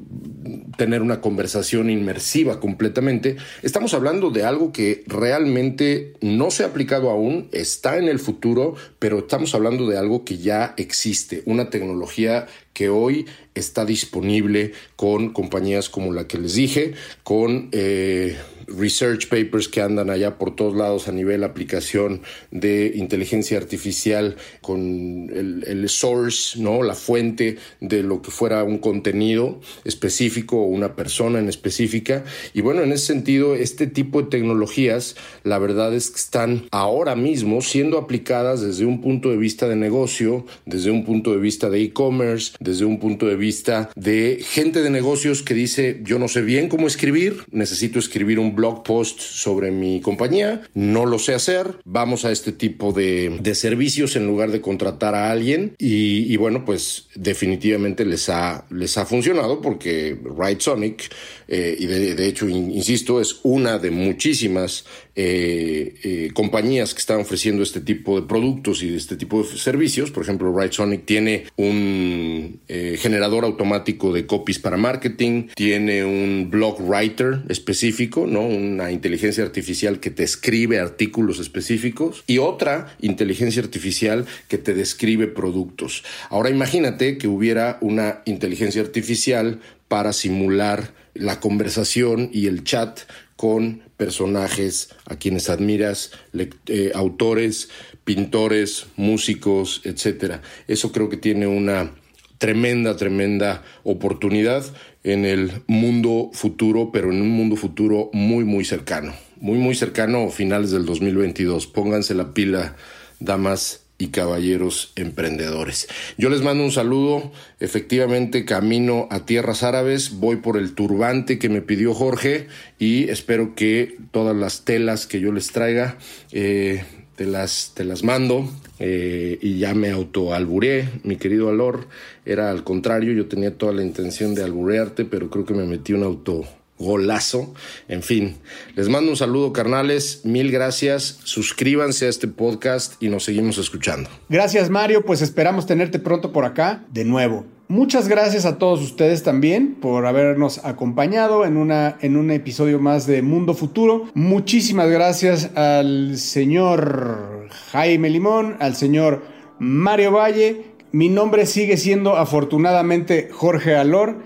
tener 0.78 1.01
una 1.01 1.19
conversación 1.19 1.89
inmersiva 1.89 2.59
completamente. 2.59 3.38
Estamos 3.63 3.95
hablando 3.95 4.30
de 4.30 4.43
algo 4.43 4.72
que 4.72 5.03
realmente 5.07 6.13
no 6.22 6.51
se 6.51 6.61
ha 6.63 6.67
aplicado 6.67 7.09
aún, 7.09 7.47
está 7.51 7.97
en 7.97 8.07
el 8.07 8.19
futuro, 8.19 8.76
pero 8.99 9.17
estamos 9.17 9.55
hablando 9.55 9.88
de 9.88 9.97
algo 9.97 10.11
que 10.26 10.38
ya 10.38 10.74
existe, 10.78 11.43
una 11.45 11.70
tecnología 11.70 12.47
que 12.74 12.89
hoy 12.89 13.26
está 13.55 13.86
disponible 13.86 14.74
con 14.95 15.34
compañías 15.34 15.89
como 15.89 16.14
la 16.14 16.28
que 16.28 16.38
les 16.38 16.55
dije, 16.55 16.93
con 17.24 17.70
eh, 17.72 18.38
research 18.78 19.28
papers 19.28 19.67
que 19.67 19.82
andan 19.82 20.09
allá 20.09 20.38
por 20.38 20.55
todos 20.55 20.76
lados 20.76 21.07
a 21.07 21.11
nivel 21.11 21.43
aplicación 21.43 22.22
de 22.51 22.93
inteligencia 22.95 23.57
artificial, 23.57 24.36
con 24.61 25.30
el, 25.34 25.89
source, 25.89 26.59
¿no? 26.59 26.84
la 26.84 26.95
fuente 26.95 27.57
de 27.80 28.03
lo 28.03 28.22
que 28.22 28.32
fuera 28.32 28.63
un 28.63 28.78
contenido 28.78 29.59
específico 29.84 30.57
o 30.57 30.65
una 30.65 30.95
persona 30.95 31.39
en 31.39 31.49
específica. 31.49 32.24
Y 32.53 32.61
bueno, 32.61 32.82
en 32.82 32.91
ese 32.91 33.07
sentido, 33.07 33.55
este 33.55 33.88
tipo 33.88 34.22
de 34.22 34.30
tecnologías, 34.30 35.15
la 35.43 35.59
verdad 35.59 35.93
es 35.93 36.09
que 36.09 36.17
están 36.17 36.67
ahora 36.72 37.15
mismo 37.15 37.61
siendo 37.61 37.97
aplicadas 37.97 38.61
desde 38.61 38.86
un 38.86 39.01
punto 39.01 39.30
de 39.30 39.38
vista 39.38 39.67
de 39.67 39.76
negocio, 39.76 40.45
desde 40.65 40.91
un 40.91 41.03
punto 41.03 41.32
de 41.32 41.39
vista 41.39 41.69
de 41.69 41.82
e-commerce, 41.82 42.53
desde 42.59 42.86
un 42.86 42.99
punto 42.99 43.26
de 43.26 43.36
vista 43.36 43.89
de 43.95 44.39
gente 44.41 44.82
de 44.82 44.89
negocios 44.89 45.43
que 45.43 45.53
dice, 45.53 46.01
yo 46.03 46.19
no 46.19 46.28
sé 46.28 46.41
bien 46.41 46.69
cómo 46.69 46.88
escribir, 46.88 47.43
necesito 47.51 47.99
escribir 47.99 48.39
un 48.39 48.55
blog 48.55 48.61
post 48.84 49.20
sobre 49.20 49.72
mi 49.72 50.01
compañía, 50.01 50.62
no 50.74 51.05
lo 51.05 51.20
sé 51.20 51.34
hacer, 51.34 51.76
vamos 51.86 52.26
a 52.26 52.32
este 52.32 52.51
tipo 52.51 52.91
de, 52.93 53.38
de 53.41 53.55
servicios 53.55 54.16
en 54.16 54.26
lugar 54.28 54.51
de 54.51 54.62
contratar 54.62 55.16
a 55.16 55.32
alguien. 55.32 55.76
Y, 55.78 56.36
bueno, 56.38 56.66
pues 56.66 57.07
definitivamente 57.16 58.05
les 58.05 58.30
ha, 58.30 58.66
les 58.70 58.97
ha 58.97 59.05
funcionado 59.05 59.62
porque 59.62 60.18
Right 60.38 60.59
Sonic, 60.59 61.14
eh, 61.47 61.76
y 61.78 61.86
de, 61.86 62.28
hecho, 62.28 62.47
insisto, 62.47 63.20
es 63.20 63.39
una 63.43 63.78
de 63.78 63.91
muchísimas 63.91 64.86
eh, 65.16 65.95
eh, 66.03 66.32
compañías 66.34 66.93
que 66.93 66.99
están 66.99 67.20
ofreciendo 67.20 67.64
este 67.64 67.82
tipo 67.82 68.20
de 68.20 68.28
productos 68.28 68.82
y 68.82 68.89
de 68.89 68.97
este 68.97 69.18
tipo 69.18 69.43
de 69.43 69.57
servicios. 69.57 70.09
Por 70.09 70.24
ejemplo, 70.24 70.57
Right 70.57 70.72
Sonic 70.72 71.05
tiene 71.05 71.45
un 71.57 72.62
eh, 72.70 72.97
generador 72.97 73.43
automático 73.43 74.14
de 74.14 74.26
copies 74.26 74.59
para 74.59 74.78
marketing, 74.78 75.47
tiene 75.55 76.05
un 76.05 76.49
blog 76.49 76.80
writer 76.80 77.41
específico, 77.49 78.26
¿no? 78.26 78.41
Una 78.41 78.91
inteligencia 78.91 79.43
artificial 79.43 79.99
que 79.99 80.12
te 80.12 80.24
escribe 80.24 80.80
artículos 80.80 81.39
específicos 81.39 82.24
y 82.26 82.38
otra 82.38 82.95
inteligencia 83.01 83.62
artificial 83.62 84.26
que 84.47 84.57
te 84.57 84.74
describe 84.74 85.28
productos. 85.28 86.03
Ahora 86.30 86.49
imagínate 86.49 87.18
que 87.18 87.28
hubiera 87.28 87.78
una 87.82 88.22
inteligencia 88.26 88.82
artificial 88.82 89.59
para 89.88 90.14
simular 90.14 90.93
la 91.14 91.41
conversación 91.41 92.30
y 92.32 92.47
el 92.47 92.64
chat 92.64 93.01
con 93.36 93.82
personajes 94.01 94.89
a 95.05 95.17
quienes 95.17 95.47
admiras, 95.47 96.09
eh, 96.33 96.91
autores, 96.95 97.69
pintores, 98.03 98.87
músicos, 98.95 99.79
etc. 99.83 100.41
Eso 100.67 100.91
creo 100.91 101.07
que 101.07 101.17
tiene 101.17 101.45
una 101.45 101.91
tremenda, 102.39 102.97
tremenda 102.97 103.61
oportunidad 103.83 104.65
en 105.03 105.25
el 105.25 105.51
mundo 105.67 106.31
futuro, 106.33 106.89
pero 106.91 107.11
en 107.11 107.21
un 107.21 107.29
mundo 107.29 107.55
futuro 107.55 108.09
muy, 108.11 108.43
muy 108.43 108.65
cercano. 108.65 109.13
Muy, 109.39 109.59
muy 109.59 109.75
cercano, 109.75 110.31
finales 110.31 110.71
del 110.71 110.87
2022. 110.87 111.67
Pónganse 111.67 112.15
la 112.15 112.33
pila, 112.33 112.75
damas 113.19 113.85
y 114.01 114.07
caballeros 114.07 114.93
emprendedores. 114.95 115.87
Yo 116.17 116.31
les 116.31 116.41
mando 116.41 116.63
un 116.63 116.71
saludo, 116.71 117.31
efectivamente 117.59 118.45
camino 118.45 119.07
a 119.11 119.27
tierras 119.27 119.61
árabes, 119.61 120.17
voy 120.19 120.37
por 120.37 120.57
el 120.57 120.73
turbante 120.73 121.37
que 121.37 121.49
me 121.49 121.61
pidió 121.61 121.93
Jorge 121.93 122.47
y 122.79 123.09
espero 123.09 123.53
que 123.53 123.97
todas 124.09 124.35
las 124.35 124.65
telas 124.65 125.05
que 125.05 125.19
yo 125.19 125.31
les 125.31 125.51
traiga 125.51 125.99
eh, 126.31 126.83
te, 127.15 127.25
las, 127.25 127.73
te 127.75 127.83
las 127.83 128.03
mando. 128.03 128.51
Eh, 128.79 129.37
y 129.39 129.59
ya 129.59 129.75
me 129.75 129.91
autoalburé, 129.91 130.89
mi 131.03 131.17
querido 131.17 131.49
Alor, 131.49 131.87
era 132.25 132.49
al 132.49 132.63
contrario, 132.63 133.13
yo 133.13 133.27
tenía 133.27 133.55
toda 133.55 133.73
la 133.73 133.83
intención 133.83 134.33
de 134.33 134.43
alburearte, 134.43 135.05
pero 135.05 135.29
creo 135.29 135.45
que 135.45 135.53
me 135.53 135.67
metí 135.67 135.93
un 135.93 136.01
auto 136.01 136.43
golazo. 136.82 137.53
En 137.88 138.03
fin, 138.03 138.38
les 138.75 138.89
mando 138.89 139.11
un 139.11 139.17
saludo, 139.17 139.53
carnales. 139.53 140.21
Mil 140.25 140.51
gracias. 140.51 141.19
Suscríbanse 141.23 142.07
a 142.07 142.09
este 142.09 142.27
podcast 142.27 143.01
y 143.01 143.09
nos 143.09 143.23
seguimos 143.23 143.57
escuchando. 143.57 144.09
Gracias, 144.29 144.69
Mario. 144.69 145.05
Pues 145.05 145.21
esperamos 145.21 145.65
tenerte 145.65 145.99
pronto 145.99 146.32
por 146.32 146.45
acá 146.45 146.84
de 146.91 147.05
nuevo. 147.05 147.45
Muchas 147.71 148.09
gracias 148.09 148.45
a 148.45 148.57
todos 148.57 148.82
ustedes 148.82 149.23
también 149.23 149.75
por 149.75 150.05
habernos 150.05 150.65
acompañado 150.65 151.45
en, 151.45 151.55
una, 151.55 151.97
en 152.01 152.17
un 152.17 152.29
episodio 152.29 152.79
más 152.82 153.07
de 153.07 153.21
Mundo 153.21 153.53
Futuro. 153.53 154.09
Muchísimas 154.13 154.89
gracias 154.89 155.55
al 155.55 156.17
señor 156.17 157.47
Jaime 157.71 158.09
Limón, 158.09 158.57
al 158.59 158.75
señor 158.75 159.23
Mario 159.57 160.11
Valle. 160.11 160.65
Mi 160.91 161.07
nombre 161.07 161.45
sigue 161.45 161.77
siendo 161.77 162.17
afortunadamente 162.17 163.29
Jorge 163.32 163.77
Alor. 163.77 164.17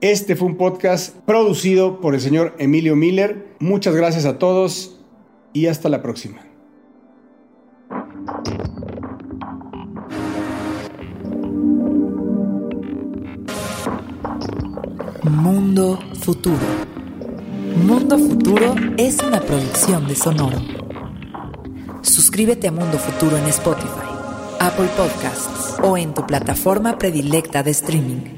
Este 0.00 0.36
fue 0.36 0.46
un 0.46 0.56
podcast 0.56 1.16
producido 1.26 2.00
por 2.00 2.14
el 2.14 2.20
señor 2.20 2.54
Emilio 2.60 2.94
Miller. 2.94 3.56
Muchas 3.58 3.96
gracias 3.96 4.26
a 4.26 4.38
todos 4.38 5.00
y 5.52 5.66
hasta 5.66 5.88
la 5.88 6.02
próxima. 6.02 6.38
Mundo 15.24 15.98
Futuro. 16.20 16.56
Mundo 17.84 18.18
Futuro 18.18 18.76
es 18.98 19.20
una 19.20 19.40
producción 19.40 20.06
de 20.06 20.14
Sonoro. 20.14 20.58
Suscríbete 22.02 22.68
a 22.68 22.72
Mundo 22.72 22.98
Futuro 22.98 23.36
en 23.36 23.46
Spotify, 23.46 23.88
Apple 24.60 24.88
Podcasts 24.96 25.76
o 25.82 25.98
en 25.98 26.14
tu 26.14 26.24
plataforma 26.24 26.98
predilecta 26.98 27.64
de 27.64 27.72
streaming. 27.72 28.37